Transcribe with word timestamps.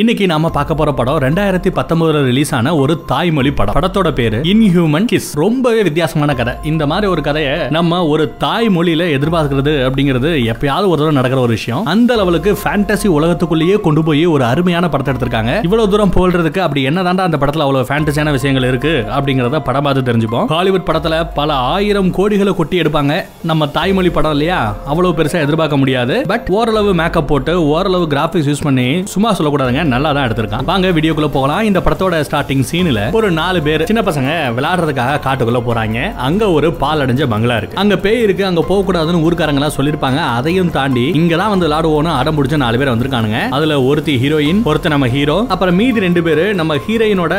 இன்னைக்கு 0.00 0.26
நாம 0.26 0.48
பார்க்க 0.50 0.74
போற 0.74 0.92
படம் 0.92 1.18
ரெண்டாயிரத்தி 1.18 1.70
பத்தொன்பதுல 1.78 2.24
ரிலீஸ் 2.24 2.54
ஆன 2.54 2.74
ஒரு 2.76 3.04
தாய்மொழி 3.06 3.50
படம். 3.50 3.74
படத்தோட 3.74 4.12
பேரு 4.12 4.38
இன்ஹியூமன் 4.38 5.06
கிஸ் 5.12 5.26
ரொம்பவே 5.32 5.82
வித்தியாசமான 5.82 6.34
கதை. 6.34 6.54
இந்த 6.62 6.86
மாதிரி 6.86 7.06
ஒரு 7.06 7.22
கதையை 7.22 7.68
நம்ம 7.68 8.06
ஒரு 8.06 8.34
தாய்மொழியில 8.40 9.06
எதிர்பார்க்கிறது 9.16 9.72
அப்படிங்கிறது 9.88 10.30
எப்பயாவது 10.52 10.86
ஒரு 10.92 11.00
தடவை 11.00 11.12
நடக்கிற 11.12 11.42
ஒரு 11.42 11.50
விஷயம். 11.50 11.84
அந்த 11.84 12.16
லெவலுக்கு 12.16 12.58
ஃபேண்டசி 12.64 13.08
உலகத்துக்குள்ளேயே 13.16 13.80
கொண்டு 13.80 14.02
போய் 14.02 14.26
ஒரு 14.26 14.44
அருமையான 14.44 14.88
படத்தை 14.88 15.14
எடுத்திருக்காங்க. 15.14 15.64
இவ்வளவு 15.64 15.88
தூரம் 15.88 16.12
போல்றதுக்கு 16.16 16.58
அப்படி 16.58 16.88
என்னதாண்டா 16.88 17.26
அந்த 17.28 17.36
படத்துல 17.36 17.64
அவ்வளவு 17.66 17.84
ஃபேண்டசியான 17.84 18.30
விஷயங்கள் 18.30 18.68
இருக்கு 18.68 19.04
அப்படிங்கறத 19.18 19.60
படம் 19.64 19.82
பார்த்து 19.82 20.12
தெரிஞ்சுப்போம். 20.12 20.46
ஹாலிவுட் 20.46 20.88
படத்துல 20.92 21.28
பல 21.34 21.52
ஆயிரம் 21.54 22.14
கோடிகளை 22.14 22.54
கொட்டி 22.54 22.80
எடுப்பாங்க. 22.80 23.24
நம்ம 23.42 23.66
தாய்மொழி 23.66 24.10
படம் 24.10 24.30
இல்லையா? 24.30 24.76
அவ்வளவு 24.86 25.22
பெருசா 25.22 25.42
எதிர்பார்க்க 25.42 25.76
முடியாது. 25.76 26.24
பட் 26.26 26.46
ஓரளவு 26.50 26.94
மேக்கப் 26.94 27.28
போட்டு 27.28 27.66
ஓரளவு 27.66 28.06
கிராபிக்ஸ் 28.06 28.48
யூஸ் 28.48 28.64
பண்ணி 28.64 29.02
சும்மா 29.06 29.34
சொல்லக்கூடாதுங்க. 29.34 29.88
நல்லா 29.94 30.12
தான் 30.16 30.26
எடுத்திருக்கான். 30.28 30.66
வாங்க 30.70 30.88
வீடியோக்குள்ள 30.96 31.30
போகலாம். 31.36 31.62
இந்த 31.70 31.82
படத்தோட 31.86 32.20
ஸ்டார்டிங் 32.28 32.64
சீன்ல 32.70 33.02
ஒரு 33.18 33.28
நாலு 33.40 33.58
பேர் 33.66 33.84
சின்ன 33.90 34.02
பசங்க 34.08 34.30
விளையாடுறதுக்காக 34.56 35.18
காட்டுக்குள்ள 35.26 35.62
போறாங்க. 35.68 35.98
அங்க 36.28 36.50
ஒரு 36.56 36.70
பால் 36.82 37.02
அடைஞ்ச 37.04 37.26
பங்களா 37.34 37.56
இருக்கு. 37.60 37.78
அங்க 37.82 37.96
பேய் 38.06 38.22
இருக்கு 38.26 38.44
அங்க 38.50 38.62
போக 38.70 38.80
கூடாதுன்னு 38.88 39.22
ஊர்க்காரங்க 39.26 39.60
எல்லாம் 39.62 39.76
சொல்லிருப்பாங்க 39.78 40.20
அதையும் 40.38 40.72
தாண்டி 40.78 41.06
இங்க 41.20 41.34
தான் 41.42 41.52
வந்து 41.54 41.66
விளையாடுவோம்னு 41.68 42.12
அடம் 42.20 42.36
பிடிச்ச 42.38 42.58
நாலு 42.64 42.78
பேர் 42.82 42.92
வந்திருக்கானுங்க. 42.92 43.40
அதுல 43.58 43.78
ஒருத்தி 43.90 44.14
ஹீரோயின் 44.24 44.62
ஒருத்த 44.72 44.94
நம்ம 44.94 45.08
ஹீரோ 45.16 45.38
அப்புறம் 45.54 45.78
மீதி 45.80 46.04
ரெண்டு 46.06 46.22
பேரு 46.28 46.46
நம்ம 46.60 46.78
ஹீரோயினோட 46.86 47.34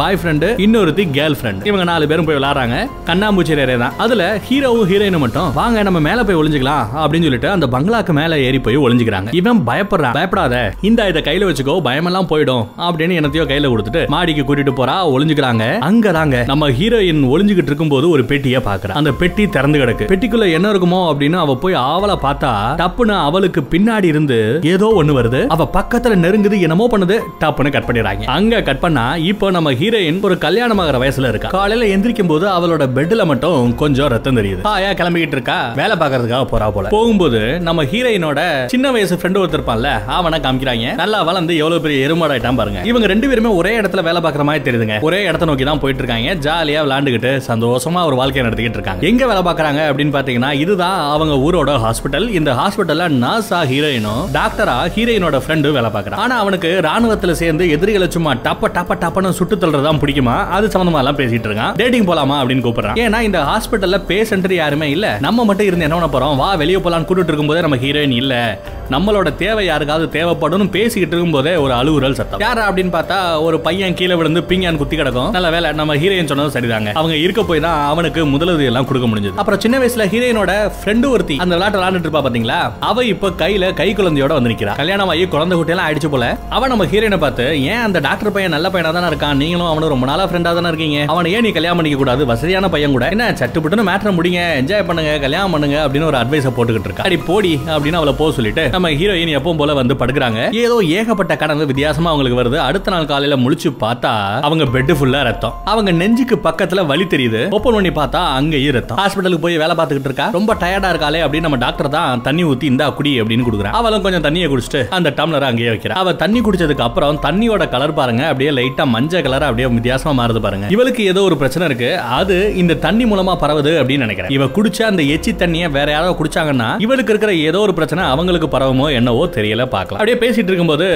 பாய் 0.00 0.18
ஃப்ரெண்டு 0.20 0.48
இன்னொருத்தி 0.66 1.06
கேர்ள் 1.18 1.38
ஃப்ரெண்ட் 1.40 1.66
இவங்க 1.70 1.86
நாலு 1.92 2.10
பேரும் 2.12 2.28
போய் 2.28 2.38
விளாடுறாங்க 2.38 2.76
கண்ணாம்பூச்சி 3.10 3.58
ரேரே 3.60 3.76
தான். 3.84 3.94
அதுல 4.04 4.22
ஹீரோவும் 4.48 4.88
ஹீரோயினும் 4.92 5.24
மட்டும் 5.24 5.50
வாங்க 5.60 5.82
நம்ம 5.88 5.98
மேல 6.08 6.24
போய் 6.28 6.40
ஒளிஞ்சுக்கலாம் 6.40 6.84
அப்படின்னு 7.02 7.28
சொல்லிட்டு 7.28 7.50
அந்த 7.54 7.66
பங்களாக்கு 7.74 8.12
மேல 8.20 8.38
ஏறி 8.46 8.58
போய் 8.66 8.82
ஒளிஞ்சுக்கிறாங்க. 8.86 9.30
இவன் 9.40 9.60
பயப்படுறான். 9.68 10.16
பயப்படாத. 10.18 10.54
இந்த 10.88 11.08
இதை 11.10 11.20
கையில 11.28 11.48
வச்சுக்கோ 11.48 11.74
பயமெல்லாம் 11.96 12.28
போயிடும் 12.30 12.64
அப்படின்னு 12.86 13.14
என்னத்தையோ 13.18 13.44
கையில 13.50 13.68
கொடுத்துட்டு 13.72 14.00
மாடிக்கு 14.14 14.42
கூட்டிட்டு 14.48 14.72
போறா 14.78 14.94
ஒளிஞ்சுக்கிறாங்க. 15.12 15.64
அங்கதாங்க 15.88 16.36
நம்ம 16.50 16.64
ஹீரோயின் 16.78 17.22
ஒளிஞ்சுகிட்டு 17.32 17.70
இருக்கும்போது 17.70 18.06
ஒரு 18.14 18.22
பெட்டியை 18.30 18.60
பாக்குறா. 18.66 18.94
அந்த 19.00 19.10
பெட்டி 19.20 19.44
திறந்து 19.54 19.78
கிடக்கு. 19.82 20.04
பெட்டிக்குள்ள 20.10 20.46
என்ன 20.56 20.66
இருக்குமோ 20.72 20.98
அப்படின்னு 21.10 21.38
அவ 21.44 21.54
போய் 21.62 21.76
ஆவலை 21.92 22.16
பார்த்தா 22.24 22.50
டப்புன்னு 22.80 23.14
அவளுக்கு 23.28 23.60
பின்னாடி 23.74 24.08
இருந்து 24.12 24.38
ஏதோ 24.72 24.88
ஒண்ணு 25.00 25.14
வருது. 25.18 25.40
அவ 25.54 25.68
பக்கத்துல 25.76 26.18
நெருங்குது 26.24 26.58
என்னமோ 26.66 26.88
பண்ணுது 26.94 27.16
டப்புன்னு 27.44 27.72
கட் 27.76 27.88
பண்ணிடுறாங்க. 27.88 28.26
அங்க 28.36 28.60
கட் 28.68 28.82
பண்ணா 28.84 29.04
இப்போ 29.30 29.50
நம்ம 29.56 29.72
ஹீரோயின் 29.82 30.20
ஒரு 30.28 30.36
கல்யாணம் 30.46 30.82
ஆகிற 30.84 31.00
வயசுல 31.04 31.30
இருக்கா. 31.32 31.52
காலையில 31.56 31.88
எந்திரிக்கும் 31.94 32.30
போது 32.32 32.46
அவளோட 32.56 32.86
பெட்ல 32.98 33.26
மட்டும் 33.32 33.74
கொஞ்சம் 33.84 34.12
ரத்தம் 34.14 34.40
தெரியுது. 34.40 34.62
ஆயா 34.74 34.92
கிளம்பிக்கிட்டு 35.00 35.38
இருக்கா? 35.38 35.58
வேலை 35.80 35.96
பாக்குறதுக்காக 36.04 36.44
போறா 36.52 36.68
போல. 36.76 36.94
போகும்போது 36.96 37.42
நம்ம 37.70 37.88
ஹீரோயினோட 37.94 38.40
சின்ன 38.74 38.86
வயசு 38.98 39.20
ஃப்ரெண்டு 39.20 39.42
ஒருத்தர் 39.42 39.60
இருப்பான்ல 39.60 39.90
அவனை 40.18 40.40
காமிக்கிறாங்க. 40.46 40.94
நல்லா 41.02 41.18
வளர்ந்து 41.30 41.52
எவ்வளவு 41.62 41.75
பெரிய 41.80 42.08
எருமாடாயிட்டான் 42.08 42.56
பாருங்க. 42.56 42.80
இவங்க 42.84 43.06
ரெண்டு 43.06 43.28
பேருமே 43.28 43.48
ஒரே 43.48 43.80
இடத்துல 43.80 44.02
வேலை 44.02 44.22
பார்க்குற 44.22 44.42
மாதிரி 44.42 44.70
தெரியுதுங்க. 44.70 45.00
ஒரே 45.00 45.22
இடத்த 45.22 45.44
நோக்கி 45.44 45.64
தான் 45.64 45.80
போயிட்டு 45.80 46.02
இருக்காங்க 46.02 46.50
ஜாலியா 46.50 46.84
விளையாண்டுகிட்டு 46.84 47.40
சந்தோஷமா 47.46 48.04
ஒரு 48.04 48.16
வாழ்க்கையை 48.16 48.52
நடத்திக்கிட்டு 48.52 48.78
இருக்காங்க. 48.78 49.06
எங்க 49.06 49.26
வேலை 49.26 49.42
பார்க்கறாங்க 49.42 49.92
அப்படின்னு 49.92 50.14
பாத்தீங்கன்னா 50.16 50.52
இதுதான் 50.52 51.00
அவங்க 51.00 51.34
ஊரோட 51.34 51.76
ஹாஸ்பிட்டல் 51.76 52.28
இந்த 52.28 52.52
ஹாஸ்பிட்டல்ல 52.52 53.08
நர்ஸா 53.24 53.60
ஹீரோயினும் 53.72 54.24
டாக்டரா 54.32 54.76
ஹீரோயினோட 54.94 55.40
ஃப்ரெண்டு 55.46 55.72
வேலை 55.72 55.90
பார்க்கறான். 55.90 56.14
ஆனா 56.14 56.38
அவனுக்கு 56.38 56.80
ராணுவத்துல 56.82 57.30
சேர்ந்து 57.30 57.70
எதிரிகளை 57.70 58.10
சும்மா 58.10 58.34
டப்ப 58.34 58.68
டப்ப 58.74 58.94
டப்பன்னு 59.00 59.30
சுட்டு 59.30 59.56
தள்ளுறதான் 59.56 59.98
பிடிக்குமா? 59.98 60.46
அது 60.46 60.66
சம்பந்தமா 60.66 60.96
எல்லாம் 60.96 61.16
பேசிட்டு 61.16 61.48
இருக்கான். 61.48 61.76
டேட்டிங் 61.76 62.06
போலாமா 62.06 62.36
அப்படின்னு 62.42 62.64
கூப்பிடுறான். 62.66 62.94
ஏன்னா 62.94 63.20
இந்த 63.20 63.42
ஹாஸ்பிட்டல்ல 63.42 64.00
பேஷண்ட் 64.08 64.52
யாருமே 64.52 64.90
இல்ல. 64.90 65.16
நம்ம 65.20 65.44
மட்டும் 65.44 65.66
இருந்து 65.66 65.84
என்ன 65.84 65.98
பண்ண 65.98 66.08
போறோம்? 66.18 66.36
வா 66.36 66.54
வெளியே 66.54 66.76
போலான்னு 66.76 67.06
கூட்டிட்டு 67.08 67.26
இருக்கும்போதே 67.26 67.60
நம்ம 67.60 67.76
ஹீரோயின் 67.76 68.10
இல்ல. 68.10 68.60
நம்மளோட 68.90 69.36
தேவை 69.36 69.66
யாருக்காவது 69.66 70.08
தேவைப்படும் 70.08 70.70
பேசிக்கிட்டு 70.70 71.16
இருக்கும்போதே 71.16 71.56
ஒரு 71.66 71.74
அழுகுறல் 71.80 72.18
சத்தம். 72.20 72.42
யாரா 72.46 72.64
அப்படின்னு 72.70 72.92
பார்த்தா 72.96 73.18
ஒரு 73.46 73.56
பையன் 73.66 73.96
கீழே 73.98 74.14
விழுந்து 74.20 74.40
பிங்கான் 74.50 74.80
குத்தி 74.80 74.96
கிடக்கும். 75.00 75.30
நல்ல 75.36 75.48
வேலை 75.54 75.68
நம்ம 75.80 75.96
ஹீரோயின் 76.02 76.30
சொன்னது 76.32 76.54
சரிதாங்க. 76.56 76.90
அவங்க 77.00 77.14
இருக்க 77.24 77.40
போய் 77.50 77.64
தான் 77.66 77.80
அவனுக்கு 77.92 78.20
முதலுதவி 78.32 78.66
எல்லாம் 78.70 78.88
கொடுக்க 78.90 79.06
முடிஞ்சது. 79.12 79.36
அப்புறம் 79.42 79.60
சின்ன 79.64 79.76
வயசுல 79.82 80.04
ஹீரோயினோட 80.12 80.52
ஃப்ரெண்டு 80.78 81.06
ஒருத்தி 81.14 81.36
அந்த 81.44 81.52
விளையாட்டு 81.54 81.78
விளையாண்டுட்டு 81.78 82.08
இருப்பா 82.08 82.22
பாத்தீங்களா 82.26 82.58
அவ 82.90 83.04
இப்ப 83.12 83.30
கையில 83.42 83.72
கை 83.80 83.88
குழந்தையோட 83.98 84.32
வந்து 84.38 84.52
நிக்கிறா 84.52 84.74
கல்யாணம் 84.80 85.10
ஆகி 85.14 85.24
குழந்தை 85.34 85.54
குட்டியெல்லாம் 85.58 85.86
ஆயிடுச்சு 85.88 86.10
போல. 86.14 86.26
அவன் 86.56 86.72
நம்ம 86.72 86.86
ஹீரோயினை 86.92 87.18
பார்த்து 87.24 87.46
ஏன் 87.72 87.82
அந்த 87.86 87.98
டாக்டர் 88.08 88.34
பையன் 88.36 88.54
நல்ல 88.56 88.68
பையனா 88.74 88.92
தானே 88.96 89.10
இருக்கான்? 89.12 89.40
நீங்களும் 89.42 89.70
அவனும் 89.72 89.92
ரொம்ப 89.94 90.06
நாளா 90.10 90.26
ஃப்ரெண்டா 90.30 90.52
தானே 90.58 90.70
இருக்கீங்க. 90.72 90.98
அவனை 91.14 91.32
ஏன் 91.36 91.44
நீ 91.46 91.52
கல்யாணம் 91.58 91.80
பண்ணிக்க 91.80 92.00
கூடாது? 92.02 92.22
வசதியான 92.32 92.70
பையன் 92.74 92.96
கூட. 92.96 93.06
என்ன 93.16 93.30
சட்டுப்பட்டுன்னு 93.40 93.88
மேட்ரை 93.90 94.12
முடிங்க. 94.18 94.42
என்ஜாய் 94.62 94.86
பண்ணுங்க. 94.90 95.12
கல்யாணம் 95.26 95.54
பண்ணுங்க. 95.56 95.76
அப்படின்னு 95.86 96.10
ஒரு 96.12 96.20
அட்வைஸை 96.22 96.52
போட்டுக்கிட்டு 96.58 96.90
இருக்கா. 96.90 97.06
அடி 97.08 97.18
போடி. 97.30 97.52
அப்படின்னு 97.76 98.00
அவளை 98.00 98.14
போக 98.20 98.30
சொல்லிட்டு 98.38 98.64
நம்ம 98.76 98.90
ஹீரோயின் 99.00 99.34
எப்பவும் 99.38 99.60
போல 99.62 99.74
வந்து 99.80 99.96
படுக்கிறாங்க. 100.00 100.40
ஏதோ 100.64 100.78
ஏகப்பட்ட 100.98 101.32
கடன் 101.42 101.55
வந்து 101.56 101.68
வித்தியாசமா 101.72 102.10
அவங்களுக்கு 102.12 102.40
வருது. 102.40 102.58
அடுத்த 102.68 102.94
நாள் 102.94 103.10
காலையில 103.12 103.38
முழிச்சு 103.44 103.70
பார்த்தா 103.84 104.12
அவங்க 104.48 104.64
பெட் 104.76 104.92
ஃபுல்லா 104.98 105.22
ரத்தம். 105.30 105.54
அவங்க 105.72 105.90
நெஞ்சுக்கு 106.00 106.38
பக்கத்துல 106.48 106.86
வலி 106.92 107.04
தெரியுது. 107.14 107.42
ஓப்பன் 107.58 107.76
பண்ணி 107.78 107.92
பார்த்தா 108.00 108.20
அங்கேயும் 108.38 108.74
ரத்தம். 108.78 108.98
ஹாஸ்பிட்டலுக்கு 109.02 109.44
போய் 109.46 109.60
வேலை 109.62 109.74
பார்த்துக்கிட்டு 109.78 110.10
இருக்கா? 110.10 110.28
ரொம்ப 110.38 110.54
டயர்டா 110.62 110.90
இருக்காளே 110.92 111.20
அப்படின்னு 111.24 111.46
நம்ம 111.48 111.60
டாக்டர் 111.64 111.90
தான் 111.96 112.22
தண்ணி 112.26 112.44
ஊத்தி 112.50 112.66
இந்தா 112.72 112.86
குடி 112.98 113.12
அப்படின்னு 113.22 113.46
கொடுக்குறான் 113.48 113.76
அவளும் 113.80 114.04
கொஞ்சம் 114.06 114.24
தண்ணியை 114.26 114.48
குடிச்சிட்டு 114.52 114.82
அந்த 114.98 115.08
டம்ளரை 115.18 115.48
அங்கேயே 115.50 115.70
வைக்கிறா. 115.72 115.96
அவ 116.02 116.14
தண்ணி 116.22 116.40
குடிச்சதுக்கு 116.46 116.86
அப்புறம் 116.88 117.20
தண்ணியோட 117.26 117.64
கலர் 117.74 117.96
பாருங்க. 118.00 118.22
அப்படியே 118.30 118.50
லைட்டா 118.58 118.86
மஞ்சள் 118.94 119.24
கலர் 119.26 119.46
அப்படியே 119.48 119.68
வித்தியாசமா 119.78 120.14
மாறுது 120.20 120.42
பாருங்க. 120.46 120.66
இவளுக்கு 120.76 121.04
ஏதோ 121.12 121.22
ஒரு 121.28 121.38
பிரச்சனை 121.42 121.66
இருக்கு. 121.70 121.90
அது 122.18 122.36
இந்த 122.62 122.78
தண்ணி 122.86 123.06
மூலமா 123.12 123.34
பரவுது 123.42 123.74
அப்படின்னு 123.80 124.06
நினைக்கிறேன். 124.06 124.34
இவ 124.38 124.50
குடிச்ச 124.58 124.80
அந்த 124.90 125.02
எச்சி 125.16 125.32
தண்ணியை 125.42 125.68
வேற 125.78 125.88
யாராவது 125.96 126.18
குடிச்சாங்கன்னா 126.20 126.68
இவளுக்கு 126.86 127.12
இருக்கிற 127.14 127.34
ஏதோ 127.48 127.60
ஒரு 127.66 127.74
பிரச்சனை 127.78 128.04
அவங்களுக்கு 128.14 128.50
பரவுமோ 128.56 128.86
என்னவோ 128.98 129.24
தெரியல 129.38 129.64
பார்க்கலாம். 129.76 130.00
அப்படியே 130.00 130.18
பேசிட்டு 130.24 130.50
இருக்கும்போது 130.52 130.88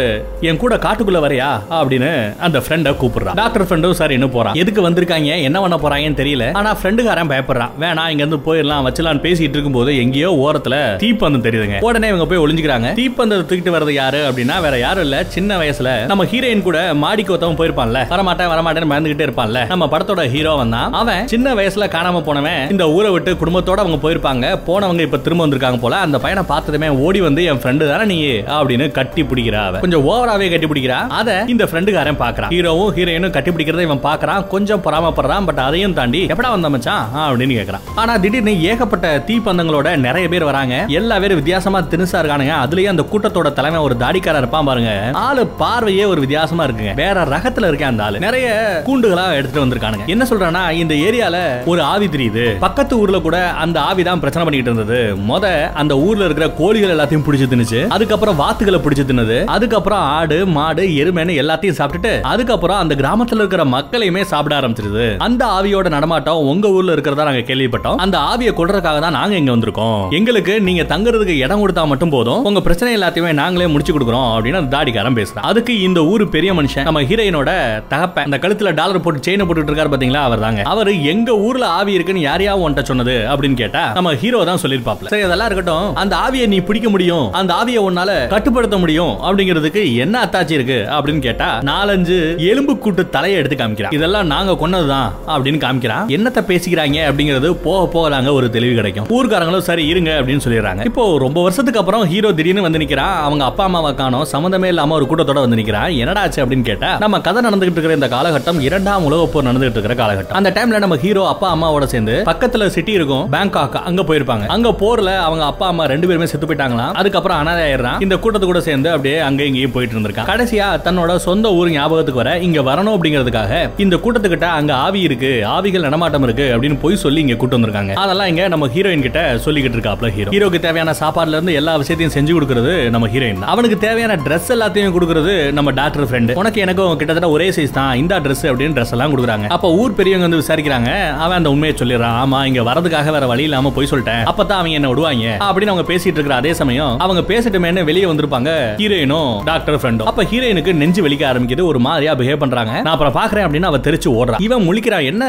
என் 0.51 0.61
கூட 0.63 0.77
காட்டுக்குள்ள 0.77 1.19
வரையா? 1.25 1.49
அப்படின்னு 1.81 2.11
அந்த 2.39 2.59
ஃப்ரெண்டை 2.59 2.93
கூப்பிடுறான். 3.01 3.35
டாக்டர் 3.35 3.65
ஃப்ரெண்டும் 3.67 3.97
சார் 3.99 4.11
என்ன 4.11 4.27
போறான். 4.27 4.55
எதுக்கு 4.55 4.91
வந்திருக்காங்க? 4.91 5.43
என்ன 5.43 5.59
பண்ண 5.61 5.77
போறாங்கன்னு 5.83 6.19
தெரியல. 6.21 6.45
ஆனா 6.53 6.71
ஃப்ரெண்டுக்காரன் 6.83 7.31
பயப்படுறான். 7.33 7.73
வேணா 7.81 8.05
இங்க 8.13 8.25
இருந்து 8.25 8.39
போயிடலாம் 8.47 8.87
வச்சலான்னு 8.87 9.23
பேசிட்டு 9.27 9.57
இருக்கும்போது 9.57 9.99
எங்கேயோ 9.99 10.31
ஓரத்துல 10.45 10.77
தீப்பந்தம் 11.03 11.45
தெரியுதுங்க. 11.47 11.79
உடனே 11.81 12.09
இவங்க 12.09 12.27
போய் 12.27 12.43
ஒளிஞ்சுக்கிறாங்க. 12.45 12.89
தீப்பந்தத்தை 13.01 13.45
தூக்கிட்டு 13.51 13.75
வர்றது 13.77 13.95
யாரு 13.99 14.21
அப்படின்னா 14.31 14.57
வேற 14.67 14.79
யாரும் 14.79 15.03
இல்ல. 15.03 15.25
சின்ன 15.37 15.59
வயசுல 15.59 15.91
நம்ம 16.07 16.25
ஹீரோயின் 16.25 16.67
கூட 16.69 16.95
மாடிக்கு 16.95 17.35
ஒருத்தவன் 17.37 17.61
போயிருப்பான்ல. 17.61 18.03
வரமாட்டேன் 18.15 18.51
வரமாட்டேன்னு 18.55 18.91
மறந்துகிட்டே 18.95 19.27
இருப்பான்ல. 19.29 19.63
நம்ம 19.67 19.89
படத்தோட 19.93 20.29
ஹீரோ 20.35 20.55
வந்தான் 20.63 20.93
அவன் 20.93 21.29
சின்ன 21.29 21.55
வயசுல 21.55 21.89
காணாம 21.97 22.23
போனவன். 22.23 22.63
இந்த 22.71 22.91
ஊரை 22.91 23.11
விட்டு 23.11 23.35
குடும்பத்தோட 23.45 23.81
அவங்க 23.85 24.01
போயிருப்பாங்க. 24.05 24.47
போனவங்க 24.69 25.01
இப்ப 25.01 25.23
திரும்ப 25.27 25.47
வந்திருக்காங்க 25.47 25.81
போல. 25.81 25.97
அந்த 26.07 26.19
பையனை 26.19 26.45
பார்த்ததுமே 26.49 26.89
ஓடி 27.07 27.21
வந்து 27.21 27.45
என் 27.45 27.63
ஃப்ரெண்டு 27.63 27.89
தானே 27.93 28.05
நீ? 28.05 28.19
அப்படின்னு 28.59 28.87
கட்டி 28.91 29.23
பிடிக்கிறா 29.23 29.59
கொஞ்சம் 29.81 30.05
ஓவராவே 30.09 30.40
கட்டி 30.49 30.67
பிடிக்கிறா 30.67 31.07
அத 31.09 31.45
இந்த 31.47 31.65
ஃப்ரெண்டுக்காரன் 31.65 32.21
பாக்குறான். 32.21 32.51
ஹீரோவும் 32.51 32.93
ஹீரோயினும் 32.97 33.35
கட்டிப்பிடிக்கிறத 33.37 33.81
இவன் 33.81 34.03
பாக்குறான். 34.03 34.47
கொஞ்சம் 34.47 34.83
பொறாமப்படுறான் 34.83 35.45
பட் 35.45 35.59
அதையும் 35.59 35.95
தாண்டி 35.95 36.27
எப்படா 36.27 36.51
வந்த 36.51 36.71
மச்சான்? 36.71 37.09
அப்படின்னு 37.15 37.57
கேக்குறான். 37.59 37.81
ஆனா 37.95 38.17
திடீர்னு 38.17 38.63
ஏகப்பட்ட 38.63 39.23
தீப்பந்தங்களோட 39.27 39.97
நிறைய 39.97 40.29
பேர் 40.29 40.45
வராங்க. 40.45 40.85
எல்லா 40.89 41.19
பேரும் 41.19 41.37
வித்தியாசமா 41.37 41.81
தினுசா 41.81 42.19
இருக்கானுங்க. 42.23 42.55
அதுலயே 42.65 42.85
அந்த 42.85 43.05
கூட்டத்தோட 43.13 43.53
தலைமை 43.53 43.81
ஒரு 43.81 43.97
தாடிக்காரர் 44.01 44.39
இருப்பான் 44.39 44.65
பாருங்க. 44.65 45.11
ஆளு 45.13 45.47
பார்வையே 45.47 46.05
ஒரு 46.05 46.21
வித்தியாசமா 46.21 46.65
இருக்குங்க. 46.67 46.95
வேற 46.95 47.25
ரகத்துல 47.25 47.67
இருக்கேன் 47.67 47.89
அந்த 47.89 48.05
ஆளு. 48.05 48.19
நிறைய 48.19 48.49
கூண்டுகளா 48.87 49.33
எடுத்துட்டு 49.33 49.65
வந்திருக்கானுங்க. 49.65 50.05
என்ன 50.07 50.27
சொல்றானா 50.31 50.71
இந்த 50.71 50.95
ஏரியால 50.95 51.39
ஒரு 51.67 51.83
ஆவி 51.83 52.07
தெரியுது. 52.07 52.59
பக்கத்து 52.59 52.99
ஊர்ல 52.99 53.19
கூட 53.19 53.51
அந்த 53.51 53.81
ஆவி 53.81 54.03
தான் 54.03 54.21
பிரச்சனை 54.21 54.49
பண்ணிட்டு 54.49 54.71
இருந்தது. 54.71 55.17
மொத 55.29 55.73
அந்த 55.73 55.97
ஊர்ல 55.97 56.25
இருக்கிற 56.25 56.49
கோழிகள் 56.51 56.97
எல்லாத்தையும் 56.97 57.25
பிடிச்சு 57.31 57.49
தின்னுச்சு. 57.53 57.89
அதுக்கப்புறம் 57.89 58.37
வாத்துகளை 58.37 58.81
பிடிச்சு 58.81 59.09
தின்னது. 59.11 59.45
அதுக்கப்புறம் 59.45 59.99
ஆடு 59.99 60.30
மாடு 60.57 60.85
எருமைன்னு 61.03 61.35
எல்லாத்தையும் 61.43 61.79
சாப்பிட்டுட்டு 61.79 62.13
அதுக்கப்புறம் 62.33 62.81
அந்த 62.83 62.95
கிராமத்துல 63.01 63.43
இருக்கிற 63.43 63.65
மக்களையுமே 63.75 64.23
சாப்பிட 64.33 64.55
ஆரம்பிச்சிருது. 64.61 65.07
அந்த 65.27 65.43
ஆவியோட 65.59 65.89
நடமாட்டம் 65.97 66.43
உங்க 66.53 66.69
ஊர்ல 66.77 66.95
இருக்கிறதா 66.97 67.27
நாங்க 67.29 67.45
கேள்விப்பட்டோம். 67.51 67.99
அந்த 68.05 68.17
ஆவியை 68.31 68.53
கொடுறதுக்காக 68.59 69.01
தான் 69.05 69.17
நாங்க 69.19 69.37
இங்க 69.41 69.53
வந்திருக்கோம். 69.57 70.01
எங்களுக்கு 70.19 70.55
நீங்க 70.69 70.83
தங்குறதுக்கு 70.95 71.37
இடம் 71.45 71.63
கொடுத்தா 71.63 71.85
மட்டும் 71.93 72.15
போதும். 72.17 72.43
உங்க 72.51 72.63
பிரச்சனை 72.67 72.91
எல்லாத்தையுமே 72.99 73.33
நாங்களே 73.43 73.69
முடிச்சு 73.75 73.95
கொடுக்குறோம் 73.97 74.29
அப்படின்னு 74.35 74.61
அந்த 74.63 74.73
தாடிக்காரன் 74.77 75.19
பேசுறான். 75.21 75.47
அதுக்கு 75.51 75.75
இந்த 75.89 76.03
ஊர் 76.13 76.25
பெரிய 76.37 76.53
மனுஷன் 76.59 76.87
நம்ம 76.89 77.03
ஹீரோயினோட 77.11 77.51
தகப்ப 77.93 78.25
அந்த 78.29 78.39
கழுத்துல 78.45 78.75
டாலர் 78.81 79.03
போட்டு 79.07 79.25
செயினை 79.29 79.47
போட்டுட்டு 79.47 79.73
இருக்காரு 79.73 79.93
பாத்தீங்களா 79.95 80.23
அவர் 80.29 80.45
தாங்க. 80.47 80.63
அவர் 80.75 80.93
எங்க 81.13 81.31
ஊர்ல 81.47 81.67
ஆவி 81.79 81.93
இருக்குன்னு 81.99 82.27
யாரையா 82.29 82.55
உன்ட்ட 82.65 82.85
சொன்னது 82.91 83.17
அப்படின்னு 83.33 83.61
கேட்டா 83.63 83.85
நம்ம 83.99 84.15
ஹீரோ 84.23 84.43
தான் 84.51 84.63
சொல்லிருப்பாப்ல 84.65 85.13
சரி 85.15 85.27
அதெல்லாம் 85.29 85.51
இருக்கட்டும். 85.51 85.89
அந்த 86.05 86.15
ஆவியை 86.27 86.47
நீ 86.55 86.61
பிடிக்க 86.71 86.89
முடியும். 86.95 87.27
அந்த 87.41 87.53
ஆவியை 87.61 87.83
உன்னால 87.89 88.13
கட்டுப்படுத்த 88.35 88.79
முடியும் 88.85 89.15
அப்படிங்கிறதுக்கு 89.27 89.83
என்ன 90.05 90.20
அத்தாச்சி 90.25 90.55
இருக்கு 90.59 90.79
அப்படின்னு 90.97 91.23
கேட்டா 91.27 91.49
நாலஞ்சு 91.71 92.19
எலும்பு 92.51 92.75
கூட்டு 92.79 93.03
தலையை 93.17 93.39
எடுத்து 93.39 93.57
காமிக்கிறான் 93.61 93.97
இதெல்லாம் 93.99 94.27
நாங்க 94.27 94.53
கொன்னதுதான் 94.63 95.09
அப்படின்னு 95.35 95.61
காமிக்கிறான் 95.65 96.09
என்னத்த 96.17 96.41
பேசிக்கிறாங்க 96.51 96.99
அப்படிங்கிறது 97.11 97.51
போக 97.67 97.87
போக 97.95 98.09
நாங்க 98.09 98.33
ஒரு 98.33 98.51
தெளிவு 98.51 98.75
கிடைக்கும். 98.75 99.07
ஊர்க்காரங்களும் 99.17 99.67
சரி 99.69 99.87
இருங்க 99.87 100.11
அப்படின்னு 100.21 100.45
சொல்லிடுறாங்க. 100.45 100.85
இப்போ 100.85 101.19
ரொம்ப 101.19 101.43
வருஷத்துக்கு 101.43 101.81
அப்புறம் 101.81 102.05
ஹீரோ 102.13 102.33
திடீர்னு 102.33 102.63
வந்து 102.67 102.79
நிக்கிறான் 102.79 103.17
அவங்க 103.27 103.45
அப்பா 103.45 103.65
அம்மாவை 103.65 103.95
காணோம். 103.95 104.27
சம்மந்தமே 104.33 104.65
இல்லாம 104.65 104.95
ஒரு 104.95 105.07
கூட்டத்தோட 105.11 105.41
வந்து 105.45 105.57
நிக்கிறான் 105.57 105.97
என்னடா 105.97 106.21
ஆச்சு 106.21 106.47
அப்படின்னு 106.47 106.69
கேட்டா 106.71 106.91
நம்ம 106.99 107.21
கதை 107.21 107.43
நடந்துகிட்டு 107.49 107.79
இருக்கிற 107.79 107.95
இந்த 107.95 108.09
காலகட்டம் 108.17 108.61
இரண்டாம் 108.61 109.05
உலக 109.05 109.27
போர் 109.27 109.49
நடந்துகிட்டு 109.51 109.79
இருக்கிற 109.79 109.97
காலகட்டம். 110.03 110.39
அந்த 110.41 110.51
டைம்ல 110.51 110.79
நம்ம 110.79 110.97
ஹீரோ 110.97 111.29
அப்பா 111.29 111.49
அம்மாவோட 111.55 111.85
சேர்ந்து 111.85 112.17
பக்கத்துல 112.31 112.67
சிட்டி 112.67 112.93
இருக்கும். 112.93 113.25
பேங்காக் 113.33 113.79
அங்க 113.91 114.03
போயிருப்பாங்க. 114.03 114.47
அங்க 114.57 114.69
போர்ல 114.83 115.11
அவங்க 115.19 115.45
அப்பா 115.45 115.67
அம்மா 115.67 115.85
ரெண்டு 115.85 116.07
பேருமே 116.07 116.27
செத்து 116.27 116.47
போயிட்டாங்களாம். 116.47 116.93
அதுக்கப்புறம் 116.93 117.39
அனாதை 117.39 117.63
ஆயிடுறான். 117.69 118.01
இந்த 118.03 118.17
கூட்டத்து 118.17 118.47
கூட 118.47 118.61
சேர்ந்து 118.61 118.91
அப்படியே 118.91 119.19
அங்கே 119.19 119.47
இங்கேயும் 119.47 119.73
போயிட்டு 119.73 119.95
இருந்திருக்கான் 119.95 120.10
வந்திருக்கான். 120.11 120.31
கடைசியா 120.33 120.67
தன்னோட 120.87 121.17
சொந்த 121.27 121.53
ஊர் 121.59 121.71
ஞாபகத்துக்கு 121.71 122.23
வர 122.23 122.33
இங்க 122.47 122.61
வரணும் 122.69 122.95
அப்படிங்கிறதுக்காக 122.97 123.53
இந்த 123.85 123.97
கூட்டத்துக்கிட்ட 124.05 124.47
அங்க 124.59 124.73
ஆவி 124.87 125.01
இருக்கு 125.09 125.31
ஆவிகள் 125.57 125.87
நடமாட்டம் 125.89 126.25
இருக்கு 126.27 126.47
அப்படின்னு 126.55 126.79
போய் 126.85 127.01
சொல்லி 127.05 127.21
இங்க 127.21 127.37
கூட்டு 127.41 127.57
வந்திருக்காங்க. 127.59 127.93
அதெல்லாம் 128.05 128.29
இங்க 128.33 128.49
நம்ம 128.55 128.69
ஹீரோயின் 128.75 129.05
கிட்ட 129.07 129.21
சொல்லிக்கிட்டு 129.45 129.77
இருக்காப்ல 129.79 130.11
ஹீரோ 130.17 130.33
ஹீரோக்கு 130.35 130.61
தேவையான 130.67 130.95
சாப்பாடுல 131.03 131.37
இருந்து 131.39 131.55
எல்லா 131.61 131.75
விஷயத்தையும் 131.83 132.15
செஞ்சு 132.17 132.35
கொடுக்கறது 132.37 132.75
நம்ம 132.97 133.09
ஹீரோயின் 133.15 133.43
அவனுக்கு 133.55 133.79
தேவையான 133.87 134.17
ட்ரெஸ் 134.27 134.51
எல்லாத்தையும் 134.57 134.95
கொடுக்கறது 134.97 135.35
நம்ம 135.59 135.71
டாக்டர் 135.81 136.09
ஃப்ரெண்ட் 136.11 136.33
உனக்கு 136.43 136.61
எனக்கும் 136.67 136.97
கிட்டத்தட்ட 137.01 137.31
ஒரே 137.37 137.49
சைஸ் 137.57 137.77
தான் 137.79 137.93
இந்த 138.03 138.21
ட்ரெஸ் 138.27 138.45
அப்படின்னு 138.51 138.77
ட்ரெஸ் 138.79 138.95
எல்லாம் 138.97 139.13
கொடுக்குறாங்க. 139.13 139.47
அப்ப 139.57 139.73
ஊர் 139.81 139.97
பெரியவங்க 140.01 140.27
வந்து 140.29 140.43
விசாரிக்கிறாங்க 140.43 140.91
அவன் 141.25 141.39
அந்த 141.41 141.51
உண்மையை 141.55 141.75
சொல்லிடுறான் 141.81 142.17
ஆமா 142.23 142.39
இங்க 142.51 142.63
வரதுக்காக 142.71 143.11
வேற 143.17 143.27
வழி 143.33 143.45
இல்லாம 143.49 143.73
போய் 143.77 143.91
சொல்லிட்டேன். 143.91 144.23
அப்பதான் 144.31 144.59
அவங்க 144.61 144.79
என்ன 144.81 144.89
விடுவாங்க. 144.93 145.27
அப்படின்னு 145.49 145.73
அவங்க 145.73 145.87
பேசிட்டு 145.93 146.19
இருக்கிற 146.19 146.37
அதே 146.41 146.53
சமயம் 146.61 146.95
அவங்க 147.05 147.23
பேசிட்டுமேனு 147.31 147.85
வெளியே 147.91 148.07
வந்திருப்பாங்க 148.11 148.51
ஹீரோயினும் 148.83 149.31
டாக்டர் 149.51 149.79
ஃப்ரெண்ட் 149.81 150.00
ஃப்ரெண்டும் 150.01 150.11
அப்ப 150.11 150.25
ஹீரோயினுக்கு 150.33 150.73
நெஞ்சு 150.75 151.01
வலிக்க 151.07 151.25
ஆரம்பிக்குது 151.31 151.63
ஒரு 151.71 151.79
மாதிரியா 151.79 152.13
பிஹேவ் 152.15 152.43
பண்றாங்க. 152.43 152.73
நான் 152.81 152.95
அப்புறம் 152.97 153.17
பாக்குறேன் 153.19 153.47
அப்படின்னு 153.47 153.69
அவ 153.71 153.79
தெரிச்சு 153.79 154.09
ஓடுறான் 154.19 154.43
இவன் 154.43 154.67
முழிக்கிறான் 154.69 155.05
என்ன 155.05 155.25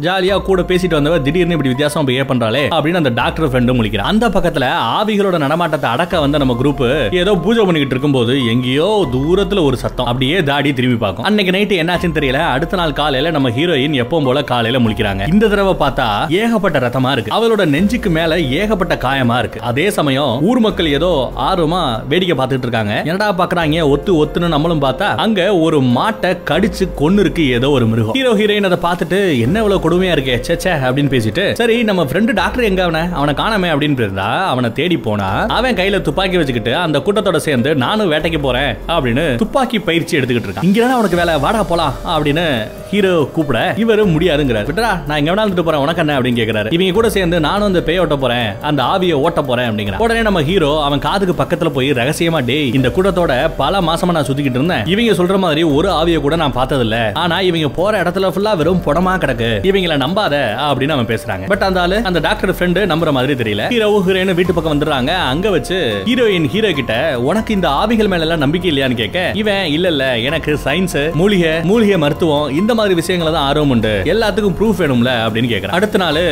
ஜாலியா 0.00 0.36
கூட 0.48 0.62
பேசிட்டு 0.62 0.98
வந்தவ 0.98 1.18
திடீர்னு 1.22 1.56
இப்படி 1.56 1.72
வித்தியாசம் 1.72 2.06
பிஹேவ் 2.08 2.30
பண்றாளே? 2.30 2.62
அப்படின்னு 2.76 3.00
அந்த 3.02 3.12
டாக்டர் 3.20 3.50
ஃப்ரெண்டும் 3.52 3.78
முழிக்கிறான் 3.80 4.10
அந்த 4.12 4.28
பக்கத்துல 4.28 4.66
ஆவிகளோட 4.96 5.38
நடமாட்டத்தை 5.38 5.90
அடக்க 5.90 6.20
வந்த 6.20 6.38
நம்ம 6.38 6.56
குரூப் 6.62 6.84
ஏதோ 7.22 7.34
பூஜை 7.34 7.64
பண்ணிக்கிட்டு 7.64 7.94
இருக்கும்போது 7.96 8.34
எங்கேயோ 8.46 8.88
தூரத்துல 9.14 9.64
ஒரு 9.64 9.76
சத்தம். 9.76 10.06
அப்படியே 10.06 10.42
தாடி 10.42 10.72
திரும்பி 10.72 10.96
பார்க்கும். 10.96 11.24
அன்னைக்கு 11.24 11.54
நைட்டு 11.56 11.80
என்னாச்சுன்னு 11.82 12.18
தெரியல. 12.18 12.40
அடுத்த 12.56 12.76
நாள் 12.76 12.92
காலையில 12.92 13.30
நம்ம 13.30 13.50
ஹீரோயின் 13.50 13.96
எப்பவும் 14.02 14.24
போல 14.24 14.42
காலையில 14.42 14.82
முழிக்கிறாங்க. 14.84 15.28
இந்த 15.32 15.48
தடவை 15.48 15.74
பார்த்தா 15.80 16.08
ஏகப்பட்ட 16.42 16.78
ரத்தமா 16.78 17.12
இருக்கு. 17.12 17.34
அவளோட 17.36 17.64
நெஞ்சுக்கு 17.74 18.10
மேல 18.10 18.40
ஏகப்பட்ட 18.60 18.94
காயமா 18.94 19.38
இருக்கு. 19.38 19.60
அதே 19.60 19.90
சமயம் 19.90 20.42
ஊர் 20.42 20.60
மக்கள் 20.60 20.92
ஏதோ 20.98 21.32
ஆர்வமா 21.50 21.82
வேடிக்கை 22.08 22.36
பார்த்துட்டு 22.38 22.66
இருக்காங்க. 22.66 22.94
என்னடா 23.04 23.28
பாக்குறாங்க? 23.32 23.85
ஒத்து 23.88 24.12
ஒத்துன்னு 24.22 24.48
நம்மளும் 24.48 24.82
பார்த்தா 24.82 25.08
அங்க 25.16 25.40
ஒரு 25.56 25.78
மாட்டை 25.96 26.30
கடிச்சு 26.50 26.84
கொன்னு 27.00 27.20
இருக்கு 27.20 27.44
ஏதோ 27.50 27.70
ஒரு 27.70 27.86
மிருகம். 27.86 28.16
ஹீரோ 28.18 28.32
ஹீரோயின் 28.34 28.68
அதை 28.70 28.78
பார்த்துட்டு 28.82 29.18
என்ன 29.40 29.56
இவ்வளவு 29.62 29.84
கொடுமையா 29.84 30.14
இருக்கே 30.16 30.36
சேச்சே 30.48 30.72
அப்படின்னு 30.86 31.12
பேசிட்டு 31.14 31.44
சரி 31.54 31.76
நம்ம 31.82 32.04
ஃப்ரெண்டு 32.04 32.32
டாக்டர் 32.32 32.68
எங்க 32.70 32.82
அவன? 32.86 33.02
அவனை 33.12 33.34
காணாமே 33.34 33.70
அப்படின்னு 33.72 34.00
இருந்தா 34.00 34.28
அவனை 34.52 34.72
தேடி 34.72 34.98
போனா 34.98 35.28
அவன் 35.56 35.78
கையில 35.80 36.00
துப்பாக்கி 36.02 36.36
வச்சுக்கிட்டு 36.36 36.74
அந்த 36.76 36.98
கூட்டத்தோட 36.98 37.40
சேர்ந்து 37.46 37.72
நானும் 37.76 38.12
வேட்டைக்கு 38.12 38.40
போறேன் 38.40 38.72
அப்படின்னு 38.88 39.26
துப்பாக்கி 39.36 39.78
பயிற்சி 39.80 40.16
எடுத்துக்கிட்டு 40.18 40.50
இருக்கான். 40.50 40.68
இங்க 40.70 40.80
தானே 40.80 40.92
அவனுக்கு 40.92 41.16
வேலை 41.16 41.34
வாடா 41.38 41.62
போலாம் 41.64 41.94
அப்படின்னு 42.14 42.46
ஹீரோ 42.90 43.12
கூப்பிட 43.34 43.58
இவரு 43.84 44.02
முடியாதுங்கிறார். 44.14 44.66
விட்டா 44.68 44.90
நான் 45.06 45.18
எங்க 45.20 45.30
வேணா 45.32 45.64
போறேன் 45.66 45.82
உனக்கு 45.84 46.00
என்ன? 46.00 46.16
அப்படின்னு 46.18 46.40
கேக்குறாரு. 46.40 46.68
இவங்க 46.70 46.92
கூட 46.92 47.08
சேர்ந்து 47.10 47.40
நானும் 47.40 47.66
அந்த 47.66 47.82
பேய் 47.82 47.98
ஓட்ட 47.98 48.16
போறேன் 48.16 48.48
அந்த 48.62 48.80
ஆவியை 48.92 49.16
ஓட்ட 49.26 49.42
போறேன் 49.42 49.68
அப்படிங்கிற 49.70 49.98
உடனே 49.98 50.22
நம்ம 50.22 50.42
ஹீரோ 50.42 50.70
அவன் 50.82 50.98
காதுக்கு 50.98 51.34
பக்கத்துல 51.42 51.70
போய் 51.70 51.90
ரகசியமா 51.92 52.44
டேய் 52.44 52.70
இந்த 52.72 52.88
கூட்டத்தோட 52.88 53.32
பல 53.56 53.75
மாசமா 53.80 54.12
நான் 54.12 54.26
சுத்திக்கிட்டு 54.28 54.60
இருந்தேன். 54.60 54.84
இவங்க 54.86 55.12
சொல்ற 55.12 55.38
மாதிரி 55.38 55.62
ஒரு 55.62 55.88
ஆவியை 55.88 56.20
கூட 56.20 56.36
நான் 56.36 56.52
பார்த்தது 56.52 56.84
இல்ல 56.86 56.96
ஆனா 57.14 57.40
இவங்க 57.40 57.68
போற 57.68 58.02
இடத்துல 58.02 58.30
ஃபுல்லா 58.34 58.56
வெறும் 58.56 58.82
புடமா 58.86 59.14
கிடக்கு. 59.22 59.50
இவங்கள 59.70 59.96
நம்பாத 60.04 60.34
அப்படின்னு 60.68 60.96
அவன் 60.96 61.10
பேசுறாங்க. 61.12 61.46
பட் 61.46 61.64
அந்த 61.68 61.80
ஆளு 61.80 62.00
அந்த 62.02 62.20
டாக்டர் 62.20 62.54
ஃப்ரெண்டு 62.58 62.82
நம்புற 62.92 63.12
மாதிரி 63.18 63.34
தெரியல. 63.42 63.68
ஹீரோ 63.68 64.02
ஹீரோயின் 64.06 64.34
வீட்டு 64.34 64.54
பக்கம் 64.54 64.74
வந்துடுறாங்க. 64.74 65.12
அங்க 65.32 65.50
வச்சு 65.50 65.78
ஹீரோயின் 66.06 66.48
ஹீரோ 66.54 66.72
கிட்ட 66.72 67.20
உனக்கு 67.20 67.54
இந்த 67.54 67.68
ஆவிகள் 67.68 68.10
மேல 68.12 68.26
எல்லாம் 68.26 68.44
நம்பிக்கை 68.44 68.70
இல்லையான்னு 68.72 69.00
கேட்க 69.02 69.30
இவன் 69.42 69.64
இல்ல 69.76 69.88
இல்ல 69.88 70.04
எனக்கு 70.18 70.58
சயின்ஸ் 70.64 70.98
மூலிகை 71.14 71.52
மூலிகை 71.70 71.98
மருத்துவம் 71.98 72.50
இந்த 72.60 72.74
மாதிரி 72.74 72.94
விஷயங்கள 73.00 73.32
தான் 73.32 73.46
ஆர்வம் 73.50 73.70
உண்டு. 73.70 73.94
எல்லாத்துக்கும் 74.04 74.56
ப்ரூஃப் 74.58 74.80
வேணும்ல 74.82 75.12
அப்படின்னு 75.26 75.50
கேட்கறான் 75.52 75.76
அடுத்த 75.78 75.98
நாள் 76.04 76.22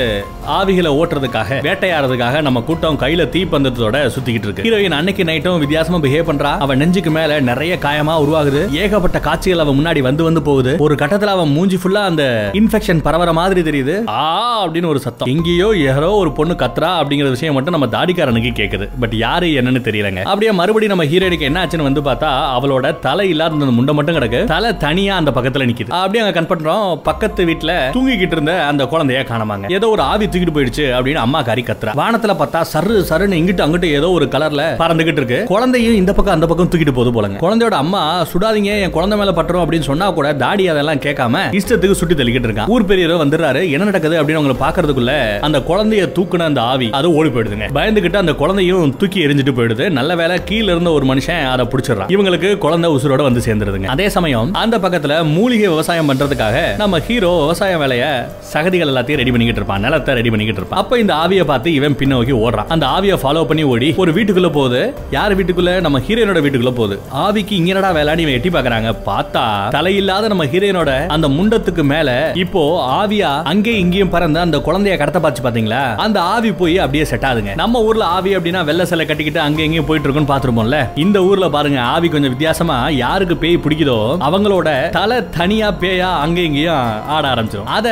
ஆவிகளை 0.58 0.91
ஓட்டுறதுக்காக 1.00 1.61
வேட்டையாடுறதுக்காக 1.69 2.43
நம்ம 2.43 2.61
கூட்டம் 2.61 2.99
கையில 3.02 3.23
தீப்பந்தத்தோட 3.35 3.96
சுத்திக்கிட்டு 4.14 4.49
இருக்கு. 4.49 4.64
ஹீரோயின் 4.67 4.96
அன்னைக்கு 4.99 5.25
நைட்டும் 5.25 5.58
வித்தியாசமா 5.58 5.99
பிஹேவ் 5.99 6.29
பண்றா 6.31 6.52
அவன் 6.58 6.79
நெஞ்சுக்கு 6.79 7.11
மேல 7.11 7.33
நிறைய 7.40 7.78
காயமா 7.81 8.14
உருவாகுது. 8.25 8.70
ஏகப்பட்ட 8.70 9.20
காட்சிகள் 9.20 9.58
அவன் 9.58 9.78
முன்னாடி 9.78 10.00
வந்து 10.00 10.25
வந்து 10.25 10.42
போகுது. 10.42 10.76
ஒரு 10.78 10.94
கட்டத்துல 10.94 11.25
அவன் 11.25 11.52
மூஞ்சி 11.52 11.76
ஃபுல்லா 11.76 12.02
அந்த 12.04 12.50
இன்ஃபெக்ஷன் 12.52 13.02
பரவற 13.02 13.32
மாதிரி 13.32 13.60
தெரியுது. 13.70 14.08
ஆ 14.08 14.66
அப்படின்னு 14.66 14.86
ஒரு 14.86 14.98
சத்தம். 14.98 15.28
எங்கேயோ 15.28 15.72
யாரோ 15.76 16.10
ஒரு 16.10 16.32
பொண்ணு 16.32 16.54
கத்துறா 16.54 16.90
அப்படிங்கிற 17.00 17.31
விஷயம் 17.31 17.54
மட்டும் 17.54 17.81
நம்ம 17.81 18.04
தாடிக்காரனுக்கு 18.04 18.52
கேக்குது. 18.60 18.88
பட் 19.00 19.12
யாரு 19.12 19.46
என்னன்னு 19.46 19.82
தெரியலங்க. 19.88 20.22
அப்படியே 20.22 20.52
மறுபடியும் 20.52 20.98
நம்ம 20.98 21.14
ஹீரோயினுக்கு 21.14 21.40
என்ன 21.40 21.64
ஆச்சுன்னு 21.64 21.82
வந்து 21.82 22.00
பார்த்தா 22.00 22.31
அவளோட 22.56 22.98
தலை 22.98 23.28
இல்லாத 23.28 23.54
அந்த 23.54 23.64
முண்டை 23.64 23.94
மட்டும் 23.94 24.16
கிடக்கு. 24.16 24.44
தலை 24.44 24.76
தனியா 24.76 25.16
அந்த 25.16 25.31
பக்கத்துல 25.31 25.66
நிக்குது. 25.70 25.88
அப்படியே 25.88 26.25
அங்க 26.25 26.40
கன் 26.40 26.44
பண்றோம். 26.44 26.96
பக்கத்து 26.96 27.44
வீட்டுல 27.44 27.72
தூங்கிக்கிட்டு 27.92 28.32
இருந்த 28.32 28.64
அந்த 28.66 28.84
குழந்தைய 28.84 29.25
காணமாங்க. 29.25 29.72
ஏதோ 29.72 29.88
ஒரு 29.88 30.02
ஆவி 30.02 30.26
தூக்கிட்டு 30.26 30.54
போயிடுச்சு 30.54 30.84
அப்படின்னு 30.98 31.14
அம்மா 31.14 31.42
காரி 31.42 31.62
கத்துறா. 31.62 31.94
வானத்துல 31.94 32.34
பார்த்தா 32.40 32.64
சரு 32.72 33.04
சருன்னு 33.08 33.38
இங்கிட்டு 33.40 33.64
அங்கிட்டு 33.66 33.84
ஏதோ 33.84 34.10
ஒரு 34.10 34.28
கலர்ல 34.31 34.62
பறந்துகிட்டு 34.78 35.20
இருக்கு. 35.22 35.44
குழந்தையும் 35.44 35.94
இந்த 35.94 36.12
பக்கம் 36.12 36.34
அந்த 36.34 36.46
பக்கம் 36.46 36.69
தூக்கிட்டு 36.69 36.92
போகுது 36.92 37.12
போலங்க. 37.25 37.43
குழந்தையோட 37.44 37.76
அம்மா 37.85 38.26
சுடாதீங்க 38.32 38.81
என் 38.81 38.91
குழந்தை 38.91 39.19
மேல 39.19 39.31
பட்டுரும் 39.31 39.62
அப்படின்னு 39.65 39.81
சொன்னா 39.81 40.11
கூட 40.11 40.35
தாடி 40.35 40.69
அதெல்லாம் 40.69 40.99
கேட்காம 40.99 41.38
இஷ்டத்துக்கு 41.50 41.91
சுட்டி 41.91 42.15
தள்ளிக்கிட்டு 42.15 42.49
இருக்கான். 42.49 42.69
ஊர் 42.69 42.85
பெரியவர் 42.85 43.26
வந்துடுறாரு. 43.26 43.71
என்ன 43.71 43.85
நடக்குது? 43.85 44.23
அப்படின்னு 44.23 44.35
உங்களை 44.35 44.56
பாக்குறதுக்குள்ள 44.61 45.41
அந்த 45.41 45.59
குழந்தைய 45.59 46.12
தூக்குன 46.19 46.38
அந்த 46.38 46.61
ஆவி 46.61 46.91
அது 46.91 47.15
ஓடி 47.15 47.29
போயிடுதுங்க. 47.29 47.69
பயந்துகிட்டு 47.75 48.17
அந்த 48.17 48.32
குழந்தையும் 48.32 48.97
தூக்கி 48.97 49.26
எரிஞ்சிட்டு 49.26 49.53
போயிடுது. 49.56 49.91
நல்ல 49.91 50.17
வேலை 50.17 50.41
கீழ 50.49 50.62
இருந்த 50.62 50.91
ஒரு 50.91 51.06
மனுஷன் 51.06 51.50
அதை 51.50 51.67
பிடிச்சிடறான். 51.67 52.09
இவங்களுக்கு 52.09 52.59
குழந்தை 52.59 52.91
உசுரோட 52.91 53.23
வந்து 53.23 53.41
சேர்ந்துருதுங்க. 53.41 53.85
அதே 53.85 54.09
சமயம் 54.09 54.53
அந்த 54.53 54.79
பக்கத்துல 54.79 55.32
மூலிகை 55.32 55.69
விவசாயம் 55.69 56.12
பண்றதுக்காக 56.12 56.77
நம்ம 56.77 57.00
ஹீரோ 57.00 57.38
விவசாய 57.41 57.79
வேலைய 57.79 58.29
சகதிகள் 58.41 58.88
எல்லாத்தையும் 58.88 58.93
ரெடி 58.93 59.31
பண்ணிக்கிட்டு 59.31 59.55
இருப்பான். 59.55 59.81
நிலத்தை 59.81 60.15
ரெடி 60.15 60.31
பண்ணிக்கிட்டு 60.31 60.61
இருப்பான். 60.61 60.85
அப்ப 60.85 60.99
இந்த 60.99 61.15
ஆவியை 61.15 61.44
பார்த்து 61.44 61.75
இவன் 61.75 61.97
பின்னோக்கி 61.99 62.35
ஓடுறான். 62.44 62.67
அந்த 62.69 62.87
ஆவியை 62.87 63.19
ஃபாலோ 63.23 63.44
பண்ணி 63.44 63.62
ஓடி 63.62 63.94
ஒரு 63.97 64.12
வீட்டுக்குள்ள 64.12 64.50
போகுது. 64.50 64.94
யார் 65.11 65.44
வீட்டுக்குள்ள? 65.44 65.81
நம்ம 65.81 65.99
ஹீரோனோட 65.99 66.43
வீட்டுக்குள்ள 66.44 66.73
போகுது. 66.73 67.00
ஆவிக்கு 67.22 67.55
இங்கனடா 67.56 67.72
என்னடா 67.75 67.96
வேலைன்னு 67.96 68.22
இவன் 68.25 68.37
எட்டி 68.37 68.50
பாக்குறாங்க 68.50 68.90
பார்த்தா 69.08 69.43
தலையில்லாத 69.75 70.28
நம்ம 70.32 70.44
ஹீரோயினோட 70.52 70.93
அந்த 71.14 71.26
முண்டத்துக்கு 71.37 71.82
மேல 71.90 72.11
இப்போ 72.44 72.62
ஆவியா 72.96 73.31
அங்கேயும் 73.50 73.82
இங்கேயும் 73.84 74.12
பறந்து 74.14 74.38
அந்த 74.44 74.58
குழந்தைய 74.66 74.96
கடத்த 74.96 75.20
பாச்சு 75.20 75.44
பாத்தீங்களா 75.46 75.82
அந்த 76.05 76.19
ஆவி 76.32 76.50
போய் 76.61 76.76
அப்படியே 76.84 77.05
செட் 77.05 77.26
ஆகுதுங்க. 77.28 77.55
நம்ம 77.62 77.82
ஊர்ல 77.88 78.06
ஆவி 78.16 78.32
அப்படின்னா 78.37 78.62
வெள்ளை 78.70 78.87
சிலை 78.93 79.06
கட்டிக்கிட்டு 79.06 79.44
அங்க 79.44 79.62
எங்கேயும் 79.66 79.88
போயிட்டு 79.90 80.08
இருக்குன்னு 80.08 80.32
பாத்துருப்போம்ல 80.32 80.81
இந்த 81.05 81.20
ஊர்ல 81.31 81.49
பாருங்க 81.56 81.81
ஆவி 81.93 82.08
கொஞ்சம் 82.08 82.34
வித்தியாசமா 82.34 82.78
யாருக்கு 83.05 83.37
பேய் 83.37 83.62
பிடிக்குதோ 83.64 83.99
அவங்களோட 84.28 84.69
தலை 84.99 85.20
தனியா 85.38 85.70
பேயா 85.82 86.10
அங்க 86.25 86.40
இங்கேயும் 86.40 86.84
ஆட 87.17 87.25
ஆரம்பிச்சிடும் 87.34 87.72
அத 87.78 87.88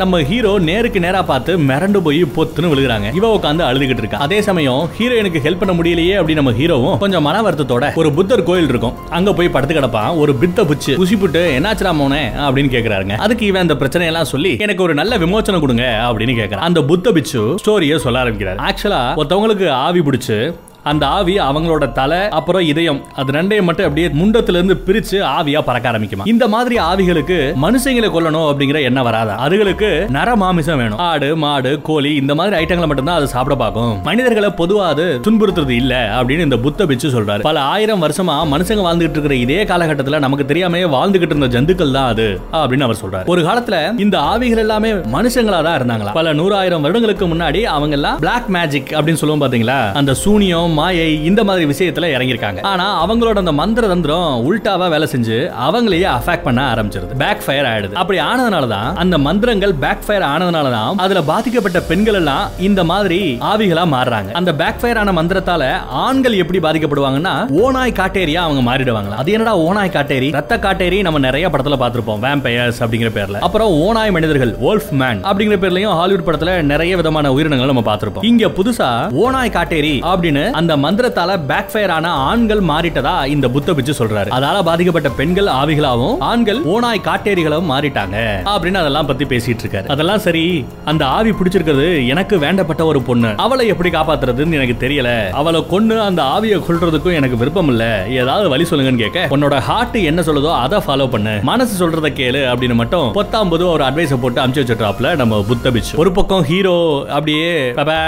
நம்ம 0.00 0.20
ஹீரோ 0.28 0.52
நேருக்கு 0.68 1.00
நேரா 1.00 1.18
பார்த்து 1.22 1.52
மிரண்டு 1.66 1.98
போய் 2.06 2.20
பொத்துன்னு 2.36 2.70
விழுகிறாங்க. 2.70 3.08
இவ 3.18 3.26
உட்காந்து 3.36 3.62
அழுதுகிட்டு 3.66 4.02
இருக்கா. 4.02 4.18
அதே 4.18 4.38
சமயம் 4.42 4.80
ஹீரோயினுக்கு 4.96 5.42
ஹெல்ப் 5.44 5.60
பண்ண 5.60 5.72
முடியலையே 5.72 6.14
அப்படி 6.16 6.34
நம்ம 6.34 6.52
ஹீரோவும் 6.52 6.96
கொஞ்சம் 6.98 7.24
மன 7.26 7.42
வருத்தத்தோட 7.42 7.90
ஒரு 7.94 8.10
புத்தர் 8.12 8.42
கோயில் 8.42 8.53
கோயில் 8.54 8.68
இருக்கும். 8.68 9.08
அங்க 9.10 9.32
போய் 9.32 9.48
படுத்து 9.48 9.74
கிடப்பான். 9.74 10.18
ஒரு 10.18 10.34
பித்த 10.34 10.64
புச்சு. 10.64 11.04
புசிப்புட்டு 11.04 11.40
என்னாச்சுடா 11.58 11.94
மோனே? 11.94 12.22
அப்படின்னு 12.38 12.72
கேக்குறாருங்க. 12.74 13.16
அதுக்கு 13.16 13.46
இவன் 13.46 13.60
அந்த 13.60 13.76
பிரச்சனை 13.76 14.06
எல்லாம் 14.06 14.24
சொல்லி 14.24 14.56
எனக்கு 14.58 14.82
ஒரு 14.82 14.94
நல்ல 14.94 15.18
விமோச்சனம் 15.18 15.60
கொடுங்க 15.60 15.82
அப்படின்னு 16.12 16.38
கேக்குறான். 16.42 16.66
அந்த 16.68 16.82
புத்த 16.82 17.12
பிச்சு 17.12 17.54
ஸ்டோரியை 17.54 17.96
சொல்ல 17.96 18.18
ஆரம்பிக்கிறார். 18.18 18.56
ஆக்சுவலா 18.56 19.20
ஒருத்தவங்களுக்கு 19.20 19.68
ஆவி 19.70 20.00
பிடிச்சு 20.00 20.54
அந்த 20.84 21.06
ஆவி 21.06 21.34
அவங்களோட 21.38 21.92
தலை 21.92 22.28
அப்புறம் 22.28 22.62
இதயம். 22.62 22.98
அது 23.14 23.32
ரெண்டையும் 23.32 23.68
மட்டும் 23.68 23.86
அப்படியே 23.86 24.08
முண்டத்துல 24.08 24.58
இருந்து 24.60 24.76
பிரிச்சு 24.86 25.18
ஆவியா 25.36 25.60
பறக்க 25.60 25.92
ஆரம்பிக்குமா? 25.92 26.26
இந்த 26.32 26.48
மாதிரி 26.48 26.76
ஆவிகளுக்கு 26.78 27.38
மனுஷங்களை 27.62 28.08
கொல்லணும் 28.16 28.48
அப்படிங்கிற 28.50 28.82
எண்ணம் 28.82 29.04
வராதா? 29.04 29.34
அதுகளுக்கு 29.46 30.08
நர 30.08 30.36
மாமிசம் 30.36 30.78
வேணும். 30.78 30.98
ஆடு 30.98 31.36
மாடு 31.36 31.80
கோழி 31.80 32.14
இந்த 32.14 32.34
மாதிரி 32.34 32.64
ஐட்டங்களை 32.64 32.86
மட்டும்தான் 32.86 33.16
அது 33.16 33.28
சாப்பிட 33.28 33.56
பார்க்கும். 33.56 34.02
மனிதர்களை 34.02 34.50
பொதுவா 34.58 34.84
அது 34.92 35.20
துன்புறுத்துறது 35.28 35.70
இல்ல 35.70 35.94
அப்படின்னு 36.20 36.46
இந்த 36.48 36.58
புத்த 36.58 36.86
பிச்சு 36.86 37.08
சொல்றாரு. 37.08 37.40
பல 37.40 37.60
ஆயிரம் 37.60 38.02
வருஷமா 38.02 38.36
மனுஷங்க 38.54 38.84
வாழ்ந்துகிட்டு 38.88 39.16
இருக்கிற 39.18 39.34
இதே 39.34 39.64
காலகட்டத்துல 39.64 40.18
நமக்கு 40.18 40.44
தெரியாம 40.44 40.82
வாழ்ந்துகிட்டு 40.96 41.34
இருந்த 41.34 41.50
ஜந்துக்கள் 41.54 41.96
தான் 41.98 42.08
அது 42.08 42.40
அப்படின்னு 42.52 42.86
அவர் 42.88 43.00
சொல்றாரு. 43.02 43.26
ஒரு 43.26 43.42
காலத்துல 43.42 44.00
இந்த 44.00 44.18
ஆவிகள் 44.18 44.62
எல்லாமே 44.64 44.92
மனுஷங்களா 45.16 45.62
தான் 45.62 45.78
இருந்தாங்களா? 45.80 46.12
பல 46.12 46.34
நூறாயிரம் 46.34 46.80
வருடங்களுக்கு 46.80 47.26
முன்னாடி 47.34 47.62
அவங்க 47.76 47.96
எல்லாம் 48.00 48.18
பிளாக் 48.18 48.48
மேஜிக் 48.48 48.92
அப்படின்னு 48.98 49.22
சொல்லுவோம் 49.22 49.44
பாத்தீங்களா? 49.44 49.80
அந்த 49.92 50.14
சூனியம் 50.14 50.72
மாயை 50.78 51.08
இந்த 51.30 51.40
மாதிரி 51.48 51.64
விஷயத்துல 51.72 52.08
இறங்கியிருக்காங்க. 52.16 52.60
ஆனா 52.72 52.86
அவங்களோட 53.04 53.36
அந்த 53.44 53.54
மந்திர 53.60 53.88
தந்திரம் 53.92 54.32
உல்டாவா 54.48 54.88
வேலை 54.94 55.08
செஞ்சு 55.14 55.38
அவங்களையே 55.66 56.08
அஃபெக்ட் 56.16 56.46
பண்ண 56.48 56.60
ஆரம்பிச்சிருது. 56.72 57.16
பேக் 57.22 57.44
ஃபயர் 57.46 57.68
ஆயிடுது. 57.72 57.94
அப்படி 58.02 58.18
ஆனதுனால 58.30 58.68
தான் 58.74 58.88
அந்த 59.04 59.18
மந்திரங்கள் 59.26 59.74
பேக் 59.84 60.04
ஃபயர் 60.06 60.26
ஆனதுனால 60.32 60.70
தான் 60.76 61.02
அதுல 61.06 61.22
பாதிக்கப்பட்ட 61.32 61.80
பெண்கள் 61.90 62.18
எல்லாம் 62.20 62.44
இந்த 62.68 62.80
மாதிரி 62.92 63.20
ஆவிகளா 63.50 63.86
மாறுறாங்க. 63.94 64.30
அந்த 64.40 64.50
பேக் 64.62 64.80
ஃபயர் 64.82 65.00
ஆன 65.02 65.12
மந்திரத்தால 65.20 65.62
ஆண்கள் 66.04 66.40
எப்படி 66.42 66.60
பாதிக்கப்படுவாங்கன்னா 66.66 67.34
ஓனாய் 67.64 67.96
காட்டேரியா 68.00 68.40
அவங்க 68.46 68.62
மாறிடுவாங்க 68.70 69.20
அது 69.22 69.32
என்னடா 69.36 69.54
ஓனாய் 69.66 69.92
காட்டேரி? 69.96 70.28
ரத்த 70.38 70.54
காட்டேரி 70.64 70.98
நம்ம 71.06 71.18
நிறைய 71.26 71.48
படத்துல 71.54 71.76
பார்த்திருப்போம். 71.82 72.20
வேம்பயர்ஸ் 72.24 72.80
அப்படிங்கிற 72.84 73.10
பேர்ல. 73.18 73.38
அப்புறம் 73.46 73.70
ஓனாய் 73.86 74.14
மனிதர்கள் 74.16 74.52
wolf 74.66 74.86
மேன் 75.02 75.20
அப்படிங்கிற 75.30 75.56
பேர்லயும் 75.64 75.96
ஹாலிவுட் 76.00 76.26
படத்துல 76.28 76.52
நிறைய 76.72 76.92
விதமான 77.00 77.32
உயிரினங்கள் 77.36 77.70
நம்ம 77.72 77.84
பார்த்திருப்போம். 77.90 78.26
இங்க 78.30 78.48
புதுசா 78.58 78.90
ஓனாய் 79.24 79.54
காட்டேரி 79.56 79.94
அப்படின்னு 80.12 80.44
அந்த 80.64 80.76
மந்திரத்தால 80.82 81.32
பேக் 81.48 81.70
ஃபயர் 81.72 81.92
ஆன 81.94 82.10
ஆண்கள் 82.28 82.60
மாறிட்டதா 82.68 83.14
இந்த 83.32 83.46
புத்த 83.54 83.70
பிச்சு 83.76 83.92
சொல்றாரு. 83.98 84.28
அதால 84.36 84.58
பாதிக்கப்பட்ட 84.68 85.08
பெண்கள் 85.18 85.48
ஆவிகளாவும் 85.60 86.14
ஆண்கள் 86.28 86.60
ஓனாய் 86.74 87.02
காட்டேரிகளும் 87.08 87.68
மாறிட்டாங்க 87.72 88.16
அப்படின்னு 88.52 88.80
அதெல்லாம் 88.82 89.08
பத்தி 89.10 89.24
பேசிட்டு 89.32 89.62
இருக்காரு 89.64 89.90
அதெல்லாம் 89.94 90.22
சரி 90.26 90.44
அந்த 90.90 91.02
ஆவி 91.16 91.32
பிடிச்சிருக்கிறது 91.38 91.88
எனக்கு 92.12 92.36
வேண்டப்பட்ட 92.44 92.84
ஒரு 92.92 93.02
பொண்ணு. 93.08 93.32
அவளை 93.44 93.66
எப்படி 93.72 93.90
காப்பாத்துறதுன்னு 93.96 94.58
எனக்கு 94.58 94.76
தெரியல. 94.84 95.10
அவளை 95.40 95.60
கொண்டு 95.72 95.98
அந்த 96.06 96.22
ஆவியை 96.36 96.58
கொள்றதுக்கும் 96.68 97.18
எனக்கு 97.18 97.40
விருப்பம் 97.42 97.70
இல்ல. 97.74 97.84
ஏதாவது 98.22 98.48
வழி 98.54 98.66
சொல்லுங்கன்னு 98.70 99.04
கேட்க 99.04 99.36
உன்னோட 99.36 99.58
ஹார்ட் 99.68 99.98
என்ன 100.12 100.24
சொல்லுதோ 100.28 100.54
அதை 100.62 100.80
ஃபாலோ 100.86 101.08
பண்ணு. 101.16 101.34
மனசு 101.50 101.76
சொல்றத 101.82 102.12
கேளு 102.22 102.42
அப்படின்னு 102.52 102.78
மட்டும் 102.82 103.12
பத்தாம்பது 103.20 103.66
ஒரு 103.74 103.84
அட்வைஸை 103.90 104.18
போட்டு 104.24 104.42
அமுச்சு 104.44 104.62
வச்சிருக்காப்ல 104.62 105.14
நம்ம 105.22 105.42
புத்த 105.52 105.74
பிச்சு 105.76 105.94
ஒரு 106.04 106.12
பக்கம் 106.20 106.48
ஹீரோ 106.52 106.76
அப்படியே 107.18 107.52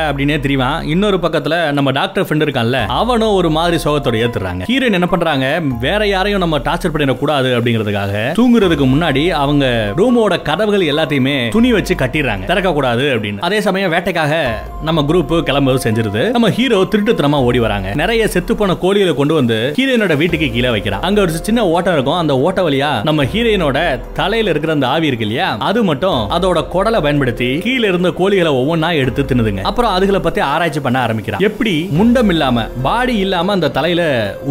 அப்படின்னே 0.08 0.40
தெரியுவான் 0.46 0.82
இன்னொரு 0.94 1.20
பக்கத்துல 1.26 1.54
நம்ம 1.76 1.94
டாக்டர் 2.00 2.24
ஃப்ரெண்ட் 2.26 2.44
இருக்கான்ல 2.46 2.86
அவனும் 2.86 3.34
ஒரு 3.34 3.50
மாதிரி 3.50 3.82
சோகத்தோட 3.84 4.16
ஏத்துறாங்க. 4.24 4.62
ஹீரோயின் 4.66 4.92
என்ன 4.92 5.06
பண்றாங்க? 5.06 5.62
வேற 5.80 6.06
யாரையும் 6.06 6.40
நம்ம 6.40 6.58
டார்ச்சர் 6.58 6.94
பண்ணிடக்கூடாது 6.94 7.50
அப்படிங்கிறதுக்காக 7.56 8.14
தூங்குறதுக்கு 8.40 8.86
முன்னாடி 8.92 9.28
அவங்க 9.28 9.92
ரூமோட 9.96 10.42
கதவுகள் 10.42 10.86
எல்லாத்தையுமே 10.86 11.48
துணி 11.48 11.72
வச்சு 11.72 11.94
கட்டிடுறாங்க. 11.94 12.44
திறக்க 12.44 12.72
கூடாது 12.72 13.02
அப்படின்னு. 13.02 13.38
அதே 13.38 13.60
சமயம் 13.60 13.92
வேட்டைக்காக 13.92 14.46
நம்ம 14.82 15.02
குரூப் 15.02 15.34
கிளம்புறது 15.48 15.78
செஞ்சிருது. 15.84 16.30
நம்ம 16.30 16.50
ஹீரோ 16.50 16.82
திருட்டுத்தனமா 16.82 17.38
ஓடி 17.48 17.58
வராங்க. 17.58 17.94
நிறைய 17.94 18.28
செத்து 18.28 18.56
போன 18.56 18.72
கோழிகளை 18.72 19.14
கொண்டு 19.14 19.34
வந்து 19.34 19.74
ஹீரோயினோட 19.78 20.16
வீட்டுக்கு 20.16 20.50
கீழே 20.50 20.68
வைக்கிறான். 20.68 21.00
அங்க 21.00 21.20
ஒரு 21.20 21.30
சின்ன 21.30 21.66
ஓட்டம் 21.66 21.92
இருக்கும். 21.92 22.14
அந்த 22.14 22.38
ஓட்ட 22.38 22.68
வழியா 22.68 23.02
நம்ம 23.02 23.24
ஹீரோயினோட 23.24 24.00
தலையில 24.12 24.50
இருக்கிற 24.50 24.72
அந்த 24.72 24.88
ஆவி 24.88 25.06
இருக்கு 25.06 25.26
இல்லையா 25.26 25.56
அது 25.58 25.84
மட்டும் 25.84 26.30
அதோட 26.30 26.64
குடலை 26.72 27.00
பயன்படுத்தி 27.02 27.58
கீழே 27.58 27.88
இருந்த 27.88 28.08
கோழிகளை 28.08 28.52
ஒவ்வொன்னா 28.60 28.92
எடுத்து 28.92 29.22
தின்னுதுங்க. 29.22 29.62
அப்புறம் 29.62 29.94
அதுகளை 29.96 30.18
பத்தி 30.18 30.40
ஆராய்ச்சி 30.40 30.80
பண்ண 30.80 30.98
ஆரம்பிக்கிறான். 30.98 31.40
எப்படி 31.40 31.88
முண்டம் 31.90 32.28
இல்லாம 32.36 32.64
பாடி 32.86 33.16
இல்லாம 33.24 33.52
அந்த 33.56 33.70
தலையில 33.78 34.02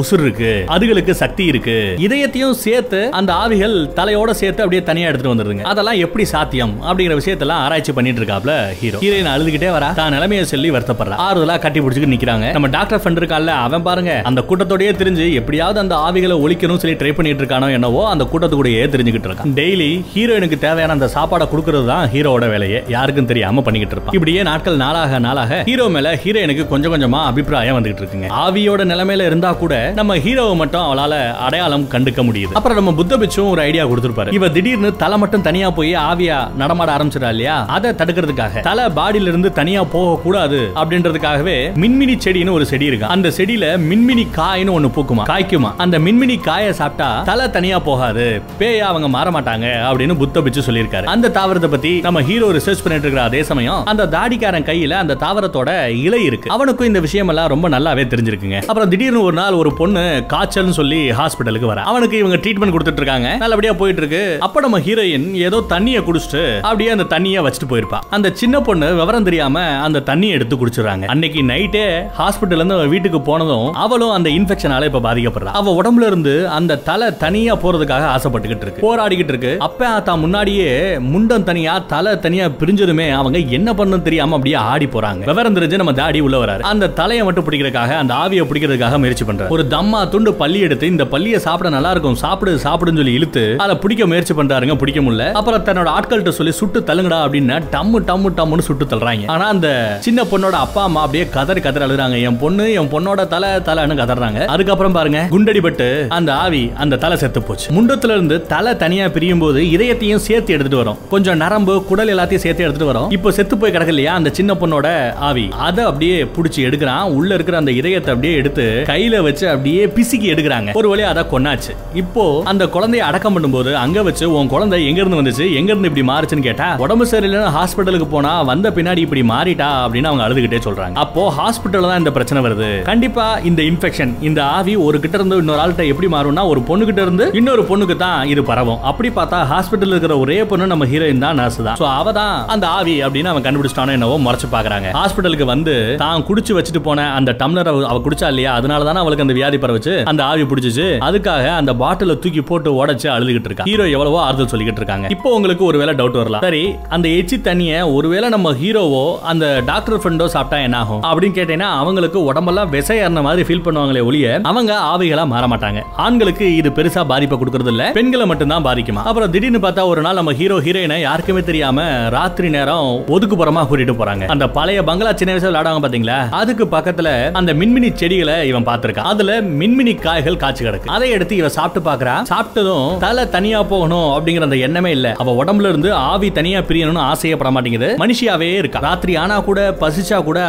உசுர் 0.02 0.24
இருக்கு. 0.26 0.52
அதுகளுக்கு 0.76 1.14
சக்தி 1.24 1.44
இருக்கு. 1.52 1.78
இதயத்தையும் 2.06 2.58
சேர்த்து 2.66 3.00
அந்த 3.20 3.32
ஆவிகள் 3.44 3.76
தலையோட 4.00 4.32
சேர்த்து 4.42 4.64
அப்படியே 4.64 4.84
தனியா 4.90 5.08
எடுத்துட்டு 5.10 5.34
வந்துருங்க 5.34 5.66
அதெல்லாம் 5.72 6.00
எப்படி 6.06 6.24
சாத்தியம் 6.34 6.74
அப்படிங்கிற 6.88 7.16
விஷயத்தெல்லாம் 7.20 7.62
ஆராய்ச்சி 7.66 7.94
பண்ணிட்டு 7.98 8.22
இருக்காப்ல 8.22 8.54
ஹீரோ. 8.80 9.00
ஹீரோயின் 9.04 9.30
அழுதுகிட்டே 9.34 9.70
வரா. 9.78 9.90
தான் 10.00 10.14
நிலைமையை 10.16 10.46
சொல்லி 10.54 10.70
வருத்தப்படுறா. 10.76 11.18
ஆறுதலா 11.28 11.56
கட்டி 11.66 11.80
பிடிச்சிட்டு 11.86 12.12
நிக்கிறாங்க. 12.14 12.48
நம்ம 12.58 12.70
டாக்டர் 12.78 13.02
ஃப்ரெண்ட் 13.02 13.22
இருக்கான்ல 13.22 13.54
அவன் 13.66 13.86
பாருங்க. 13.88 14.14
அந்த 14.32 14.44
கூட்டத்தோடயே 14.50 14.92
தெரிஞ்சு 15.02 15.28
எப்படியாவது 15.42 15.80
அந்த 15.84 15.96
ஆவிகளை 16.08 16.38
ஒழிக்கணும் 16.46 16.82
சொல்லி 16.84 16.98
ட்ரை 17.02 17.14
பண்ணிட்டு 17.20 17.44
இருக்கானோ 17.44 17.70
என்னவோ 17.78 18.02
அந்த 18.14 18.28
கூட்டத்துக்கூடயே 18.32 18.84
தெரிஞ்சுக்கிட்டு 18.96 19.30
இருக்கான். 19.30 19.54
டெய்லி 19.62 19.90
ஹீரோயினுக்கு 20.16 20.60
தேவையான 20.66 20.96
அந்த 20.98 21.10
சாப்பாடை 21.16 21.48
கொடுக்கறது 21.54 21.86
தான் 21.94 22.06
ஹீரோட 22.16 22.50
வேலையை. 22.56 22.82
யாருக்கும் 22.96 23.30
தெரியாம 23.32 23.62
பண்ணிக்கிட்டு 23.68 23.96
இருப்பான். 23.96 24.16
இப்படியே 24.20 24.44
நாட்கள் 24.50 24.82
நாளாக 24.86 25.20
நாளாக 25.28 25.62
ஹீரோ 25.70 25.88
மேல 25.96 26.14
ஹீரோயினுக்கு 26.24 26.64
கொஞ்சம் 26.74 26.94
கொஞ்சமா 26.94 27.22
அபிப்பிராயம் 27.32 27.65
வந்துகிட்டு 27.72 28.04
இருக்குங்க. 28.04 28.30
ஆவியோட 28.46 28.84
நிலைமையில 28.92 29.26
இருந்தா 29.26 29.54
கூட 29.54 29.92
நம்ம 29.96 30.18
ஹீரோவை 30.18 30.56
மட்டும் 30.56 30.82
அவளால 30.82 31.36
அடையாளம் 31.36 31.84
கண்டுக்க 31.84 32.24
முடியுது. 32.24 32.54
அப்புறம் 32.54 32.78
நம்ம 32.78 32.94
புத்த 32.94 33.18
பிச்சும் 33.18 33.50
ஒரு 33.50 33.62
ஐடியா 33.62 33.86
கொடுத்துருப்பாரு. 33.86 34.34
இவ 34.34 34.50
திடீர்னு 34.50 34.96
தலை 34.96 35.18
மட்டும் 35.18 35.42
தனியா 35.42 35.72
போய் 35.72 35.94
ஆவியா 35.96 36.56
நடமாட 36.56 36.96
ஆரம்பிச்சிடா 36.96 37.30
இல்லையா? 37.30 37.66
அதை 37.66 37.92
தடுக்கிறதுக்காக. 37.92 38.60
தலை 38.60 38.86
பாடியில 38.86 39.32
இருந்து 39.32 39.52
தனியா 39.52 39.84
போக 39.84 40.22
கூடாது 40.22 40.72
அப்படின்றதுக்காகவே 40.76 41.58
மின்மினி 41.74 42.18
செடின்னு 42.26 42.52
ஒரு 42.52 42.66
செடி 42.66 42.86
இருக்கு. 42.86 43.06
அந்த 43.06 43.30
செடியில 43.30 43.66
மின்மினி 43.90 44.28
காய்னு 44.36 44.74
ஒண்ணு 44.78 44.92
பூக்குமா? 44.96 45.24
காய்க்குமா? 45.28 45.72
அந்த 45.78 46.00
மின்மினி 46.00 46.40
காயை 46.40 46.74
சாப்பிட்டா 46.74 47.22
தலை 47.22 47.50
தனியா 47.50 47.80
போகாது. 47.80 48.42
பேயா 48.60 48.86
அவங்க 48.92 49.08
மாற 49.08 49.32
மாட்டாங்க 49.32 49.66
அப்படின்னு 49.90 50.16
புத்த 50.16 50.42
பிச்சு 50.42 50.62
சொல்லியிருக்காரு. 50.62 51.04
அந்த 51.04 51.30
தாவரத்தை 51.30 51.68
பத்தி 51.68 52.00
நம்ம 52.00 52.22
ஹீரோ 52.22 52.48
ரிசர்ச் 52.48 52.84
பண்ணிட்டு 52.84 53.08
இருக்கிற 53.08 53.24
அதே 53.24 53.44
சமயம் 53.44 53.86
அந்த 53.86 54.08
தாடிக்காரன் 54.08 54.64
கையில 54.64 54.92
அந்த 54.92 55.16
தாவரத்தோட 55.20 55.88
இலை 55.88 56.24
இருக்கு. 56.24 56.50
அவனுக்கும் 56.50 56.88
இந்த 56.88 57.00
விஷயம் 57.00 57.28
எல்லாம் 57.28 57.50
ரொம்ப 57.56 57.70
நல்லாவே 57.76 58.06
தெரிஞ்சிருக்குங்க. 58.14 58.60
அப்புறம் 58.70 58.90
திடீர்னு 58.94 59.26
ஒரு 59.28 59.36
நாள் 59.42 59.60
ஒரு 59.62 59.72
பொண்ணு 59.80 60.04
காய்ச்சல்னு 60.34 60.78
சொல்லி 60.80 61.02
ஹாஸ்பிட்டலுக்கு 61.20 61.72
வர. 61.72 61.82
அவனுக்கு 61.92 62.16
இவங்க 62.22 62.38
ட்ரீட்மெண்ட் 62.44 62.74
கொடுத்துட்டு 62.76 63.02
இருக்காங்க 63.02 63.30
நல்லபடியா 63.44 63.74
போயிட்டு 63.82 64.02
இருக்கு 64.02 64.22
அப்ப 64.46 64.62
நம்ம 64.66 64.78
ஹீரோயின் 64.88 65.28
ஏதோ 65.48 65.58
தண்ணியை 65.74 66.00
குடிச்சிட்டு 66.08 66.42
அப்படியே 66.70 66.90
அந்த 66.96 67.06
தண்ணியை 67.14 67.40
வச்சுட்டு 67.46 67.70
போயிருப்பா. 67.72 68.00
அந்த 68.16 68.28
சின்ன 68.42 68.62
பொண்ணு 68.68 68.88
விவரம் 69.00 69.28
தெரியாம 69.28 69.64
அந்த 69.86 70.04
தண்ணியை 70.10 70.34
எடுத்து 70.38 70.56
குடிச்சிடுறாங்க. 70.62 71.06
அன்னைக்கு 71.14 71.42
நைட்டே 71.52 71.84
ஹாஸ்பிட்டல்ல 72.20 72.62
இருந்து 72.62 72.78
வீட்டுக்கு 72.94 73.22
போனதும் 73.30 73.68
அவளும் 73.84 74.14
அந்த 74.18 74.30
இன்ஃபெக்ஷனால 74.38 74.90
இப்ப 74.90 75.02
பாதிக்கப்படுறா. 75.08 75.54
அவ 75.62 75.76
உடம்புல 75.82 76.10
இருந்து 76.12 76.34
அந்த 76.58 76.80
தலை 76.90 77.10
தனியா 77.24 77.56
போறதுக்காக 77.64 78.10
ஆசைப்பட்டுக்கிட்டு 78.16 78.68
இருக்கு. 78.68 78.84
போராடிக்கிட்டு 78.88 79.34
இருக்கு. 79.36 79.54
அப்ப 79.68 79.92
தான் 80.10 80.22
முன்னாடியே 80.26 80.70
முண்டம் 81.14 81.48
தனியா 81.52 81.74
தலை 81.94 82.14
தனியா 82.26 82.48
பிரிஞ்சதுமே 82.62 83.08
அவங்க 83.22 83.40
என்ன 83.60 83.70
பண்ணு 83.80 84.02
தெரியாம 84.10 84.36
அப்படியே 84.40 84.58
ஆடி 84.72 84.90
போறாங்க. 84.96 85.24
விவரம் 85.32 85.58
தெரிஞ்சு 85.60 85.82
நம்ம 85.82 85.96
தாடி 86.02 86.20
உள்ள 86.28 86.38
வராரு 86.44 86.64
அந்த 86.74 86.92
தலையை 87.02 87.24
மட்டும் 87.26 87.45
பிடிக்கிறதுக்காக 87.48 87.98
அந்த 88.04 88.14
ஆவியை 88.24 88.46
பிடிக்கிறதுக்காக 88.50 88.98
முயற்சி 89.04 89.26
பண்றாரு. 89.30 89.52
ஒரு 89.58 89.66
தம்மா 89.76 90.02
துண்டு 90.16 90.34
பள்ளி 90.42 90.60
எடுத்து 90.68 90.92
இந்த 90.94 91.06
பள்ளியை 91.14 91.40
சாப்பிட 91.48 91.70
நல்லா 91.76 91.92
இருக்கும் 91.96 92.20
சாப்பிடு 92.24 92.52
சாப்பிடுன்னு 92.66 93.02
சொல்லி 93.02 93.18
இழுத்து 93.20 93.44
அதை 93.66 93.76
பிடிக்க 93.84 94.08
முயற்சி 94.12 94.34
பண்றாருங்க 94.34 94.76
பிடிக்க 94.84 95.02
முடியல. 95.06 95.28
அப்புறம் 95.40 95.66
தன்னோட 95.68 95.90
ஆட்கள்கிட்ட 95.98 96.34
சொல்லி 96.40 96.54
சுட்டு 96.62 96.80
தள்ளுங்கடா 96.90 97.20
அப்படின்னு 97.26 97.58
டம்மு 97.76 98.00
டம்மு 98.10 98.30
டம்முன்னு 98.40 98.68
சுட்டு 98.70 98.86
தள்ளுறாங்க. 98.86 99.28
ஆனா 99.36 99.46
அந்த 99.54 99.68
சின்ன 100.08 100.24
பொண்ணோட 100.32 100.56
அப்பா 100.66 100.84
அம்மா 100.84 101.02
அப்படியே 101.06 101.26
கதறி 101.36 101.62
கதறி 101.66 101.86
அழுறாங்க 101.86 102.18
என் 102.30 102.40
பொண்ணு 102.44 102.66
என் 102.80 102.92
பொண்ணோட 102.94 103.28
தலை 103.34 103.50
தலைன்னு 103.70 104.00
கதறாங்க. 104.02 104.40
அதுக்கப்புறம் 104.56 104.96
பாருங்க 104.98 105.20
குண்டடிபட்டு 105.34 105.88
அந்த 106.18 106.34
ஆவி 106.44 106.64
அந்த 106.84 107.00
தலை 107.04 107.18
செத்து 107.18 107.42
போச்சு. 107.42 107.68
முண்டத்துல 107.78 108.16
இருந்து 108.18 108.38
தலை 108.54 108.74
தனியா 108.84 109.08
பிரியும் 109.16 109.44
போது 109.44 109.62
இதயத்தையும் 109.76 110.24
சேர்த்து 110.28 110.54
எடுத்துட்டு 110.56 110.82
வரும். 110.84 110.98
கொஞ்சம் 111.10 111.38
நரம்பு 111.44 111.74
குடல் 111.90 112.14
எல்லாத்தையும் 112.16 112.44
சேர்த்து 112.46 112.66
எடுத்துட்டு 112.66 112.92
வரும். 112.92 113.10
இப்போ 113.18 113.32
செத்து 113.38 113.58
போய் 113.58 113.72
கிடக்கு 113.72 113.94
இல்லையா 113.96 114.14
அந்த 114.20 114.30
சின்ன 114.40 114.54
பொண்ணோட 114.62 114.88
ஆவி. 115.30 115.46
அதை 115.68 115.84
அப்படியே 115.90 116.18
பிடிச்சி 116.38 116.60
எடுக்கிறான். 116.68 117.04
உள்ள 117.18 117.35
இருக்கிற 117.38 117.58
அந்த 117.62 117.72
இதயத்தை 117.80 118.12
அப்படியே 118.14 118.34
எடுத்து 118.42 118.66
கையில 118.92 119.22
வச்சு 119.28 119.46
அப்படியே 119.54 119.84
பிசுக்கி 119.96 120.28
எடுக்கிறாங்க. 120.34 120.70
ஒரு 120.80 120.88
வழியா 120.92 121.10
அதை 121.14 121.24
கொண்டாச்சு 121.34 121.74
இப்போ 122.02 122.24
அந்த 122.52 122.64
குழந்தைய 122.76 123.04
அடக்கம் 123.10 123.36
பண்ணும்போது 123.36 123.72
அங்க 123.84 124.00
வச்சு 124.08 124.26
உன் 124.40 124.52
குழந்தை 124.54 124.80
எங்க 124.90 125.00
இருந்து 125.04 125.20
வந்துச்சு? 125.22 125.46
எங்க 125.60 125.70
இருந்து 125.74 125.90
இப்படி 125.92 126.06
மாறுச்சுன்னு 126.12 126.48
கேட்டா 126.48 126.68
உடம்பு 126.86 127.06
சரியில்லைன்னு 127.12 127.54
ஹாஸ்பிட்டலுக்கு 127.58 128.08
போனா 128.16 128.32
வந்த 128.52 128.68
பின்னாடி 128.78 129.04
இப்படி 129.08 129.24
மாறிட்டா? 129.34 129.70
அப்படின்னு 129.86 130.10
அவங்க 130.12 130.26
அழுதுகிட்டே 130.28 130.62
சொல்றாங்க. 130.68 130.96
அப்போ 131.04 131.24
ஹாஸ்பிட்டல் 131.40 131.90
தான் 131.92 132.02
இந்த 132.04 132.14
பிரச்சனை 132.18 132.42
வருது. 132.48 132.70
கண்டிப்பா 132.92 133.26
இந்த 133.50 133.62
இன்ஃபெக்ஷன் 133.72 134.14
இந்த 134.30 134.40
ஆவி 134.58 134.76
ஒரு 134.88 134.98
கிட்ட 135.04 135.16
இருந்து 135.20 135.40
இன்னொரு 135.44 135.62
ஆள்கிட்ட 135.64 135.86
எப்படி 135.94 136.10
மாறும்னா 136.16 136.46
ஒரு 136.54 136.62
பொண்ணு 136.70 136.90
கிட்ட 136.90 137.02
இருந்து 137.08 137.28
இன்னொரு 137.42 137.66
பொண்ணுக்கு 137.72 137.98
தான் 138.06 138.20
இது 138.34 138.42
பரவும். 138.52 138.80
அப்படி 138.92 139.12
பார்த்தா 139.20 139.40
ஹாஸ்பிட்டல் 139.54 139.94
இருக்கிற 139.94 140.16
ஒரே 140.24 140.40
பொண்ணு 140.52 140.72
நம்ம 140.74 140.88
ஹீரோயின் 140.92 141.24
தான் 141.26 141.40
நர்ஸ் 141.42 141.60
தான். 141.68 141.78
சோ 141.82 141.88
அவ 142.00 142.12
தான் 142.20 142.36
அந்த 142.56 142.66
ஆவி 142.78 142.96
அப்படின்னு 143.06 143.32
அவன் 143.34 143.46
கண்டுபிடிச்சிட்டானோ 143.48 143.96
என்னவோ 143.98 144.18
முறைச்சு 144.26 144.50
பாக்குறாங்க 144.56 144.88
ஹாஸ்பிட்டலுக்கு 145.00 145.48
வந்து 145.54 145.76
தான் 146.04 146.26
குடிச்சு 146.30 146.56
வச்சுட்டு 146.58 146.82
போன 146.88 147.08
அந்த 147.18 147.25
டம்ளர் 147.32 147.68
அவ 147.68 147.88
அவ 147.88 148.02
குடிச்சா 148.06 148.28
இல்லையா? 148.28 148.54
அதனால 148.54 148.84
தானே 148.84 149.00
அவளுக்கு 149.00 149.26
அந்த 149.26 149.34
வியாதி 149.34 149.58
பரவச்சு. 149.58 150.04
அந்த 150.04 150.24
ஆவி 150.24 150.42
பிடிச்சிச்சு. 150.42 150.86
அதுக்காக 151.08 151.56
அந்த 151.56 151.74
பாட்டில 151.74 152.20
தூக்கி 152.20 152.42
போட்டு 152.42 152.86
உடைச்சு 152.86 153.08
அழுதுகிட்டு 153.16 153.50
இருக்கா. 153.50 153.64
ஹீரோ 153.64 153.88
எவ்வளவோ 153.88 154.22
ஆறுதல் 154.22 154.52
சொல்லிக்கிட்டு 154.54 154.82
இருக்காங்க. 154.84 155.08
இப்போ 155.10 155.36
உங்களுக்கு 155.36 155.66
ஒருவேளை 155.66 155.96
டவுட் 155.96 156.20
வரலாம். 156.22 156.42
சரி 156.42 156.76
அந்த 156.90 157.08
எச்சி 157.08 157.42
தண்ணிய 157.42 157.92
ஒருவேளை 157.92 158.30
நம்ம 158.30 158.54
ஹீரோவோ 158.54 159.18
அந்த 159.22 159.62
டாக்டர் 159.66 160.00
ஃப்ரெண்டோ 160.00 160.26
சாப்பிட்டா 160.26 160.64
என்ன 160.64 160.78
ஆகும்? 160.78 161.02
அப்படின்னு 161.02 161.38
கேட்டீங்கன்னா 161.40 161.70
அவங்களுக்கு 161.82 162.24
உடம்பெல்லாம் 162.24 162.70
விசை 162.70 163.00
ஏறின 163.00 163.22
மாதிரி 163.22 163.48
ஃபீல் 163.48 163.66
பண்ணுவாங்களே 163.68 164.06
ஒழிய 164.06 164.40
அவங்க 164.44 164.74
ஆவிகளா 164.94 165.28
மாற 165.28 165.48
மாட்டாங்க. 165.48 165.82
ஆண்களுக்கு 165.96 166.56
இது 166.56 166.70
பெருசா 166.70 167.06
பாதிப்பை 167.06 167.40
கொடுக்கறது 167.40 167.72
இல்ல. 167.74 167.92
பெண்களை 167.92 168.26
மட்டும்தான் 168.26 168.66
பாதிக்குமா? 168.68 169.04
அப்புறம் 169.10 169.32
திடீர்னு 169.32 169.60
பார்த்தா 169.68 169.88
ஒரு 169.88 170.02
நாள் 170.02 170.16
நம்ம 170.16 170.34
ஹீரோ 170.34 170.60
ஹீரோயினை 170.60 171.00
யாருக்குமே 171.00 171.42
தெரியாம 171.42 172.10
ராத்திரி 172.10 172.50
நேரம் 172.50 173.04
ஒதுக்குப்புறமா 173.16 173.64
கூட்டிட்டு 173.70 173.96
போறாங்க. 174.02 174.26
அந்த 174.26 174.50
பழைய 174.50 174.84
பங்களா 174.84 175.14
சின்ன 175.14 175.34
வயசுல 175.34 175.52
விளையாடுவாங்க 175.52 175.84
பாத்தீங்களா? 175.86 176.30
அதுக்கு 176.30 176.66
பக்கத்துல 176.66 177.10
அந்த 177.34 177.54
மின்மினி 177.54 177.90
செடிகளை 177.94 178.44
இவன் 178.44 178.66
பார்த்திருக்கான். 178.66 179.12
அதுல 179.14 179.42
மின்மினி 179.42 179.96
காய்கள் 180.00 180.38
காய்ச்சி 180.38 180.66
கிடக்கு. 180.66 180.86
அதை 180.86 181.10
எடுத்து 181.10 181.36
இவன் 181.36 181.50
சாப்பிட்டு 181.50 181.90
பாக்குறான் 181.90 182.24
சாப்பிட்டதும் 182.30 182.98
தலை 182.98 183.30
தனியா 183.30 183.64
போகணும் 183.64 184.10
அப்படிங்கிற 184.10 184.42
அந்த 184.42 184.56
எண்ணமே 184.56 184.92
இல்ல. 184.92 185.14
அவ 185.18 185.44
உடம்புல 185.44 185.70
இருந்து 185.70 185.94
ஆவி 185.94 186.32
தனியா 186.32 186.60
பிரியணும்னு 186.60 187.08
ஆசையப்பட 187.12 187.52
மாட்டேங்குது. 187.52 187.96
மனுஷியாவே 188.00 188.50
இருக்கா. 188.58 188.80
ராத்திரி 188.80 189.16
ஆனா 189.16 189.40
கூட 189.40 189.76
பசிச்சா 189.80 190.24
கூட 190.24 190.40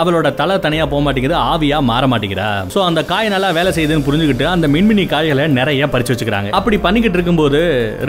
அவளோட 0.00 0.28
தலை 0.40 0.54
தனியாக 0.64 0.88
போக 0.92 1.00
மாட்டேங்குது 1.06 1.36
ஆவியாக 1.52 1.88
மாற 1.90 2.04
மாட்டேங்கிறா 2.12 2.48
ஸோ 2.74 2.80
அந்த 2.88 3.00
காய் 3.10 3.32
நல்லா 3.34 3.48
வேலை 3.58 3.70
செய்யுதுன்னு 3.76 4.06
புரிஞ்சுக்கிட்டு 4.08 4.46
அந்த 4.54 4.66
மின்மினி 4.74 5.04
காய்களை 5.12 5.44
நிறைய 5.58 5.88
பறிச்சு 5.92 6.12
வச்சுக்கிறாங்க. 6.12 6.50
அப்படி 6.58 6.76
பண்ணிக்கிட்டு 6.86 7.18
இருக்கும்போது 7.18 7.60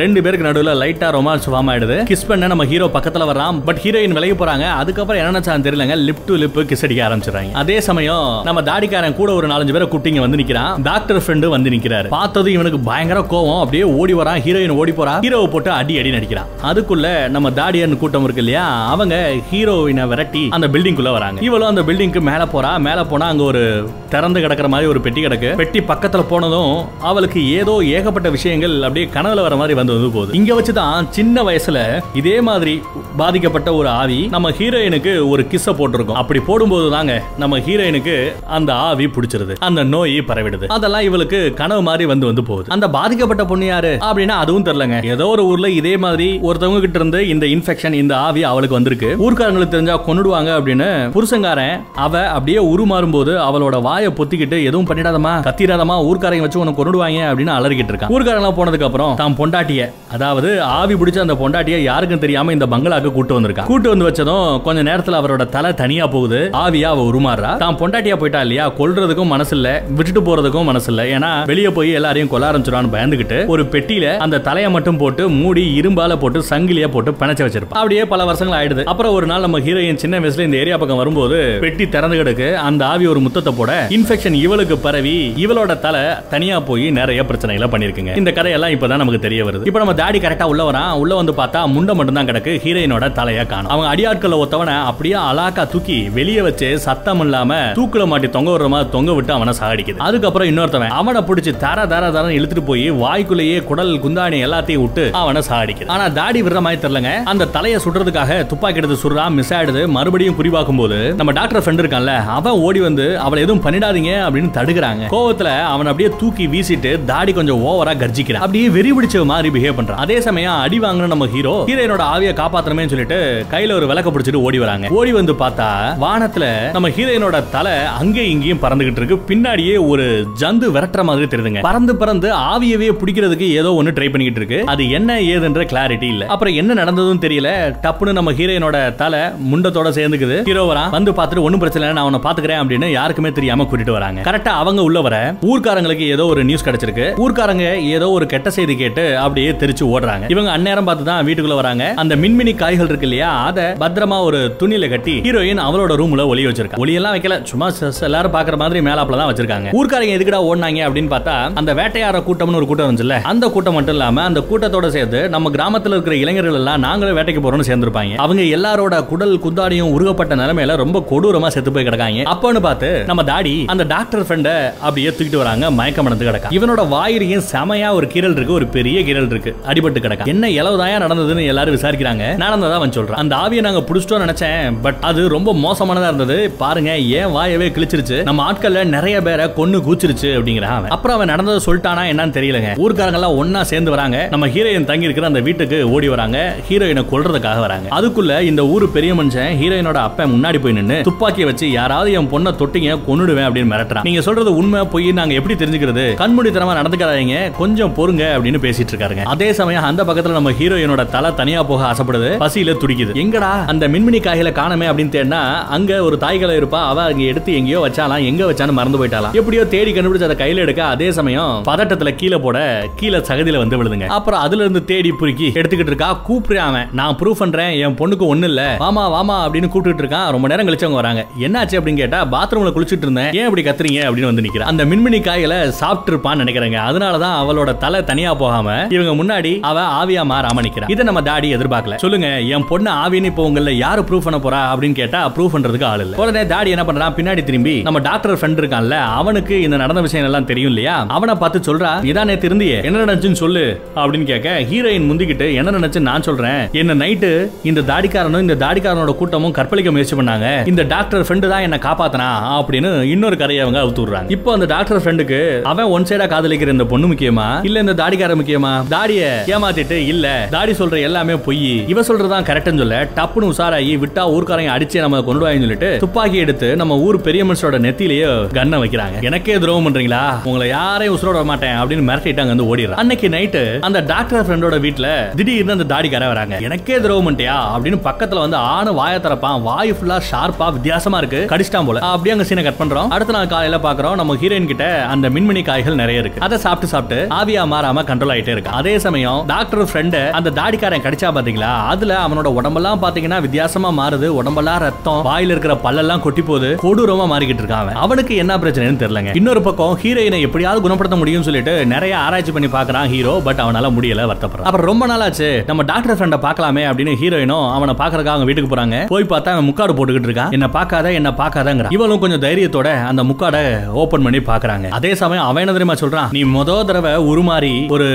ரெண்டு 0.01 0.19
பேருக்கு 0.25 0.47
நடுவில் 0.47 0.71
லைட்டாக 0.81 1.11
ரொமான்ஸ் 1.17 1.47
ஃபார்ம் 1.49 1.69
ஆயிடுது. 1.73 1.97
கிஸ் 2.11 2.27
பண்ண 2.29 2.51
நம்ம 2.53 2.67
ஹீரோ 2.71 2.87
பக்கத்தில் 2.97 3.27
வரான் 3.31 3.59
பட் 3.67 3.81
ஹீரோயின் 3.85 4.15
விலகி 4.17 4.35
போகிறாங்க 4.41 4.67
அதுக்கப்புறம் 4.81 5.21
என்ன 5.23 5.59
தெரியலங்க 5.67 5.97
லிப் 6.07 6.23
டு 6.29 6.35
லிப் 6.43 6.59
கிஸ் 6.69 6.85
அடிக்க 6.87 7.01
ஆரம்பிச்சிடறாங்க. 7.07 7.51
அதே 7.63 7.77
சமயம் 7.89 8.27
நம்ம 8.49 8.63
தாடிக்காரன் 8.69 9.17
கூட 9.19 9.29
ஒரு 9.39 9.49
நாலஞ்சு 9.53 9.75
பேரை 9.77 9.87
குட்டிங்க 9.95 10.21
வந்து 10.25 10.39
நிற்கிறான் 10.41 10.83
டாக்டர் 10.89 11.21
ஃப்ரெண்டு 11.25 11.51
வந்து 11.55 11.73
நிற்கிறாரு 11.75 12.07
பார்த்தது 12.17 12.49
இவனுக்கு 12.55 12.79
பயங்கர 12.89 13.19
கோவம். 13.33 13.61
அப்படியே 13.63 13.85
ஓடி 13.99 14.15
வரான் 14.21 14.41
ஹீரோயின் 14.47 14.75
ஓடி 14.79 14.95
போறா. 14.99 15.15
ஹீரோவை 15.27 15.49
போட்டு 15.55 15.71
அடி 15.79 15.93
அடி 16.01 16.15
நடிக்கிறான் 16.17 16.49
அதுக்குள்ள 16.71 17.07
நம்ம 17.35 17.51
தாடியன் 17.59 17.99
கூட்டம் 18.03 18.25
இருக்கு 18.27 18.43
இல்லையா 18.45 18.65
அவங்க 18.93 19.15
ஹீரோயினை 19.51 20.07
விரட்டி 20.13 20.45
அந்த 20.57 20.69
பில்டிங் 20.75 20.99
குள்ள 20.99 21.11
வராங்க. 21.17 21.39
இவளும் 21.49 21.71
அந்த 21.73 21.85
பில்டிங்க்கு 21.87 22.21
மேல 22.29 22.43
போறா. 22.53 22.71
மேல 22.87 22.99
போனா 23.11 23.27
அங்க 23.33 23.43
ஒரு 23.43 23.61
திறந்து 24.09 24.39
கிடக்கிற 24.41 24.67
மாதிரி 24.67 24.89
ஒரு 24.89 25.01
பெட்டி 25.01 25.21
கிடக்கு. 25.25 25.49
பெட்டி 25.55 25.79
பக்கத்துல 25.91 26.23
போனதும் 26.29 26.73
அவளுக்கு 27.01 27.39
ஏதோ 27.59 27.73
ஏகப்பட்ட 27.95 28.29
விஷயங்கள் 28.29 28.75
அப்படியே 28.81 29.05
கனவுல 29.13 29.41
வர 29.45 29.55
மாதிரி 29.55 29.73
வந்து 29.73 29.93
வந்து 29.93 30.09
போகுது. 30.15 30.33
இங்க 30.33 30.51
வச்சுதான் 30.59 31.07
சின்ன 31.09 31.43
வயசுல 31.43 31.79
இதே 32.13 32.35
மாதிரி 32.41 32.81
பாதிக்கப்பட்ட 33.17 33.69
ஒரு 33.73 33.89
ஆவி 34.01 34.19
நம்ம 34.35 34.51
ஹீரோயினுக்கு 34.59 35.13
ஒரு 35.29 35.43
கிஸ்ஸ 35.51 35.71
போட்டிருக்கோம். 35.79 36.19
அப்படி 36.21 36.39
போடும்போது 36.49 36.89
தாங்க 36.91 37.13
நம்ம 37.37 37.59
ஹீரோயினுக்கு 37.67 38.15
அந்த 38.57 38.71
ஆவி 38.87 39.07
பிடிச்சிருது. 39.15 39.55
அந்த 39.69 39.83
நோய் 39.83 40.17
பரவிடுது. 40.29 40.67
அதெல்லாம் 40.77 41.05
இவளுக்கு 41.09 41.39
கனவு 41.53 41.81
மாதிரி 41.81 42.05
வந்து 42.05 42.25
வந்து 42.25 42.43
போகுது. 42.43 42.69
அந்த 42.69 42.89
பாதிக்கப்பட்ட 42.89 43.45
பொண்ணு 43.45 43.65
யாரு 43.65 43.93
அப்படின்னா 44.09 44.37
அதுவும் 44.43 44.65
தெரியலங்க. 44.65 44.99
ஏதோ 45.13 45.27
ஒரு 45.27 45.45
ஊர்ல 45.45 45.69
இதே 45.79 45.95
மாதிரி 45.97 46.29
ஒருத்தவங்க 46.43 46.83
கிட்ட 46.85 46.99
இருந்து 46.99 47.21
இந்த 47.33 47.45
இன்ஃபெக்ஷன் 47.45 47.99
இந்த 48.03 48.13
ஆவி 48.27 48.43
அவளுக்கு 48.51 48.77
வந்திருக்கு. 48.79 49.09
ஊர்க்காரங்களுக்கு 49.25 49.73
தெரிஞ்சா 49.75 49.97
கொன்னுடுவாங்க 50.07 50.51
அப்படின்னு 50.59 50.89
புருஷங்காரன் 51.17 51.62
அவ 52.05 52.23
அப்படியே 52.35 52.59
உருமாறும் 52.73 53.15
போது 53.15 53.33
அவளோட 53.47 53.75
வாயை 53.81 54.11
பொத்திக்கிட்டு 54.19 54.57
எதுவும் 54.69 54.87
பண்ணிடாதமா 54.89 55.33
கத்திராதமா 55.47 55.95
ஊர்க்காரங்க 56.09 56.45
வச்சு 56.45 56.61
உனக்கு 56.63 56.79
கொண்டுடுவாங்க 56.79 57.21
அப்படின்னு 57.29 57.53
அலறிக்கிட்டு 57.57 57.91
இருக்கான். 57.93 58.13
ஊர்க்காரங்க 58.15 58.51
போனதுக்கு 58.59 58.87
அப்புறம் 58.89 59.15
தான் 59.21 59.37
பொண்டாட்டிய 59.39 59.81
அதாவது 60.15 60.49
ஆவி 60.79 60.95
பிடிச்ச 61.01 61.19
அந்த 61.25 61.35
பொண்டாட்டிய 61.41 61.77
யாருக்கும் 61.89 62.23
தெரியாம 62.23 62.53
இந்த 62.57 62.65
பங்களாக்கு 62.73 63.11
கூட்டு 63.17 63.35
வந்திருக்கான். 63.37 63.69
கூட்டு 63.71 63.89
வந்து 63.93 64.07
வச்சதும் 64.09 64.61
கொஞ்ச 64.67 64.83
நேரத்துல 64.89 65.19
அவரோட 65.21 65.45
தலை 65.55 65.73
தனியா 65.81 66.07
போகுது. 66.15 66.39
ஆவியா 66.63 66.89
அவ 66.95 67.03
உருமாறா. 67.11 67.51
தான் 67.63 67.79
பொண்டாட்டியா 67.81 68.17
போயிட்டா 68.21 68.41
இல்லையா? 68.41 68.65
கொல்றதுக்கும் 68.79 69.31
மனசு 69.33 69.55
இல்ல 69.57 69.69
விட்டுட்டு 69.97 70.21
போறதுக்கும் 70.27 70.69
மனசு 70.71 70.89
இல்ல 70.91 71.03
ஏன்னா 71.15 71.31
வெளியே 71.51 71.69
போய் 71.77 71.91
எல்லாரையும் 71.99 72.31
கொல்ல 72.33 72.51
ஆரம்பிச்சிடான்னு 72.51 72.93
பயந்துகிட்டு 72.95 73.39
ஒரு 73.53 73.63
பெட்டியில 73.73 74.07
அந்த 74.25 74.41
தலையை 74.49 74.71
மட்டும் 74.71 74.99
போட்டு 75.03 75.23
மூடி 75.41 75.63
இரும்பால 75.79 76.17
போட்டு 76.23 76.39
சங்கிலியா 76.51 76.87
போட்டு 76.95 77.11
பிணைச்சு 77.21 77.45
வச்சிருப்பான். 77.45 77.79
அப்படியே 77.81 78.05
பல 78.13 78.21
வருஷங்கள் 78.29 78.57
ஆயிடுது. 78.59 78.83
அப்புறம் 78.91 79.13
ஒரு 79.17 79.25
நாள் 79.31 79.45
நம்ம 79.45 79.59
ஹீரோயின் 79.67 80.01
சின்ன 80.03 80.19
வயசுல 80.19 80.47
இந்த 80.49 80.57
ஏரியா 80.63 80.77
பக்கம் 80.77 81.01
வரும்போது 81.01 81.37
பெட்டி 81.63 81.87
திறந்து 81.95 82.19
கிடக்கு. 82.21 82.47
அந்த 82.67 82.81
ஆவி 82.91 83.05
ஒரு 83.13 83.21
முத்தத்தை 83.25 83.53
போட 83.59 83.71
இன்ஃபெக்ஷன் 83.97 84.37
இவளுக்கு 84.43 84.77
பரவி 84.85 85.15
இவளோட 85.45 85.79
தலை 85.85 86.03
தனியா 86.33 86.57
போய் 86.69 86.85
நிறைய 86.99 87.21
பிரச்சனைகளை 87.29 87.69
பண்ணிருக்குங்க. 87.73 88.15
இந்த 88.21 88.31
கதையெல்லாம் 88.37 88.73
இப்பதான் 88.75 89.01
நமக்கு 89.03 89.21
தெரிய 89.27 89.41
வருது. 89.47 89.67
இப்போ 89.69 89.79
நம்ம 89.83 89.95
தாடி 90.01 90.19
கரெக்டா 90.25 90.47
உள்ள 90.53 90.63
வரா 90.69 90.83
உள்ள 91.03 91.13
வந்து 91.21 91.35
பார்த்தா 91.41 91.61
முண்டை 91.75 91.95
மட்டும் 91.99 92.19
தான் 92.19 92.29
கிடக்கு. 92.29 92.53
ஹீரோயினோட 92.65 93.07
தலையா 93.19 93.45
காணும். 93.53 93.71
அவங்க 93.73 93.89
அடியாட்களை 93.93 94.37
ஒத்தவனை 94.45 94.75
அப்படியே 94.89 95.17
அலாக்கா 95.29 95.65
தூக்கி 95.73 95.97
வெளியே 96.17 96.41
வச்சு 96.47 96.69
சத்தம் 96.87 97.23
இல்லாம 97.25 97.59
தூக்குல 97.79 98.05
மாட்டி 98.13 98.29
தொங்க 98.37 98.49
விடுற 98.53 98.67
மாதிரி 98.73 98.91
தொங்க 98.97 99.11
விட்டு 99.17 99.31
அவனை 99.37 99.53
சாகடிக்குது. 99.59 99.99
அதுக்கப்புறம் 100.07 100.49
இன்னொருத்தவன் 100.51 100.95
அவனை 100.99 101.21
பிடிச்சி 101.29 101.51
தர 101.65 101.87
தர 101.93 102.11
தரன்னு 102.17 102.37
இழுத்துட்டு 102.39 102.65
போய் 102.69 102.85
வாய்க்குள்ளேயே 103.03 103.57
குடல் 103.69 103.93
குந்தாணி 104.05 104.39
எல்லாத்தையும் 104.47 104.83
விட்டு 104.85 105.05
அவனை 105.21 105.41
சாகடிக்குது. 105.49 105.89
ஆனா 105.95 106.05
தாடி 106.19 106.41
விடுற 106.45 106.61
மாதிரி 106.67 106.81
தெரியலங்க. 106.85 107.13
அந்த 107.33 107.49
தலையை 107.57 107.79
சுடுறதுக்காக 107.85 108.39
துப்பாக்கி 108.51 108.79
எடுத்து 108.81 108.97
சுடுறா 109.03 109.25
மிஸ் 109.37 109.53
ஆயிடுது. 109.57 109.83
மறுபடியும் 109.97 110.37
குறிவாக்கும் 110.39 110.81
போது 110.81 110.99
நம்ம 111.19 111.33
டாக்டர் 111.43 111.63
ஃப்ரெண்ட் 111.63 111.81
இருக்கான்ல 111.81 112.11
அவன் 112.35 112.59
ஓடி 112.65 112.79
வந்து 112.85 113.05
அவளை 113.23 113.39
எதுவும் 113.45 113.61
பண்ணிடாதீங்க 113.63 114.11
அப்படின்னு 114.25 114.49
தடுக்கிறாங்க. 114.57 115.03
கோவத்துல 115.13 115.49
அவன் 115.71 115.89
அப்படியே 115.91 116.09
தூக்கி 116.19 116.45
வீசிட்டு 116.53 116.91
தாடி 117.09 117.31
கொஞ்சம் 117.37 117.61
ஓவரா 117.69 117.93
கர்ஜிக்கிறான் 118.01 118.43
அப்படியே 118.45 118.67
வெறி 118.75 118.91
பிடிச்ச 118.97 119.23
மாதிரி 119.31 119.49
பிஹேவ் 119.55 119.75
பண்றான் 119.77 120.01
அதே 120.03 120.17
சமயம் 120.27 120.59
அடி 120.65 120.77
வாங்கின 120.83 121.09
நம்ம 121.13 121.25
ஹீரோ 121.33 121.53
ஹீரோயினோட 121.69 122.03
ஆவியை 122.13 122.33
காப்பாத்தணுமே 122.39 122.85
சொல்லிட்டு 122.91 123.17
கையில 123.53 123.75
ஒரு 123.79 123.87
விளக்க 123.91 124.11
பிடிச்சிட்டு 124.11 124.43
ஓடி 124.47 124.59
வராங்க. 124.63 124.91
ஓடி 124.99 125.11
வந்து 125.17 125.33
பார்த்தா 125.41 125.67
வானத்துல 126.05 126.45
நம்ம 126.77 126.91
ஹீரோயினோட 126.97 127.41
தலை 127.55 127.75
அங்கே 128.01 128.23
இங்கேயும் 128.33 128.63
பறந்துகிட்டு 128.63 129.01
இருக்கு. 129.01 129.17
பின்னாடியே 129.31 129.75
ஒரு 129.87 130.05
ஜந்து 130.43 130.69
விரட்டுற 130.77 131.03
மாதிரி 131.09 131.27
தெரியுதுங்க. 131.33 131.63
பறந்து 131.69 131.95
பறந்து 132.03 132.31
ஆவியவே 132.53 132.89
பிடிக்கிறதுக்கு 133.01 133.49
ஏதோ 133.59 133.73
ஒன்னு 133.81 133.95
ட்ரை 133.97 134.09
பண்ணிக்கிட்டு 134.11 134.41
இருக்கு. 134.43 134.61
அது 134.75 134.85
என்ன 134.99 135.19
ஏதுன்ற 135.33 135.65
கிளாரிட்டி 135.73 136.09
இல்ல. 136.15 136.23
அப்புறம் 136.35 136.57
என்ன 136.63 136.79
நடந்ததும் 136.81 137.23
தெரியல. 137.27 137.51
டப்புன்னு 137.85 138.17
நம்ம 138.19 138.31
ஹீரோயினோட 138.39 138.95
தலை 139.03 139.23
முண்டத்தோட 139.51 139.91
சேர்ந்துக்குது. 139.99 140.39
ஹீரோ 140.51 140.65
வந்து 140.65 140.91
வந்து 140.93 141.19
பார்த்துட்டு 141.33 141.47
ஒன்றும் 141.47 141.61
பிரச்சனை 141.63 141.85
நான் 141.89 142.03
அவனை 142.05 142.19
பார்த்துக்கிறேன் 142.25 142.61
அப்படின்னு 142.61 142.87
யாருக்குமே 142.97 143.29
தெரியாம 143.37 143.65
கூட்டிட்டு 143.69 143.93
வராங்க. 143.97 144.19
கரெக்டா 144.27 144.51
அவங்க 144.61 144.81
உள்ள 144.87 144.99
வர 145.07 145.15
ஊர்க்காரங்களுக்கு 145.51 146.05
ஏதோ 146.15 146.23
ஒரு 146.33 146.41
நியூஸ் 146.49 146.65
கிடைச்சிருக்கு. 146.67 147.05
ஊர்க்காரங்க 147.23 147.65
ஏதோ 147.95 148.07
ஒரு 148.17 148.25
கெட்ட 148.33 148.49
செய்தி 148.57 148.73
கேட்டு 148.81 149.03
அப்படியே 149.23 149.51
தெரிச்சு 149.61 149.85
ஓடுறாங்க. 149.93 150.25
இவங்க 150.33 150.49
அந்நேரம் 150.55 150.87
பார்த்து 150.89 151.07
தான் 151.09 151.25
வீட்டுக்குள்ள 151.27 151.57
வராங்க. 151.61 151.85
அந்த 152.03 152.13
மின்மினி 152.23 152.53
காய்கள் 152.61 152.89
இருக்கு 152.91 153.07
இல்லையா 153.09 153.29
அதை 153.49 153.65
பத்திரமா 153.83 154.19
ஒரு 154.27 154.39
துணியில 154.61 154.89
கட்டி 154.93 155.15
ஹீரோயின் 155.27 155.63
அவளோட 155.67 155.95
ரூம்ல 156.01 156.25
ஒளி 156.33 156.45
வச்சிருக்கா. 156.49 156.79
ஒளியெல்லாம் 156.85 157.15
வைக்கல 157.17 157.37
சும்மா 157.51 157.69
எல்லாரும் 158.09 158.35
பாக்குற 158.37 158.57
மாதிரி 158.63 158.81
மேலாப்ல 158.89 159.19
தான் 159.21 159.31
வச்சிருக்காங்க. 159.31 159.69
ஊர்க்காரங்க 159.79 160.17
எதுக்குடா 160.17 160.41
ஓடுனாங்க 160.49 160.81
அப்படின்னு 160.87 161.13
பார்த்தா 161.15 161.35
அந்த 161.61 161.71
வேட்டையார 161.81 162.21
கூட்டம்னு 162.29 162.59
ஒரு 162.61 162.69
கூட்டம் 162.71 162.87
இருந்துச்சுல்ல 162.87 163.19
அந்த 163.33 163.45
கூட்டம் 163.55 163.77
மட்டும் 163.79 163.95
இல்லாம 163.97 164.23
அந்த 164.29 164.39
கூட்டத்தோட 164.51 164.87
சேர்த்து 164.97 165.21
நம்ம 165.35 165.51
கிராமத்துல 165.57 165.95
இருக்கிற 165.97 166.15
இளைஞர்கள் 166.23 166.59
எல்லாம் 166.61 166.83
நாங்களும் 166.87 167.17
வேட்டைக்கு 167.19 167.43
போறோம்னு 167.45 167.69
சேர்ந்திருப்பாங்க. 167.69 168.15
அவங்க 168.25 168.41
எல்லாரோட 168.57 168.95
குடல் 169.11 169.35
குந்தாடியும் 169.45 169.91
உருகப்பட்ட 169.95 170.33
நிலைமையில 170.41 170.75
ரொம்ப 170.83 171.01
கொடூரமா 171.23 171.47
செத்து 171.47 171.71
போய் 171.71 171.85
கிடக்காங்க. 171.85 172.25
அப்பன்னு 172.33 172.59
பார்த்து 172.59 173.03
நம்ம 173.03 173.23
தாடி 173.23 173.63
அந்த 173.67 173.83
டாக்டர் 173.83 174.23
ஃப்ரெண்ட 174.23 174.49
அப்படியே 174.79 175.09
தூக்கிட்டு 175.09 175.37
வராங்க 175.37 175.71
மயக்கம் 175.71 176.05
அடைந்து 176.05 176.27
கிடக்கா. 176.29 176.51
இவனோட 176.57 176.87
வாயிலையும் 176.87 177.43
செமையா 177.51 177.91
ஒரு 177.91 178.07
கீரல் 178.07 178.35
இருக்கு 178.37 178.53
ஒரு 178.53 178.67
பெரிய 178.67 178.99
கீரல் 178.99 179.25
இருக்கு. 179.25 179.55
அடிபட்டு 179.67 180.01
கிடக்கா. 180.05 180.25
என்ன 180.25 180.47
இளவுதாயா 180.47 180.97
நடந்ததுன்னு 181.03 181.45
எல்லாரும் 181.45 181.75
விசாரிக்கிறாங்க. 181.75 182.23
நடந்ததா 182.43 182.73
அவன் 182.73 182.89
சொல்றான். 182.89 183.21
அந்த 183.23 183.35
ஆவியை 183.35 183.61
நாங்க 183.61 183.79
புடிச்சிட்டோம் 183.79 184.23
நினைச்சேன் 184.25 184.77
பட் 184.81 184.95
அது 185.01 185.29
ரொம்ப 185.29 185.53
மோசமானதா 185.53 186.03
இருந்தது. 186.03 186.51
பாருங்க 186.51 186.97
ஏன் 186.97 187.31
வாயவே 187.31 187.69
கிழிச்சிருச்சு. 187.69 188.23
நம்ம 188.23 188.51
ஆட்கள்ல 188.51 188.83
நிறைய 188.83 189.21
பேரை 189.21 189.45
கொன்னு 189.45 189.81
கூச்சிருச்சு 189.87 190.29
அப்படிங்கிறான் 190.37 190.77
அவன். 190.79 190.89
அப்புறம் 190.89 191.15
அவன் 191.15 191.27
நடந்ததை 191.27 191.59
சொல்லிட்டானா 191.65 192.03
என்னன்னு 192.13 192.35
தெரியலங்க. 192.39 192.71
ஊர்க்காரங்க 192.85 193.19
எல்லாம் 193.21 193.37
ஒன்னா 193.43 193.61
சேர்ந்து 193.61 193.89
வராங்க. 193.89 194.27
நம்ம 194.29 194.47
ஹீரோயின் 194.47 194.83
தங்கி 194.83 195.03
இருக்கிற 195.03 195.27
அந்த 195.27 195.39
வீட்டுக்கு 195.39 195.91
ஓடி 195.91 196.07
வராங்க. 196.07 196.55
ஹீரோயினை 196.69 197.05
கொல்றதுக்காக 197.11 197.59
வராங்க. 197.59 197.87
அதுக்குள்ள 198.01 198.41
இந்த 198.41 198.65
ஊரு 198.65 198.89
பெரிய 198.89 199.13
மனுஷன் 199.13 199.51
ஹீரோயினோட 199.61 199.99
அப்ப 200.07 200.25
முன்னாடி 200.25 200.59
போய் 200.61 200.73
நின்னு 200.73 201.01
துப்பாக்கியை 201.13 201.47
வச்சு 201.49 201.65
யாராவது 201.71 202.09
என் 202.17 202.29
பொண்ணை 202.31 202.51
தொட்டிங்க 202.59 202.91
கொன்னுடுவேன் 203.07 203.45
அப்படின்னு 203.47 203.71
மிரட்டுறான். 203.71 204.05
நீங்க 204.07 204.21
சொல்றது 204.27 204.51
உண்மை 204.59 204.79
போய் 204.93 205.07
நாங்க 205.17 205.33
எப்படி 205.39 205.55
தெரிஞ்சுக்கிறது? 205.61 206.05
கண்மூடித்தனமா 206.21 206.73
நடந்துக்காதீங்க 206.77 207.37
கொஞ்சம் 207.59 207.91
பொறுங்க 207.97 208.23
அப்படின்னு 208.35 208.59
பேசிட்டு 208.63 208.91
இருக்காருங்க 208.93 209.23
அதே 209.33 209.49
சமயம் 209.59 209.85
அந்த 209.89 210.01
பக்கத்துல 210.07 210.35
நம்ம 210.37 210.51
ஹீரோயினோட 210.59 211.03
தலை 211.15 211.29
தனியா 211.39 211.59
போக 211.71 211.81
ஆசைப்படுது 211.89 212.29
பசியில 212.43 212.73
துடிக்குது. 212.83 213.11
எங்கடா 213.23 213.51
அந்த 213.73 213.87
மின்மினி 213.93 214.21
காய்களை 214.27 214.53
காணமே 214.59 214.87
அப்படின்னு 214.91 215.13
தேடினா 215.15 215.41
அங்க 215.77 215.99
ஒரு 216.07 216.17
தாய்களை 216.23 216.55
இருப்பா 216.61 216.79
அவ 216.93 217.03
அங்க 217.11 217.23
எடுத்து 217.33 217.53
எங்கேயோ 217.59 217.81
வச்சாலாம் 217.85 218.25
எங்க 218.29 218.43
வச்சான்னு 218.51 218.77
மறந்து 218.79 219.01
போயிட்டாலாம். 219.01 219.35
எப்படியோ 219.41 219.65
தேடி 219.75 219.93
கண்டுபிடிச்சு 219.97 220.27
அதை 220.29 220.37
கையில 220.41 220.65
எடுக்க 220.65 220.83
அதே 220.95 221.11
சமயம் 221.19 221.53
பதட்டத்துல 221.69 222.15
கீழே 222.23 222.39
போட 222.47 222.57
கீழே 223.01 223.21
சகதியில 223.29 223.61
வந்து 223.63 223.79
விழுதுங்க. 223.81 224.09
அப்புறம் 224.19 224.43
அதுல 224.47 224.65
இருந்து 224.67 224.83
தேடி 224.93 225.13
புருக்கி 225.21 225.49
எடுத்துக்கிட்டு 225.59 225.93
இருக்கா 225.93 226.09
கூப்பிடுறேன் 226.29 226.67
அவன். 226.69 226.89
நான் 227.01 227.17
ப்ரூவ் 227.21 227.41
பண்றேன் 227.43 227.71
என் 227.85 227.99
பொண்ணுக்கு 228.01 228.27
ஒண்ணு 228.33 228.49
இல்ல 228.53 228.63
வாமா 228.85 229.05
வாமா 229.17 229.37
அப்படின்னு 229.45 229.71
கூப்பிட்டு 229.73 230.03
இருக்கான். 230.05 230.27
ரொம்ப 230.37 230.47
நேரம் 230.47 230.67
கழிச்சு 230.67 230.91
அவங்க 230.93 231.25
வராங்க. 231.25 231.25
என்னாச்சு 231.39 231.79
அப்படின்னு 231.79 231.95
கேட்டா 231.95 232.25
பாத்ரூம்ல 232.25 232.71
குளிச்சுட்டு 232.75 232.97
இருந்தேன். 232.97 233.33
ஏன் 233.33 233.45
இப்படி 233.45 233.61
கத்துறீங்க? 233.61 234.01
அப்படின்னு 234.01 234.25
வந்து 234.25 234.41
நிக்கிறேன். 234.41 234.71
அந்த 234.71 234.85
மின்மினி 234.85 235.21
காயில 235.21 235.73
சாப்பிட்டுருப்பான்னு 235.79 236.41
நினைக்கிறேங்க. 236.43 236.79
அதனாலதான் 236.89 237.35
அவளோட 237.41 237.77
தலை 237.77 238.03
தனியா 238.03 238.33
போகாம 238.33 238.85
இவங்க 238.89 239.23
முன்னாடி 239.23 239.59
அவ 239.59 240.05
ஆவியா 240.05 240.23
மாறாம 240.23 240.61
நிக்கிறா. 240.61 240.91
இதை 240.91 241.05
நம்ம 241.05 241.21
டாடி 241.21 241.43
எதிர்பார்க்கல. 241.43 241.95
சொல்லுங்க 241.95 242.27
என் 242.27 242.67
பொண்ணு 242.67 242.91
ஆவின்னு 242.91 243.23
இப்போ 243.23 243.49
உங்கள 243.49 243.69
யாரு 243.71 244.01
ப்ரூவ் 244.01 244.39
பண்ண 244.39 244.39
போறா? 244.39 244.77
அப்படின்னு 244.77 244.91
கேட்டா 244.91 245.29
ப்ரூவ் 245.29 245.49
பண்றதுக்கு 245.53 245.83
ஆள் 245.83 245.99
இல்ல. 245.99 246.15
உடனே 246.15 246.55
டாடி 246.55 246.67
என்ன 246.67 246.83
பண்றான் 246.83 247.11
பின்னாடி 247.11 247.43
திரும்பி 247.43 247.81
நம்ம 247.81 247.99
டாக்டர் 247.99 248.37
ஃப்ரெண்ட் 248.37 248.55
இருக்கான்ல 248.55 248.89
அவனுக்கு 248.89 249.61
இந்த 249.61 249.77
நடந்த 249.77 250.01
விஷயம் 250.01 250.25
எல்லாம் 250.25 250.45
தெரியும் 250.45 250.69
இல்லையா? 250.69 251.05
அவனை 251.07 251.35
பார்த்து 251.35 251.59
சொல்றா 251.59 251.81
இதான் 251.81 252.25
நேத்து 252.25 252.49
இருந்தியே. 252.49 252.83
என்ன 252.83 253.05
நினைச்சுன்னு 253.05 253.31
சொல்லு. 253.31 253.81
அப்படின்னு 253.95 254.23
கேட்க 254.23 254.59
ஹீரோயின் 254.59 255.09
முந்திக்கிட்டு 255.11 255.53
என்ன 255.53 255.71
நினைச்சு 255.71 255.99
நான் 255.99 256.21
சொல்றேன். 256.21 256.69
என்ன 256.71 256.95
நைட்டு 256.95 257.49
இந்த 257.63 257.81
தாடிக்காரனும் 257.81 258.39
இந்த 258.39 258.55
தாடிக்காரனோட 258.55 259.15
கூட்டமும் 259.15 259.51
கற்பழிக்க 259.51 259.91
முயற்சி 259.91 260.15
பண்ணாங்க. 260.15 260.67
இந்த 260.67 260.82
டாக்டர் 260.83 261.21
ஃப்ரெண்டு 261.21 261.47
தான் 261.47 261.61
என்ன 261.61 261.77
காப்பாத்தனா 261.77 262.27
அப்படின்னு 262.59 263.01
இன்னொரு 263.03 263.37
கதையை 263.37 263.63
அவங்க 263.63 263.79
அவுத்துறாங்க 263.79 264.29
இப்போ 264.29 264.53
அந்த 264.53 264.65
டாக்டர் 264.65 265.01
ஃப்ரெண்டுக்கு 265.03 265.61
அவன் 265.63 265.85
ஒன் 265.85 266.03
சைடா 266.03 266.27
காதலிக்கிற 266.27 266.67
இந்த 266.67 266.85
பொண்ணு 266.85 267.07
முக்கியமா? 267.07 267.63
இல்ல 267.63 267.79
இந்த 267.79 267.93
தாடிக்கார 267.93 268.35
முக்கியமா? 268.35 268.83
தாடிய 268.89 269.43
ஏமாத்திட்டு 269.47 269.91
இல்ல 269.91 270.47
தாடி 270.49 270.71
சொல்ற 270.71 271.01
எல்லாமே 271.01 271.35
பொய். 271.35 271.85
இவ 271.87 272.01
சொல்றதான் 272.01 272.43
கரெக்ட்னு 272.43 272.77
சொல்ல 272.77 273.09
டப்புன்னு 273.15 273.51
உசாராயி 273.53 273.97
விட்டா 273.97 274.23
ஊர்க்காரங்க 274.35 274.71
அடிச்சு 274.75 274.99
நம்ம 274.99 275.21
கொண்டு 275.21 275.59
சொல்லிட்டு 275.59 275.97
துப்பாக்கி 275.99 276.37
எடுத்து 276.37 276.75
நம்ம 276.75 276.97
ஊர் 276.97 277.21
பெரிய 277.21 277.45
மனுஷோட 277.45 277.79
நெத்திலேயே 277.79 278.49
கண்ணை 278.53 278.79
வைக்கிறாங்க. 278.79 279.21
எனக்கே 279.21 279.57
துரோகம் 279.57 279.85
பண்றீங்களா? 279.87 280.21
உங்களை 280.43 280.67
யாரையும் 280.67 281.15
உசுரோட 281.17 281.43
மாட்டேன் 281.43 281.75
அப்படின்னு 281.75 282.07
மிரட்டிட்டு 282.09 282.39
அங்க 282.39 282.53
வந்து 282.55 282.75
ஓடிடுறான். 282.75 282.93
அன்னைக்கு 282.93 283.29
நைட்டு 283.29 283.79
அந்த 283.79 284.01
டாக்டர் 284.01 284.45
ஃப்ரெண்டோட 284.47 284.79
வீட்டுல 284.79 285.07
திடீர்னு 285.35 285.71
அந்த 285.71 285.95
தாடிக்கார 285.95 286.27
வராங்க. 286.27 286.57
எனக்கே 286.59 286.99
துரோகம் 286.99 287.27
பண்ணிட்டியா? 287.27 287.57
அப்படின்னு 287.75 287.99
பக்கத்துல 288.09 288.39
வந்து 288.39 288.55
ஆணு 288.55 288.93
வாய 288.93 289.19
திறப்பான் 289.19 289.61
வாய் 289.61 289.91
ஃபுல்லா 289.91 290.21
ஷார்ப்பா 290.31 290.72
வித்தியாசமா 290.77 291.17
இருக்கு. 291.23 291.41
கடிச்சிட்டான் 291.49 291.85
போல. 291.85 291.99
அப்படியே 292.13 292.35
அங்க 292.35 292.47
சீனை 292.49 292.63
கட் 292.63 292.79
பண்றோம். 292.81 293.07
அடுத்த 293.07 293.33
நாள் 293.37 293.51
காலையில 293.53 293.77
பாக்குறோம் 293.87 294.15
நம்ம 294.15 294.35
ஹீரோயின் 294.35 294.69
கிட்ட 294.71 294.85
அந்த 295.13 295.29
மின்மினி 295.29 295.63
காய்கள் 295.63 295.99
நிறைய 296.01 296.23
இருக்கு. 296.23 296.41
அதை 296.41 296.57
சாப்பிட்டு 296.57 296.87
சாப்பிட்டு 296.93 297.35
ஆவியா 297.35 297.63
மாறாம 297.73 298.03
கண்ட்ரோல் 298.09 298.33
ஆயிட்டே 298.35 298.53
இருக்கு. 298.55 298.71
அதே 298.81 298.99
சமயம் 298.99 299.39
டாக்டர் 299.53 299.83
ஃப்ரெண்டு 299.83 300.21
அந்த 300.39 300.49
தாடிக்காரன் 300.59 301.05
கடிச்சா 301.07 301.31
பாத்தீங்களா? 301.37 301.71
அதுல 301.93 302.17
அவனோட 302.25 302.51
உடம்பெல்லாம் 302.59 303.01
பாத்தீங்கன்னா 303.03 303.39
வித்தியாசமா 303.41 303.91
மாறுது. 303.99 304.27
உடம்பெல்லாம் 304.41 304.79
ரத்தம் 304.85 305.21
வாயில 305.25 305.53
இருக்கிற 305.55 305.75
பல்லெல்லாம் 305.85 306.23
கொட்டி 306.27 306.41
போகுது. 306.41 306.71
கொடூரமா 306.83 307.27
மாறிக்கிட்டு 307.33 307.63
இருக்கான் 307.63 307.93
அவனுக்கு 308.05 308.33
என்ன 308.35 308.57
பிரச்சனைன்னு 308.57 309.01
தெரியலங்க. 309.03 309.35
இன்னொரு 309.35 309.61
பக்கம் 309.61 309.99
ஹீரோயினை 310.03 310.39
எப்படியாவது 310.47 310.81
குணப்படுத்த 310.81 311.17
முடியும்னு 311.21 311.47
சொல்லிட்டு 311.47 311.85
நிறைய 311.85 312.17
ஆராய்ச்சி 312.17 312.51
பண்ணி 312.51 312.69
பாக்குறான் 312.75 313.07
ஹீரோ 313.13 313.33
பட் 313.43 313.61
அவனால 313.65 313.91
முடியல 313.97 314.27
வருத்தப்படுறான். 314.29 314.69
அப்புறம் 314.69 314.89
ரொம்ப 314.91 315.07
நாளாச்சு. 315.07 315.49
நம்ம 315.65 315.83
டாக்டர் 315.83 316.17
ஃப்ரெண்ட 316.19 316.37
பாக்கலாமே 316.45 316.83
அப்படின்னு 316.89 317.13
ஹீரோயினும் 317.21 317.67
அவனை 317.73 317.95
பாக்குறதுக்காக 318.01 318.33
அவங்க 318.33 318.47
வீட்டுக்கு 318.49 318.71
போறாங்க. 318.75 318.97
போய் 319.07 319.29
பார்த்தா 319.33 319.53
அவன் 319.55 319.67
முக்காடு 319.69 319.93
போட்டுக்கிட்டு 319.93 320.29
இருக்கான். 320.29 320.53
என்ன 320.63 320.75
பார்க்காத 320.75 321.07
என்ன 321.19 321.29
பார்க்காதங்கிறான் 321.39 321.93
இவளும் 321.95 322.21
கொஞ்சம் 322.23 322.43
தைரியத்தோட 322.43 322.89
அந்த 323.07 323.21
முக்காடை 323.29 323.61
ஓபன் 324.01 324.25
பண்ணி 324.25 324.39
பாக்குறாங்க 324.49 324.87
அதே 324.97 325.11
சமயம் 325.21 325.47
அவன் 325.47 325.61
என்ன 325.63 325.73
தெரியுமா 325.75 325.95
சொல்றான்? 326.01 326.29
நீ 326.35 326.41
முத 326.53 326.75
தடவை 326.89 327.11
உருமாறி 327.31 327.71
ஒரு 327.95 328.07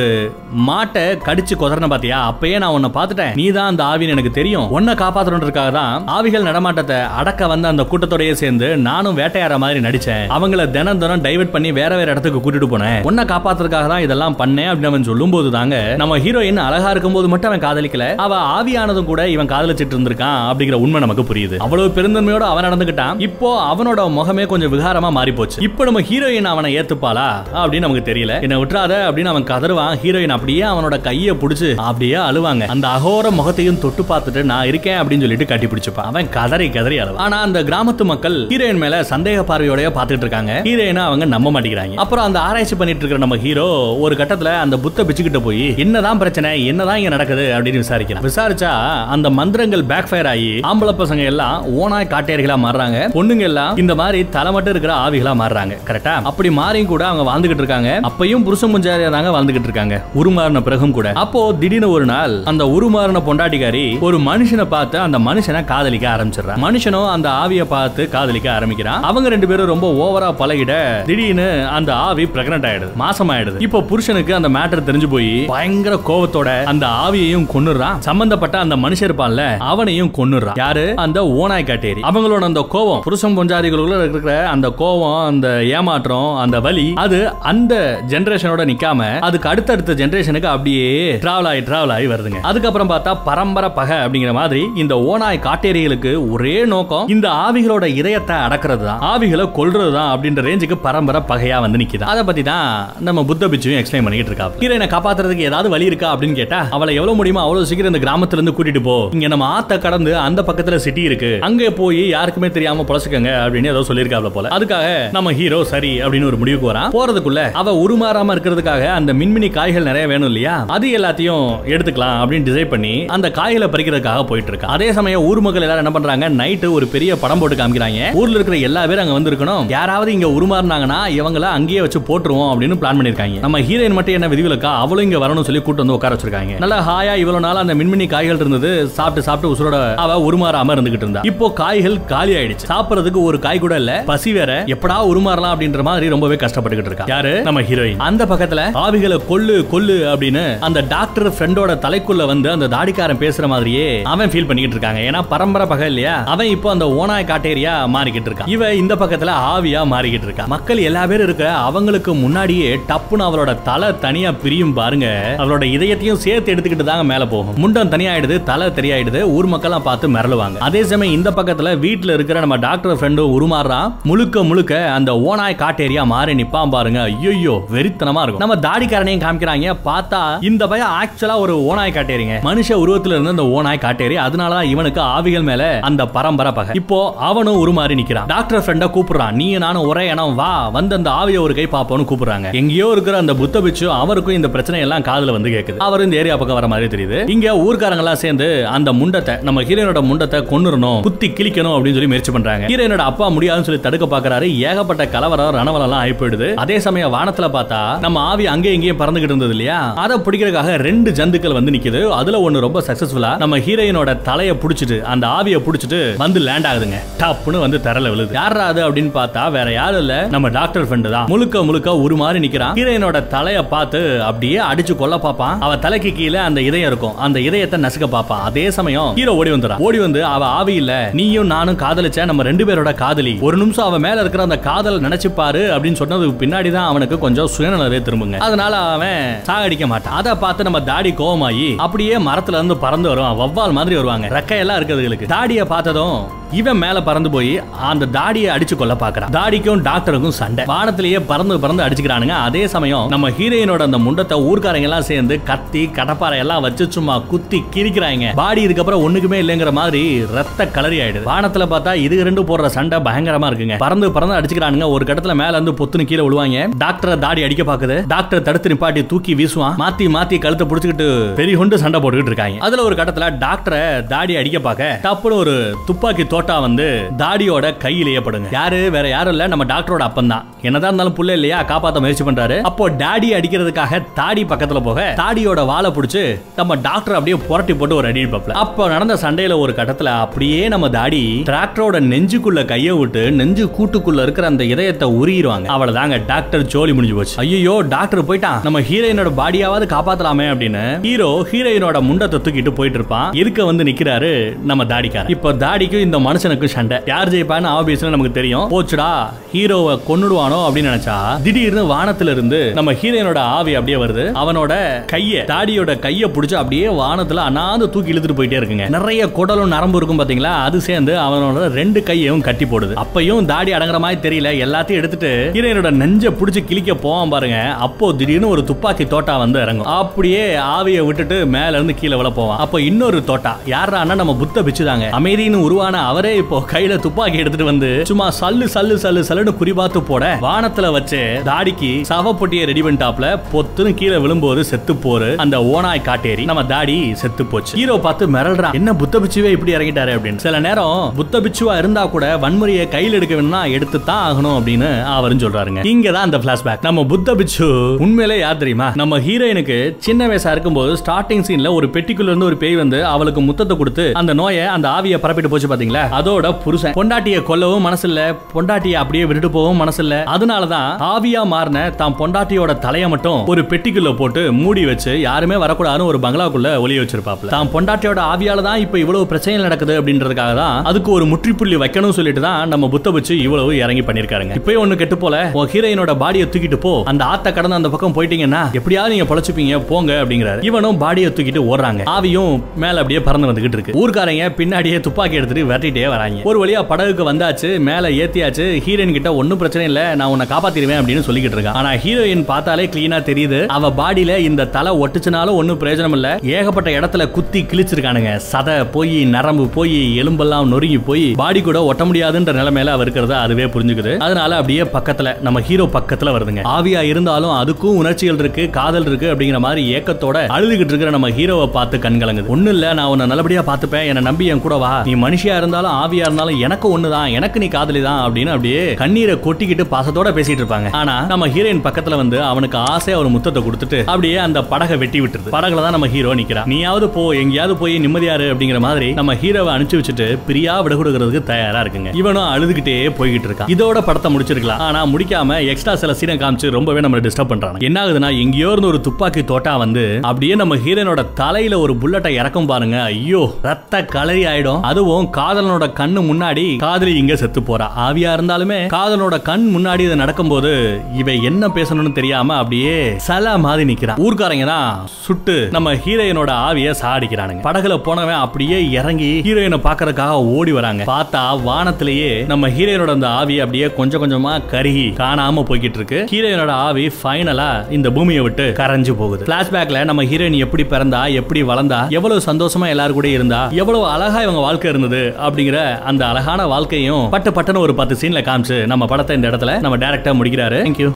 மாட்டை 0.69 1.03
கடிச்சு 1.27 1.55
கொதறன 1.63 1.89
பாத்தியா? 1.93 2.19
அப்பயே 2.31 2.57
நான் 2.63 2.75
உன்னை 2.77 2.91
பார்த்துட்டேன். 2.95 3.35
நீ 3.41 3.45
தான் 3.57 3.69
அந்த 3.73 3.83
ஆவின்னு 3.91 4.15
எனக்கு 4.17 4.33
தெரியும். 4.39 4.67
உன்னை 4.77 4.93
காப்பாத்தணுன்றதுக்காக 5.03 5.73
தான் 5.79 6.07
ஆவிகள் 6.17 6.47
நடமாட்டத்தை 6.49 6.99
அடக்க 7.19 7.51
வந்த 7.53 7.73
அந்த 7.73 7.85
கூட்டத்தோடய 7.91 8.39
சேர்ந்து 8.43 8.71
நானும் 8.89 9.19
வேட்டையாடுற 9.21 9.59
மாதிரி 9.65 9.83
நடிச்சேன். 9.89 10.25
அவங்கள 10.37 10.67
தினம் 10.77 11.03
தினம் 11.05 11.25
டைவர்ட் 11.27 11.55
பண்ணி 11.57 11.73
வேற 11.81 11.91
வேற 12.01 12.09
இடத்துக்கு 12.15 12.43
கூட்டிட்டு 12.47 12.71
போனேன். 12.73 12.99
உன்னை 13.11 13.25
காப்பாத்துறதுக்காக 13.35 13.89
தான் 13.95 14.07
இதெல்லாம் 14.07 14.39
பண்ணேன் 14.43 14.71
அப்படின்னு 14.71 14.93
அவன் 14.93 15.09
சொல்லும் 15.11 15.35
போது 15.37 15.51
தாங்க 15.59 15.77
நம்ம 16.05 16.19
ஹீரோயின் 16.27 16.65
அழகா 16.69 16.93
இருக்கும் 16.97 17.19
போது 17.19 17.33
மட்டும் 17.35 17.53
அவன் 17.53 17.65
காதலிக்கல. 17.67 18.09
அவ 18.27 18.41
ஆவியானதும் 18.57 19.11
கூட 19.13 19.29
இவன் 19.37 19.53
காதலிச்சிட்டு 19.55 19.97
இருந்திருக்கான் 19.97 20.41
அப்படிங்கிற 20.51 20.79
உண்மை 20.87 21.05
நமக்கு 21.07 21.27
புரியுது. 21.31 21.57
அவ்வளவு 21.67 21.95
பெருந்தன்மையோட 21.97 22.38
அவன் 22.43 22.65
நடந்துகிட்டான். 22.65 23.21
இப்போ 23.21 23.75
அவனோட 23.75 24.01
முகமே 24.11 24.47
கொஞ்சம் 24.47 24.73
விகாரமா 24.73 25.11
மாறி 25.11 25.33
போச்சு 25.33 25.63
இப்போ 25.63 25.85
நம்ம 25.85 26.01
ஹீரோயின் 26.01 26.45
அவனை 26.45 26.79
ஏத்துப்பாளா? 26.79 27.29
அப்படின்னு 27.55 27.79
நமக்கு 27.79 28.13
தெரியல. 28.13 28.41
என்ன 28.41 28.59
விட்டுறாத 28.59 28.93
அப்படின்னு 29.09 29.25
அவன் 29.25 29.45
கதருவான் 29.45 29.99
ஹீரோயின் 30.03 30.29
அப்படியே 30.29 30.63
அவனோட 30.63 31.01
கையை 31.01 31.35
பிடிச்சு 31.35 31.75
அப்படியே 31.75 32.15
அழுவாங்க. 32.15 32.67
அந்த 32.67 32.89
அகோர 32.89 33.31
முகத்தையும் 33.31 33.79
தொட்டு 33.79 34.03
பார்த்துட்டு 34.03 34.43
நான் 34.43 34.67
இருக்கேன் 34.67 35.01
அப்படின்னு 35.01 35.19
சொல்லிட்டு 35.19 35.47
கட்டி 35.47 35.67
பிடிச்சிப்பான். 35.67 36.11
அவன் 36.13 36.29
கதறி 36.29 36.71
கதறி 36.71 36.99
அழுவான். 36.99 37.17
ஆனா 37.17 37.41
அந்த 37.41 37.63
கிராமத்து 37.63 38.05
மக்கள் 38.05 38.47
ஹீரோயின் 38.47 38.77
மேல 38.77 39.01
சந்தேக 39.01 39.43
பார்வையோடய 39.51 39.91
பார்த்துட்டு 39.99 40.25
இருக்காங்க. 40.27 40.61
ஹீரோயினை 40.65 40.97
அவங்க 40.97 41.25
நம்ப 41.25 41.51
மாட்டேங்கிறாங்க. 41.51 41.95
அப்புறம் 41.95 42.25
அந்த 42.25 42.39
ஆராய்ச்சி 42.39 42.77
பண்ணிட்டு 42.77 43.05
இருக்கிற 43.05 43.27
நம்ம 43.27 43.45
ஹீரோ 43.45 43.97
ஒரு 43.97 44.15
கட்டத்துல 44.15 44.61
அந்த 44.61 44.79
புத்த 44.79 45.05
பிச்சுக்கிட்ட 45.05 45.41
போய் 45.45 45.75
என்னதான் 45.79 46.19
பிரச்சனை? 46.19 46.67
என்னதான் 46.67 46.97
இங்க 46.97 47.09
நடக்குது? 47.09 47.53
அப்படின்னு 47.55 47.83
விசாரிக்கிறான். 47.85 48.27
விசாரிச்சா 48.29 48.71
அந்த 49.07 49.31
மந்திரங்கள் 49.31 49.85
பேக் 49.85 50.09
ஃபயர் 50.09 50.27
ஆகி 50.27 50.61
ஆம்பளை 50.63 50.95
பசங்க 50.99 51.25
எல்லாம் 51.25 51.65
ஓனாய் 51.81 52.07
காட்டு 52.07 52.28
காட்டேரிகளா 52.29 52.57
மாறுறாங்க. 52.63 52.99
பொண்ணுங்க 53.17 53.45
எல்லாம் 53.49 53.77
இந்த 53.83 53.93
மாதிரி 54.01 54.19
தலை 54.35 54.51
மட்டும் 54.55 54.73
இருக்கிற 54.75 54.93
ஆவிகளா 55.05 55.33
மாறுறாங்க. 55.41 55.75
கரெக்டா 55.89 56.15
அப்படி 56.31 56.49
மாறியும் 56.59 56.91
கூட 56.91 57.03
அவங்க 57.11 57.25
வாழ்ந்துகிட்டு 57.29 57.63
இருக்காங்க. 57.63 57.91
அப்பயும் 58.09 58.43
புருஷன் 58.47 58.73
முஞ்சாரியா 58.73 59.11
தாங்க 59.15 59.31
வாழ்ந்துகிட்டு 59.37 59.69
இருக்காங்க. 59.69 59.97
உருமாறின 60.21 60.61
பிறகும் 60.67 60.95
கூட. 60.99 61.09
அப்போ 61.23 61.41
திடீர்னு 61.61 61.89
ஒரு 61.97 62.07
நாள் 62.13 62.35
அந்த 62.53 62.65
உருமாறின 62.77 63.23
பொண்டாட்டிக்காரி 63.29 63.85
ஒரு 64.09 64.19
மனுஷனை 64.29 64.67
பார்த்து 64.75 64.99
அந்த 65.07 65.21
மனுஷனை 65.29 65.63
காதலிக்க 65.73 66.07
ஆரம்பிச்சிடுறான் 66.15 66.61
மனுஷனும் 66.67 67.09
அந்த 67.15 67.29
ஆவியை 67.45 67.67
பார்த்து 67.75 68.05
காதலிக்க 68.17 68.51
ஆரம்பிக்கிறான் 68.57 69.07
அவங்க 69.11 69.33
ரெண்டு 69.35 69.49
பேரும் 69.53 69.71
ரொம்ப 69.73 69.89
ஓவரா 70.05 70.31
பழகிட 70.43 70.75
திடீர்னு 71.11 71.49
அந்த 71.79 71.91
ஆவி 72.09 72.27
பிரெக்னன்ட் 72.37 72.69
ஆயிடுது. 72.73 72.93
மாசம் 73.05 73.33
ஆயிடுது 73.37 73.65
இப்போ 73.69 73.81
புருஷனுக்கு 73.93 74.37
அந்த 74.41 74.51
மேட்டர் 74.59 74.87
தெரிஞ்சு 74.91 75.11
போய் 75.17 75.33
பயங்கர 75.55 75.97
கோவத்தோட 76.11 76.51
அந்த 76.75 76.87
ஆவியையும் 77.07 77.49
கொன்னுறான் 77.55 77.99
சம்பந்தப்பட்ட 78.11 78.59
அந்த 78.67 78.77
மனுஷன் 78.85 79.09
இருப்பான்ல 79.11 79.43
அவனையும் 79.73 80.15
கொன்னுறான் 80.21 80.57
யாரு? 80.65 80.87
அந்த 81.05 81.19
ஓனாய் 81.41 81.67
காட்டேரி. 81.69 82.01
அவங்களோட 82.19 82.45
அந்த 82.51 82.63
கோவம் 82.75 83.03
புருஷன் 83.07 83.37
பொஞ்சாதிகளுக்குள்ள 83.39 83.99
இருக்கிற 84.05 84.35
அந்த 84.53 84.69
கோவம் 84.81 85.19
அந்த 85.31 85.49
ஏமாற்றம் 85.77 86.31
அந்த 86.45 86.57
வலி 86.67 86.87
அது 87.05 87.19
அந்த 87.51 87.75
ஜென்ரேஷனோட 88.13 88.63
நிக்காம 88.71 89.11
அதுக்கு 89.27 89.51
அடுத்தடுத்த 89.53 89.97
ஜென்ரேஷனுக்கு 90.01 90.49
அப்படியே 90.55 90.87
டிராவல் 91.25 91.49
ஆகி 91.51 91.61
டிராவல் 91.69 91.95
ஆகி 91.97 92.07
வருதுங்க. 92.13 92.41
அதுக்கப்புறம் 92.51 92.91
பார்த்தா 92.93 93.13
பரம்பரை 93.29 93.71
பகை 93.79 93.99
அப்படிங்கிற 94.05 94.33
மாதிரி 94.41 94.63
இந்த 94.83 94.95
ஓனாய் 95.11 95.45
காட்டேரிகளுக்கு 95.47 96.13
ஒரே 96.33 96.57
நோக்கம் 96.73 97.09
இந்த 97.15 97.27
ஆவிகளோட 97.47 97.87
இதயத்தை 98.01 98.37
அடக்கிறது 98.47 98.85
தான் 98.89 99.03
ஆவிகளை 99.13 99.47
கொல்றது 99.59 99.93
தான் 99.99 100.11
அப்படின்ற 100.15 100.43
ரேஞ்சுக்கு 100.49 100.79
பரம்பரை 100.87 101.23
பகையா 101.31 101.59
வந்து 101.65 101.81
நிக்குது. 101.83 102.05
அதை 102.13 102.23
பத்தி 102.29 102.43
தான் 102.51 102.67
நம்ம 103.09 103.25
புத்த 103.31 103.47
பிச்சும் 103.53 103.79
எக்ஸ்பிளைன் 103.81 104.07
பண்ணிட்டு 104.07 104.33
இருக்கா 104.33 104.49
ஹீரோயினை 104.63 104.89
காப்பாத்துறதுக்கு 104.95 105.49
ஏதாவது 105.51 105.69
வழி 105.75 105.91
இருக்கா 105.91 106.11
அப்படின்னு 106.15 106.41
கேட்டா 106.41 106.61
அவளை 106.77 106.95
எவ்வளவு 106.99 107.19
முடியுமோ 107.21 107.43
அவ்வளவு 107.47 107.69
சீக்கிரம் 107.71 107.93
இந்த 107.93 108.03
கிராமத்துல 108.07 108.39
இருந்து 108.41 108.57
கூட்டிட்டு 108.59 108.83
போ. 108.89 108.97
இங்க 109.17 109.29
நம்ம 109.35 109.47
ஆத்த 109.57 109.79
கடந்து 109.87 110.13
அந்த 110.27 110.41
பக்கத்துல 110.49 110.79
சிட்டி 110.87 111.03
இருக்கு. 111.09 111.31
அங்க 111.49 111.71
போய் 111.81 112.03
யாருக்குமே 112.09 112.49
தெரியாம 112.57 112.85
பொழச்சுக்கங்க 112.89 113.33
அப்படின்னு 113.45 113.73
ஏதோ 113.75 113.83
சொல்லியிருக்காப்ல 113.89 114.31
போல. 114.37 114.49
அதுக்காக 114.57 114.89
நம்ம 115.17 115.33
ஹீரோ 115.41 115.61
சரி 115.73 115.93
அப்படின்னு 116.03 116.29
ஒரு 116.31 116.39
முடிவுக்கு 116.43 116.71
வரான். 116.71 116.91
போறதுக்குள்ள 116.97 117.43
அவ 117.61 117.75
உருமாறாம 117.85 118.35
இருக்கிறதுக்காக 118.35 118.85
அந்த 118.99 119.13
மின்மினி 119.21 119.51
காய்கள் 119.59 119.89
நிறைய 119.91 120.07
வேணும் 120.13 120.29
இல்லையா? 120.31 120.55
அது 120.77 120.87
எல்லாத்தையும் 120.99 121.45
எடுத்துக்கலாம் 121.75 122.19
அப்படின்னு 122.23 122.49
டிசைட் 122.49 122.73
பண்ணி 122.75 122.95
அந்த 123.17 123.31
காய்களை 123.39 123.69
பறிக்கிறதுக்காக 123.75 124.25
போயிட்டு 124.31 124.53
இருக்கா. 124.53 124.69
அதே 124.77 124.89
சமயம் 124.99 125.25
ஊர் 125.31 125.41
மக்கள் 125.47 125.67
எல்லாரும் 125.67 125.85
என்ன 125.85 125.95
பண்றாங்க? 125.97 126.29
நைட்டு 126.43 126.71
ஒரு 126.79 126.87
பெரிய 126.95 127.17
படம் 127.25 127.43
போட்டு 127.43 127.57
காமிக்கிறாங்க. 127.61 128.01
ஊர்ல 128.21 128.39
இருக்கிற 128.39 128.57
எல்லா 128.69 128.85
பேரும் 128.87 129.05
அங்க 129.05 129.17
வந்திருக்கணும். 129.19 129.65
யாராவது 129.77 130.13
இங்க 130.17 130.27
உருமாறினாங்கன்னா 130.37 131.01
இவங்கள 131.19 131.47
அங்கேயே 131.57 131.81
வச்சு 131.85 132.01
போட்டுருவோம் 132.09 132.51
அப்படின்னு 132.53 132.79
பிளான் 132.83 132.99
பண்ணிருக்காங்க 133.01 133.45
நம்ம 133.47 133.61
ஹீரோயின் 133.69 133.97
மட்டும் 133.99 134.17
என்ன 134.19 134.29
விதிவிலக்கா? 134.35 134.73
அவளும் 134.85 135.07
இங்க 135.09 135.19
வரணும்னு 135.25 135.49
சொல்லி 135.49 135.63
கூட்டு 135.63 135.83
வந்து 135.85 135.97
உட்கார 135.97 136.15
வச்சிருக்காங்க. 136.15 136.55
நல்லா 136.65 136.79
ஹாயா 136.89 137.15
இவ்வளவு 137.23 137.45
நாள் 137.47 137.63
அந்த 137.63 137.75
மின்மினி 137.81 138.07
காய்கள் 138.15 138.41
இருந்தது 138.43 138.71
சாப்பிட்டு 138.99 139.27
சாப்பிட்டு 139.29 139.53
உசுரோட 139.55 139.79
அவ 140.05 140.19
உருமாறாம 140.29 140.75
இருந்துகிட்டு 140.77 141.07
இருந்தா. 141.07 141.23
இப்போ 141.31 141.47
காய்கள் 141.63 141.88
காலி 141.97 142.35
ஆயிடுச்சு 142.35 142.69
சாப்பிடுறதுக்கு 142.69 143.23
ஒரு 143.23 143.39
காய் 143.39 143.59
கூட 143.59 143.77
இல்ல. 143.77 144.03
பசி 144.07 144.33
வேற. 144.33 144.65
எப்படா 144.65 144.97
உருமாறலாம் 145.11 145.55
அப்படின்ற 145.55 145.83
மாதிரி 145.83 146.09
ரொம்பவே 146.09 146.35
கஷ்டப்பட்டுக்கிட்டு 146.35 146.91
இருக்கா. 146.91 147.05
யாரு? 147.09 147.43
நம்ம 147.43 147.63
ஹீரோயின் 147.63 147.97
அந்த 147.97 148.25
பக்கத்துல 148.25 148.63
ஆவிகளை 148.75 149.19
கொல்லு 149.29 149.67
கொல்லு 149.73 149.97
அப்படின்னு 150.13 150.59
அந்த 150.59 150.81
டாக்டர் 150.81 151.31
ஃப்ரெண்டோட 151.31 151.75
தலைக்குள்ள 151.85 152.27
வந்து 152.27 152.51
அந்த 152.51 152.67
தாடிக்காரன் 152.67 153.17
பேசுற 153.17 153.47
மாதிரியே 153.47 154.03
அவன் 154.03 154.29
ஃபீல் 154.29 154.47
பண்ணிக்கிட்டு 154.47 154.77
இருக்காங்க. 154.77 155.01
ஏன்னா 155.01 155.25
பரம்பரை 155.29 155.67
பகை 155.67 155.87
இல்லையா? 155.87 156.23
அவன் 156.25 156.47
இப்போ 156.47 156.71
அந்த 156.71 156.85
ஓனாய் 156.89 157.25
காட்டேரியா 157.25 157.89
மாறிக்கிட்டு 157.89 158.31
இருக்கான் 158.31 158.49
இவ 158.49 158.75
இந்த 158.75 158.95
பக்கத்துல 158.95 159.33
ஆவியா 159.55 159.87
மாறிக்கிட்டு 159.87 160.23
இருக்கா. 160.23 160.45
மக்கள் 160.47 160.79
எல்லா 160.79 161.07
பேரும் 161.07 161.27
இருக்க 161.27 161.53
அவங்களுக்கு 161.53 162.15
முன்னாடியே 162.15 162.77
டப்புன்னு 162.77 163.27
அவளோட 163.29 163.63
தலை 163.63 163.99
தனியா 164.01 164.33
பிரியும் 164.33 164.75
பாருங்க. 164.75 165.35
அவளோட 165.39 165.65
இதயத்தையும் 165.79 166.15
சேர்த்து 166.15 166.55
எடுத்துக்கிட்டு 166.55 166.85
தாங்க 166.85 167.05
மேல 167.05 167.27
போகும். 167.27 167.55
முண்டம் 167.57 167.91
தனியாயிடுது 167.91 168.43
தலை 168.43 168.67
தெரியாயிடுது. 168.67 169.23
ஊர் 169.23 169.49
மக்கள்லாம் 169.49 169.81
பார்த்து 169.81 170.09
மிரளுவாங்க. 170.09 170.59
அதே 170.59 170.85
சமயம் 170.85 171.15
இந்த 171.15 171.31
பக்கத்துல 171.31 171.78
வீட்டில் 171.85 172.15
இருக்கிற 172.17 172.39
நம்ம 172.45 172.57
டாக்டர் 172.67 172.99
ஃப்ரெண்டு 173.01 173.23
உருமாறுறான் 173.37 173.93
முழுக்க 174.11 174.43
முழுக்க 174.51 174.75
அந்த 174.97 175.11
ஓனாய் 175.31 175.59
காட்டேரியா 175.63 176.03
மாறி 176.13 176.33
நிப்பான் 176.41 176.75
பாருங்க. 176.75 177.01
ஐயோ 177.33 177.55
வெறித்தனமா 177.75 178.23
இருக்கும். 178.25 178.45
நம்ம 178.45 178.57
தாடிக்காரனையும் 178.67 179.25
காமிக்கிறாங்க. 179.25 179.75
பார்த்தா 179.89 180.21
இந்த 180.51 180.63
பையன் 180.73 180.95
ஆக்சுவலா 181.01 181.37
ஒரு 181.45 181.55
ஓனாய் 181.71 181.95
காட்டேரிங்க 181.97 182.37
மனுஷ 182.49 182.79
உருவத்துல 182.85 183.17
இருந்து 183.17 183.35
அந்த 183.37 183.47
ஓனாய் 183.57 183.83
காட்டேரி 183.85 184.17
அதனாலதான் 184.27 184.71
இவனுக்கு 184.73 185.03
ஆவிகள் 185.17 185.47
மேல 185.51 185.65
அந்த 185.91 186.03
பரம்பரை 186.17 186.53
பகை. 186.59 186.77
இப்போ 186.83 187.01
அவனும் 187.29 187.61
உருமாறி 187.65 187.97
நிக்கிறான். 188.01 188.29
டாக்டர் 188.35 188.65
ஃப்ரெண்ட 188.65 188.89
கூப்பிடுறான். 188.97 189.37
நீ 189.41 189.47
நானும் 189.67 189.87
ஒரே 189.91 190.05
இனம். 190.13 190.35
வா 190.41 190.51
வந்து 190.79 190.97
அந்த 190.99 191.11
ஆவிய 191.21 191.41
ஒரு 191.47 191.55
கை 191.59 191.67
பாப்போன்னு 191.77 192.09
கூப்பிடுறாங்க. 192.11 192.49
எங்கேயோ 192.61 192.89
இருக்கிற 192.95 193.17
அந்த 193.23 193.35
புத்த 193.43 193.61
பிச்சு 193.67 193.87
அவருக்கும் 194.01 194.39
இந்த 194.39 194.51
பிரச்சனை 194.55 194.81
எல்லாம் 194.87 195.07
காதுல 195.09 195.35
வந்து 195.37 195.53
கேக்குது. 195.55 195.79
அவர் 195.87 196.05
இந்த 196.07 196.17
ஏரியா 196.23 196.37
பக்கம் 196.41 196.59
வர 196.61 196.69
மாதிரி 196.73 196.89
தெரியுது. 196.95 197.19
இங்க 197.35 197.57
ஊர்க்காரங்க 197.67 198.05
எல்லாம் 198.05 198.21
சேர்ந்து 198.25 198.49
அந்த 198.77 198.93
முண்டத்தை 199.01 199.37
நம்ம 199.49 199.63
ஹீரோனோட 199.69 200.03
முண்டத்தை 200.11 200.41
கொண்டுறணும் 200.53 201.01
குத்தி 201.07 201.31
கிழிக்கணும். 201.39 201.68
அப்படின்னு 201.77 201.99
சொல்லி 201.99 202.11
முயற்சி 202.13 202.33
பண்றாங்க. 202.37 202.67
ஹீரோனோட 202.73 203.05
அப்பா 203.11 203.29
முடியாதுன்னு 203.37 203.69
சொல்லி 203.69 203.83
தடுக்க 203.87 204.07
பாக்குறாரு. 204.15 204.47
ஏகப்பட்ட 204.71 205.07
கலவரம் 205.15 205.55
ரணவலம் 205.59 205.87
எல்லாம் 205.89 206.03
ஆயிப்போயிடுது. 206.05 206.49
அதே 206.65 206.77
சமயம் 206.87 207.13
வானத்துல 207.17 207.49
பார்த்தா 207.57 207.81
நம்ம 208.05 208.21
ஆவி 208.31 208.47
அங்கே 208.55 208.73
இங்கேயும் 208.77 209.01
பறந்துகிட்டு 209.03 209.33
இருந்தது 209.35 209.55
இல்லையா? 209.57 209.79
அதை 210.05 210.17
பிடிக்கிறதுக்காக 210.27 210.75
ரெண்டு 210.89 211.11
ஜந்துக்கள் 211.19 211.57
வந்து 211.59 211.75
நிக்குது. 211.77 212.03
அதுல 212.21 212.41
ஒண்ணு 212.47 212.65
ரொம்ப 212.67 212.83
சக்சஸ்ஃபுல்லா 212.89 213.33
நம்ம 213.45 213.59
ஹீரோயினோட 213.67 214.11
தலையை 214.29 214.55
புடிச்சிட்டு 214.65 214.99
அந்த 215.13 215.27
ஆவியை 215.39 215.61
புடிச்சிட்டு 215.67 216.01
வந்து 216.25 216.41
லேண்ட் 216.49 216.69
ஆகுதுங்க. 216.71 216.99
டப்புன்னு 217.23 217.65
வந்து 217.65 217.81
தரல 217.87 218.11
விழுது. 218.15 218.35
யாரா 218.41 218.67
அது 218.73 218.81
அப்படின்னு 218.89 219.13
பார்த்தா 219.19 219.45
வேற 219.57 219.69
யாரும் 219.73 220.03
இல்ல. 220.05 220.15
நம்ம 220.35 220.49
டாக்டர் 220.59 220.87
ஃப்ரெண்டு 220.89 221.11
தான். 221.17 221.27
முழுக்க 221.33 221.63
முழுக்க 221.69 221.97
ஒரு 222.05 222.17
மாதிரி 222.23 222.39
நிக்கிறான். 222.47 222.75
ஹீரோயினோட 222.79 223.21
தலையை 223.35 223.63
பார்த்து 223.75 224.01
அப்படியே 224.29 224.59
அடிச்சு 224.71 224.95
கொல்ல 225.03 225.17
பாப்பான் 225.27 225.59
அவ 225.67 225.77
தலைக்கு 225.87 226.13
கீழே 226.19 226.41
அந்த 226.49 226.61
இதயம் 226.69 226.91
இருக்கும். 226.91 227.17
அந்த 227.27 227.39
இதயத்தை 227.49 227.79
நசுக்க 227.85 228.07
பாப்பான் 228.17 228.43
அதே 228.49 228.67
சமயம் 228.79 229.11
ஹீரோ 229.19 229.35
ஓடி 229.41 229.51
வந்துடும் 229.55 229.83
ஓடி 229.89 229.99
வந்து 230.05 230.21
அவ 230.35 230.45
ஆவி 230.59 230.75
இல்ல. 230.83 230.93
நீயும் 231.19 231.49
நான் 231.53 231.58
நானும் 231.59 231.79
காதலிச்ச 231.83 232.25
நம்ம 232.31 232.43
ரெண்டு 232.49 232.65
பேரோட 232.67 232.91
காதலி. 233.03 233.33
ஒரு 233.47 233.57
நிமிஷம் 233.63 233.87
அவன் 233.89 234.05
மேல 234.07 234.23
இருக்கிற 234.23 234.43
அந்த 234.47 234.59
காதல் 234.69 235.03
நினைச்சு 235.07 235.29
பாரு 235.39 235.63
அப்படின்னு 235.75 236.01
சொன்னதுக்கு 236.01 236.41
பின்னாடி 236.43 236.71
தான் 236.77 236.89
அவனுக்கு 236.91 237.17
கொஞ்சம் 237.25 237.51
சுயநலவே 237.57 238.01
திரும்புங்க. 238.09 238.39
அதனால 238.49 238.77
அவன் 238.95 239.23
சாகடிக்க 239.49 239.87
மாட்டான். 239.93 240.17
அதை 240.21 240.35
பார்த்து 240.45 240.67
நம்ம 240.69 240.81
தாடி 240.91 241.13
கோவமாயி 241.21 241.69
அப்படியே 241.87 242.17
மரத்துல 242.31 242.59
இருந்து 242.61 242.77
பறந்து 242.85 243.09
வருவான். 243.13 243.39
வவ்வால் 243.43 243.79
மாதிரி 243.79 243.97
வருவாங்க. 244.01 244.29
ரெக்கையெல்லாம் 244.39 244.81
இருக்கிறதுகளுக்கு. 244.81 245.33
தாடியை 245.37 245.65
பார்த்ததும் 245.75 246.19
இவன் 246.59 246.79
மேல 246.83 246.99
பறந்து 247.07 247.31
போய் 247.33 247.51
அந்த 247.89 248.05
தாடியை 248.17 248.51
அடிச்சு 248.55 248.75
கொள்ள 248.81 248.95
பாக்குறான் 249.01 249.33
தாடிக்கும் 249.39 249.83
டாக்டருக்கும் 249.89 250.37
சண்டை. 250.39 250.63
வானத்திலேயே 250.71 251.19
பறந்து 251.31 251.59
பறந்து 251.65 251.85
அடிச்சுக்கிறானுங்க. 251.87 252.37
அதே 252.49 252.63
சமயம் 252.75 253.09
நம்ம 253.15 253.31
ஹீரோயினோட 253.39 253.83
அந்த 253.89 253.99
முண்டத்தை 254.05 254.37
ஊர்க்காரங்க 254.51 254.89
எல்லாம் 254.89 255.09
சேர்ந்து 255.11 255.35
கத்தி 255.51 255.83
கடப்பாறை 255.99 256.39
எல்லாம் 256.45 256.63
வச்சு 256.67 256.85
சும்மா 256.97 257.17
குத்தி 257.33 257.59
கிரிக்கிறாங்க. 257.75 258.29
பாடி 258.41 258.63
இதுக்கப்புறம் 258.67 259.05
ஒண்ணுக்குமே 259.07 259.41
இல்லைங்கிற 259.45 259.73
மாதிரி 259.81 260.03
ரத்த 260.37 260.71
கலரி 260.77 261.01
ஆயிடுது. 261.03 261.27
வானத்துல 261.49 261.67
பார்த்தா 261.73 261.93
இது 262.07 262.25
ரெண்டு 262.29 262.43
போடுற 262.49 262.67
சண்டை 262.77 262.97
பயங்கரமா 263.07 263.47
இருக்குங்க. 263.51 263.77
பறந்து 263.85 264.07
பறந்து 264.17 264.37
அடிச்சுக்கிறானுங்க. 264.39 264.87
ஒரு 264.95 265.05
கட்டத்துல 265.09 265.35
மேல 265.41 265.57
இருந்து 265.59 265.75
பொத்துன்னு 265.79 266.09
கீழே 266.11 266.23
விழுவாங்க. 266.27 266.59
டாக்டரை 266.83 267.15
தாடி 267.25 267.41
அடிக்க 267.47 267.63
பாக்குது. 267.71 267.97
டாக்டர் 268.13 268.45
தடுத்து 268.49 268.71
நிப்பாட்டி 268.73 269.03
தூக்கி 269.13 269.33
வீசுவான். 269.41 269.77
மாத்தி 269.83 270.07
மாத்தி 270.17 270.39
கழுத்தை 270.45 270.65
புடிச்சுக்கிட்டு 270.71 271.07
பெரிய 271.41 271.57
கொண்டு 271.61 271.79
சண்டை 271.83 271.99
போட்டுக்கிட்டு 272.01 272.33
இருக்காங்க. 272.33 272.59
அதுல 272.67 272.85
ஒரு 272.89 272.97
கட்டத்துல 273.01 273.29
டாக்டரை 273.45 273.81
தாடி 274.13 274.37
அடிக்க 274.41 274.59
பார்க்க 274.67 274.91
டப்புன்னு 275.07 275.39
ஒரு 275.45 275.55
துப்பாக்கி 275.89 276.27
தோட்டா 276.35 276.57
வந்து 276.67 276.87
தாடியோட 277.23 277.67
கையிலேயே 277.85 278.23
படுங்க. 278.29 278.51
யாரு? 278.59 278.81
வேற 278.97 279.07
யாரும் 279.09 279.35
இல்ல. 279.37 279.47
நம்ம 279.55 279.67
டாக்டரோட 279.73 280.05
அப்பன் 280.09 280.33
தான் 280.35 280.45
என்னதான் 280.63 280.91
இருந்தாலும் 280.91 281.17
புள்ள 281.19 281.33
இல்லையா? 281.39 281.59
காப்பாத்த 281.73 282.01
முயற்சி 282.05 282.25
பண்றாரு. 282.25 282.59
அப்போ 282.71 282.85
டாடி 283.03 283.31
அடிக்கிறதுக்காக 283.39 284.03
தாடி 284.21 284.45
பக்கத்துல 284.45 284.83
போக 284.89 285.01
தாடியோட 285.23 285.61
வாழை 285.73 285.91
பிடிச்சு 285.97 286.23
நம்ம 286.57 286.77
டாக்டர் 286.89 287.19
அப்படியே 287.19 287.39
புரட்டி 287.49 287.75
போட்டு 287.75 287.99
ஒரு 288.01 288.09
அடி 288.11 288.25
பார்ப்பல 288.35 288.57
அப்போ 288.65 288.83
நடந்த 288.89 289.15
சண்டையில 289.25 289.59
ஒரு 289.65 289.73
கட்டத்துல 289.79 290.13
அப்படியே 290.25 290.63
நம்ம 290.69 290.87
தாடி 290.99 291.23
டிராக்டரோட 291.49 291.97
நெஞ்சுக்குள்ள 292.13 292.63
கைய 292.73 292.95
விட்டு 293.01 293.23
நெஞ்சு 293.41 293.67
கூட்டுக்குள்ள 293.79 294.23
இருக்கிற 294.27 294.47
அந்த 294.53 294.65
இதயத்தை 294.75 295.09
உரியிருவாங்க 295.21 295.69
அவ்வளவுதாங்க 295.75 296.19
டாக்டர் 296.33 296.65
ஜோலி 296.75 296.95
முடிஞ்சு 296.99 297.19
போச்சு. 297.19 297.37
ஐயோ 297.45 297.77
டாக்டர் 297.95 298.27
போயிட்டான். 298.31 298.63
நம்ம 298.69 298.83
ஹீரோயினோட 298.91 299.33
பாடியாவது 299.43 299.89
காப்பாத்தலாமே 299.95 300.49
அப்படின்னு 300.55 300.85
ஹீரோ 301.09 301.31
ஹீரோயினோட 301.53 302.01
முண்டத்தை 302.11 302.41
தூக்கிட்டு 302.47 302.75
போயிட்டு 302.81 303.01
இருப்பான். 303.01 303.29
இருக்க 303.43 303.69
வந்து 303.73 303.89
நிக்கிறாரு 303.91 304.33
நம்ம 304.73 304.89
தாடிக்காரன். 304.95 305.35
இப்ப 305.37 305.55
தாடிக்கும் 305.67 306.07
இந்த 306.09 306.21
மனுஷனுக்கும் 306.31 306.75
சண்டை. 306.79 306.99
யார் 307.13 307.33
ஜெயிப்பான்னு 307.35 307.57
கிடைப்பான்னு 307.59 307.77
ஆபீஸ்ல 307.79 308.15
நமக்கு 308.15 308.39
தெரியும். 308.39 308.67
போச்சுடா 308.73 309.11
ஹீரோவை 309.53 309.95
கொன்னுடுவானோ 310.09 310.59
அப்படின்னு 310.67 310.91
நினைச்சா 310.91 311.17
திடீர்னு 311.47 311.83
வானத்துல 311.93 312.33
இருந்து 312.37 312.61
நம்ம 312.79 312.93
ஹீரோயினோட 313.01 313.41
ஆவி 313.57 313.73
அப்படியே 313.79 313.99
வருது. 314.03 314.25
அவனோட 314.43 314.73
கைய 315.13 315.45
தாடியோட 315.53 315.93
கைய 316.07 316.27
புடிச்சு 316.35 316.57
அப்படியே 316.61 316.87
வானத்துல 317.01 317.45
அனாந்து 317.51 317.91
தூக்கி 317.95 318.13
இழுத்துட்டு 318.13 318.39
போயிட்டே 318.41 318.59
இருக்குங்க. 318.61 318.87
நிறைய 318.97 319.23
குடலும் 319.39 319.73
நரம்பு 319.75 319.99
இருக்கும் 320.01 320.21
பாத்தீங்களா? 320.21 320.53
அது 320.67 320.79
சேர்ந்து 320.89 321.13
அவனோட 321.29 321.69
ரெண்டு 321.69 322.03
கையையும் 322.03 322.41
கட்டி 322.41 322.65
போடுது. 322.65 322.95
அப்பையும் 323.05 323.45
தாடி 323.45 323.73
அடங்குற 323.73 323.99
மாதிரி 323.99 324.21
தெரியல. 324.27 324.51
எல்லாத்தையும் 324.67 325.01
எடுத்துட்டு 325.01 325.51
ஹீரோயினோட 325.55 325.91
நெஞ்ச 325.91 326.31
பிடிச்சி 326.31 326.65
கிழிக்க 326.65 326.95
போவான் 326.95 327.29
பாருங்க. 327.29 327.59
அப்போ 327.79 328.13
திடீர்னு 328.13 328.49
ஒரு 328.49 328.65
துப்பாக்கி 328.65 329.05
தோட்டா 329.05 329.37
வந்து 329.37 329.61
இறங்கும். 329.61 329.87
அப்படியே 329.87 330.57
ஆவியை 330.57 331.05
விட்டுட்டு 331.05 331.47
மேல 331.47 331.69
இருந்து 331.69 331.95
கீழே 331.95 332.15
விழ 332.15 332.31
போவான். 332.31 332.59
அப்போ 332.59 332.81
இன்னொரு 332.81 333.25
தோட்டா. 333.25 333.57
யாரானா 333.67 334.15
நம்ம 334.15 334.35
புத்த 334.35 334.63
பிச்சுதாங்க 334.63 335.07
அமைதின்னு 335.21 335.55
உருவான 335.55 336.01
அவரே 336.07 336.37
இப்போ 336.37 336.65
கையில 336.73 336.99
துப்பாக்கி 336.99 337.39
எடுத்துட்டு 337.39 337.65
வந்து 337.65 338.07
சும்மா 338.07 338.33
சல்லு 338.41 338.67
சல்லு 338.75 338.97
சல்லு 339.05 339.23
சல்லுன்னு 339.29 339.55
குறிபாத்து 339.61 340.01
போட 340.01 340.39
வானத்துல 340.43 340.93
வச்சு 340.93 341.41
தாடிக்கு 341.45 342.05
சவப்பொட்டியை 342.09 342.65
ரெடி 342.65 342.83
பண்ணிட்டாப்ல. 342.83 343.41
பொத்துன்னு 343.53 343.95
கீழே 343.95 344.17
விழும்போது 344.17 344.65
செத்து 344.65 344.95
போரு. 344.95 345.37
அந்த 345.37 345.59
ஓனாய் 345.59 346.03
காட்டேரி. 346.03 346.45
நம்ம 346.45 346.65
தாடி 346.65 347.15
செத்து 347.15 347.45
போச்சு. 347.45 347.77
ஹீரோ 347.77 347.99
பார்த்து 347.99 348.29
மிரல்றான். 348.29 348.73
என்ன 348.73 348.95
புத்த 348.95 349.19
பிச்சுவே 349.19 349.51
இப்படி 349.51 349.75
இறங்கிட்டாரு? 349.75 350.13
அப்படின்னு. 350.17 350.37
சில 350.37 350.59
நேரம் 350.59 351.13
புத்த 351.19 351.37
பிச்சுவா 351.45 351.75
இருந்தா 351.81 352.03
கூட 352.13 352.25
வன்முறையை 352.43 352.83
கையில் 352.93 353.17
எடுக்க 353.19 353.35
வேணும்னா 353.37 353.61
எடுத்து 353.77 353.99
தான் 354.09 354.23
ஆகணும் 354.27 354.57
அப்படின்னு 354.57 354.89
அவரும் 355.15 355.41
சொல்றாருங்க. 355.45 355.81
இங்க 355.93 356.09
தான் 356.17 356.27
அந்த 356.29 356.39
பிளாஷ்பேக் 356.45 356.85
நம்ம 356.87 357.05
புத்த 357.13 357.35
பிச்சு 357.39 357.67
உண்மையிலே 358.05 358.37
யார் 358.41 358.61
தெரியுமா? 358.63 358.89
நம்ம 359.01 359.19
ஹீரோயினுக்கு 359.27 359.79
சின்ன 360.07 360.29
வயசா 360.31 360.51
இருக்கும்போது 360.55 360.93
ஸ்டார்டிங் 361.01 361.45
சீன்ல 361.49 361.71
ஒரு 361.79 361.87
பெட்டிக்குள்ள 361.95 362.33
இருந்து 362.33 362.49
ஒரு 362.51 362.59
பேய் 362.63 362.77
வந்து 362.83 362.99
அவளுக்கு 363.13 363.43
முத்தத்தை 363.49 363.77
கொடுத்து 363.81 364.05
அந்த 364.21 364.35
நோயை 364.41 364.65
அந்த 364.75 364.87
ஆவியை 364.99 365.19
பரப்பிட்டு 365.25 365.53
போச்சு 365.53 365.71
பாத்தீங்களா? 365.73 366.05
அதோட 366.19 366.53
புருஷன். 366.65 366.95
பொண்டாட்டியை 366.99 367.41
கொல்லவும் 367.51 367.85
மனசு 367.89 368.07
இல்ல 368.11 368.21
பொண்டாட்டியை 368.55 368.99
அப்படியே 369.03 369.25
விட்டுட்டு 369.29 369.51
போகவும் 369.57 369.83
மனசு 369.85 370.01
இல்ல 370.07 370.19
அதனாலதான் 370.35 370.89
ஆவியா 371.15 371.43
மாறின 371.55 371.85
தான் 372.03 372.17
பொண்டாட்டியோட 372.21 372.79
தலையை 372.87 373.11
மட்டும் 373.15 373.43
ஒரு 373.55 373.65
பெட்டிக்குள்ள 373.73 374.13
போட்டு 374.23 374.45
மூடி 374.63 374.85
வச்சு 374.91 375.15
யாருமே 375.27 375.59
வரக்கூடாதுன்னு 375.65 376.11
ஒரு 376.13 376.21
பங்களாக்குள்ள 376.27 376.71
ஒளிய 376.85 377.03
வச்சிருப்பாப்ல 377.05 377.53
தான் 377.57 377.73
பொண்டாட்டியோட 377.75 378.23
ஆவியால 378.33 378.67
தான் 378.69 378.81
இப்ப 378.87 378.99
இவ்வளவு 379.05 379.31
பிரச்சனை 379.35 379.59
நடக்குது 379.67 379.97
அப்படின்றதுக்காக 380.01 380.55
தான் 380.63 380.77
அதுக்கு 380.89 381.07
ஒரு 381.11 381.25
முற்றுப்புள்ளி 381.27 381.77
வைக்கணும் 381.77 382.17
சொல்லிட்டு 382.19 382.41
தான் 382.41 382.69
நம்ம 382.69 382.89
புத்த 382.89 383.11
வச்சு 383.11 383.35
இவ்வளவு 383.39 383.77
இறங்கி 383.77 384.01
பண்ணிருக்காருங்க 384.01 384.55
இப்பயே 384.61 384.79
ஒண்ணு 384.83 384.95
கெட்டு 384.95 385.19
போல 385.19 385.51
உன் 385.53 385.69
ஹீரோயினோட 385.73 386.13
பாடியை 386.23 386.47
தூக்கிட்டு 386.49 386.79
போ. 386.85 387.03
அந்த 387.05 387.25
ஆத்த 387.25 387.53
கடந்து 387.53 387.77
அந்த 387.77 387.89
பக்கம் 387.89 388.15
போயிட்டீங்கன்னா 388.15 388.63
எப்படியாவது 388.73 389.15
நீங்க 389.15 389.27
பழச்சுப்பீங்க 389.31 389.81
போங்க 389.91 390.13
அப்படிங்கிறாரு. 390.23 390.65
இவனும் 390.65 391.01
பாடியை 391.01 391.31
தூக்கிட்டு 391.31 391.63
ஓடுறாங்க. 391.71 392.03
ஆவியும் 392.17 392.61
மேல 392.77 393.01
அப்படியே 393.03 393.21
பறந்து 393.21 393.51
வந்துகிட்டு 393.53 393.79
இருக்கு. 393.79 393.97
ஊர்க்காரங்க 394.03 394.49
பின்னாடியே 394.61 395.01
துப்பாக்கி 395.01 395.37
எடுத்துட்டு 395.37 395.67
விரட்டிட்டே 395.71 396.09
வராங்க. 396.09 396.43
ஒரு 396.45 396.67
வழியா 396.67 396.83
படகுக்கு 396.89 397.33
வந்தாச்சு 397.33 397.81
மேல 397.81 398.09
ஏத்தியாச்சு. 398.09 398.67
ஹீரோயின் 398.87 399.13
கிட்ட 399.13 399.35
ஒன்னும் 399.35 399.59
பிரச்சனை 399.59 399.87
இல்ல 399.87 400.15
நான் 400.15 400.29
உன்னை 400.29 400.47
காப்பாத்திருவேன் 400.51 401.01
அப்படின்னு 401.01 401.27
சொல்லிக்கிட்டு 401.29 401.59
இருக்கான். 401.59 401.79
ஆனா 401.83 401.93
ஹீரோயின் 401.93 402.45
பார்த்தாலே 402.45 402.87
கிளீனா 402.87 403.21
தெரியுது. 403.31 403.67
அவ 403.67 403.93
பாடியில 404.01 404.39
இந்த 404.39 404.67
தலை 404.67 404.93
ஒட்டுச்சுனாலும் 404.99 405.59
ஒன்னும் 405.61 405.81
பிரயோஜனம் 405.81 406.13
இல்ல. 406.13 406.39
ஏகப்பட்ட 406.43 406.91
இடத்துல 406.91 407.31
குத்தி 407.31 407.63
கிழிச்சிருக்கானுங்க. 407.63 408.41
சதை 408.53 408.87
போய் 408.91 409.25
நரம்பு 409.25 409.67
போய் 409.69 410.23
எலும்பெல்லாம் 410.23 410.67
நொறி 410.67 410.88
நொறுங்கி 410.89 411.07
போய் 411.09 411.25
பாடி 411.41 411.61
கூட 411.63 411.79
ஒட்ட 411.91 412.03
முடியாதுன்ற 412.09 412.53
நிலைமையில 412.59 412.93
அவர் 412.97 413.05
இருக்கிறத 413.07 413.35
அதுவே 413.45 413.65
புரிஞ்சுக்குது. 413.75 414.13
அதனால 414.27 414.51
அப்படியே 414.61 414.83
பக்கத்துல 414.97 415.29
நம்ம 415.47 415.59
ஹீரோ 415.69 415.85
பக்கத்துல 415.97 416.33
வருதுங்க. 416.37 416.63
ஆவியா 416.77 417.01
இருந்தாலும் 417.11 417.55
அதுக்கும் 417.61 417.99
உணர்ச்சிகள் 418.01 418.41
இருக்கு 418.43 418.63
காதல் 418.79 419.07
இருக்கு 419.11 419.27
அப்படிங்கிற 419.33 419.59
மாதிரி 419.67 419.83
ஏக்கத்தோட 419.97 420.37
அழுதுகிட்டு 420.57 420.93
இருக்கிற 420.93 421.11
நம்ம 421.17 421.31
ஹீரோவை 421.39 421.67
பார்த்து 421.77 421.99
கண்கலங்குது 422.07 422.53
ஒண்ணு 422.55 422.73
இல்ல 422.77 422.93
நான் 422.99 423.11
உன்னை 423.13 423.27
நல்லபடியா 423.33 423.63
பார்த்துப்பேன் 423.71 424.07
என்ன 424.11 424.23
நம்பி 424.29 424.47
என் 424.55 424.65
கூட 424.67 424.77
வா. 424.85 424.93
நீ 425.09 425.15
மனுஷியா 425.25 425.57
இருந்தாலும் 425.63 425.95
ஆவியா 426.03 426.25
இருந்தாலும் 426.29 426.61
எனக்கு 426.69 426.87
ஒண்ணுதான் 426.97 427.29
எனக்கு 427.39 427.61
நீ 427.65 427.69
காதலி 427.77 428.03
தான் 428.09 428.23
அப்படின்னு 428.27 428.55
அப்படியே 428.57 428.83
கண்ணீரை 429.03 429.37
கொட்டிக்கிட்டு 429.47 429.87
பாசத்தோட 429.95 430.33
பேசிட்டு 430.39 430.63
இருப்பாங்க. 430.63 430.91
ஆனா 431.01 431.17
நம்ம 431.33 431.49
ஹீரோயின் 431.57 431.85
பக்கத்துல 431.89 432.21
வந்து 432.23 432.39
அவனுக்கு 432.51 432.79
ஆசை 432.95 433.17
ஒரு 433.23 433.31
முத்தத்தை 433.37 433.63
கொடுத்துட்டு 433.67 434.01
அப்படியே 434.13 434.39
அந்த 434.47 434.59
படகை 434.73 434.99
வெட்டி 435.05 435.21
விட்டுருது. 435.25 435.55
படகுல 435.57 435.85
தான் 435.87 435.97
நம்ம 435.99 436.11
ஹீரோ 436.17 436.35
நிக்கிறா. 436.41 436.65
நீயாவது 436.75 437.09
போ 437.19 437.23
எங்கேயாவது 437.43 437.77
போய் 437.83 437.95
நிம்மதியாரு 438.07 438.49
அப்படிங்கிற 438.53 438.81
மாதிரி 438.89 439.11
நம்ம 439.21 439.35
ஹீரோவை 439.43 439.71
அனுப்பிச்சு 439.75 440.01
வச்சுட்டு 440.01 440.27
பிரியா 440.49 440.75
விட 440.85 440.95
கொடுக்கறதுக்கு 441.01 441.43
தயாரா 441.51 441.83
இருக்குங்க. 441.85 442.13
இவனும் 442.21 442.49
அழுதுகிட்டே 442.55 442.97
போய்கிட்டு 443.19 443.49
இருக்கான். 443.51 443.71
இதோட 443.77 443.99
படத்தை 444.09 444.31
முடிச்சிருக்கலாம். 444.35 444.83
ஆனா 444.87 445.01
முடிக்காம 445.15 445.59
எக்ஸ்ட்ரா 445.73 445.95
சில 446.03 446.13
சீனை 446.21 446.37
காமிச்சு 446.43 446.75
ரொம்பவே 446.77 447.01
நம்ம 447.07 447.23
டிஸ்டர்ப் 447.27 447.53
பண்றாங்க 447.53 447.87
என்ன 447.89 447.99
ஆகுதுன்னா 448.05 448.31
எங்கேயோ 448.43 448.71
இருந்து 448.73 448.91
ஒரு 448.93 449.01
துப்பாக்கி 449.09 449.43
தோட்டா 449.53 449.75
வந்து 449.85 450.05
அப்படியே 450.31 450.55
நம்ம 450.63 450.77
ஹீரோனோட 450.85 451.21
தலையில 451.43 451.79
ஒரு 451.85 451.95
புல்லட்டை 452.03 452.33
இறக்கும் 452.41 452.71
பாருங்க. 452.73 452.97
ஐயோ 453.13 453.43
ரத்த 453.69 454.03
கலரி 454.15 454.43
ஆயிடும். 454.53 454.81
அதுவும் 454.91 455.29
காதலனோட 455.39 455.87
கண்ணு 456.01 456.21
முன்னாடி 456.31 456.67
காதலி 456.87 457.13
இங்க 457.23 457.37
செத்து 457.43 457.61
போறா. 457.69 457.87
ஆவியா 458.07 458.33
இருந்தாலுமே 458.39 458.81
காதலனோட 458.97 459.37
கண் 459.51 459.67
முன்னாடி 459.77 460.05
இது 460.09 460.17
நடக்கும்போது 460.23 460.73
இவ 461.21 461.33
என்ன 461.51 461.71
பேசணும்னு 461.77 462.13
தெரியாம 462.19 462.57
அப்படியே 462.63 462.97
சல 463.29 463.57
மாதிரி 463.67 463.85
நிக்கிறான் 463.91 464.21
ஊர்க்காரங்க 464.27 464.67
தான் 464.73 465.07
சுட்டு 465.25 465.57
நம்ம 465.77 465.95
ஹீரோயினோட 466.05 466.51
ஆவிய 466.69 466.95
சாடிக்கிறானுங்க. 467.03 467.63
படகுல 467.67 467.97
போனவன் 468.09 468.43
அப்படியே 468.45 468.79
இறங்கி 469.01 469.31
ஹீரோயினை 469.47 469.79
பாக்குறதுக்காக 469.87 470.35
ஓடி 470.69 470.77
வராங்க. 470.79 471.03
பார்த்தா 471.13 471.43
வானத்திலேயே 471.67 472.31
நம்ம 472.53 472.69
ஹீரோயினோட 472.77 473.13
அந்த 473.17 473.29
ஆவி 473.41 473.57
அப்படியே 473.65 473.87
கொஞ்சம் 473.99 474.23
கொஞ்சமா 474.23 474.53
கருகி 474.73 475.07
காணாம 475.23 475.65
போய்கிட்டு 475.69 475.99
இருக்கு 476.01 476.19
ஹீரோயினோட 476.33 476.73
ஆவி 476.87 477.05
ஃபைனலா 477.19 477.71
இந்த 477.97 478.09
பூமியை 478.17 478.43
விட்டு 478.47 478.67
கரைஞ்சு 478.81 479.15
போகுது. 479.21 479.47
பிளாஷ்பேக்ல 479.51 480.05
நம்ம 480.11 480.25
ஹீரோயின் 480.31 480.63
எப்படி 480.67 480.87
பிறந்தா 480.93 481.23
எப்படி 481.43 481.63
வளர்ந்தா 481.71 482.01
எவ்வளவு 482.19 482.47
சந்தோஷமா 482.51 482.89
எல்லாரும் 482.95 483.19
கூட 483.21 483.29
இருந்தா 483.37 483.61
எவ்வளவு 483.83 484.07
அழகா 484.15 484.41
இவங்க 484.47 484.63
வாழ்க்கை 484.69 484.91
இருந்தது 484.95 485.23
அப்படிங்கிற 485.49 485.79
அந்த 486.13 486.25
அழகான 486.33 486.67
வாழ்க்கையும் 486.75 487.27
பட்டு 487.37 487.53
பட்டுன்னு 487.59 487.85
ஒரு 487.87 487.95
பத்து 488.03 488.17
சீன்ல 488.23 488.43
காமிச்சு 488.51 488.79
நம்ம 488.95 489.07
படத்தை 489.13 489.37
இந்த 489.41 489.49
இடத்துல 489.53 489.75
நம்ம 489.87 489.99
டேரக்டா 490.05 490.35
முடிக்கிறாரு. 490.41 490.81
தேங்க்யூ 490.89 491.09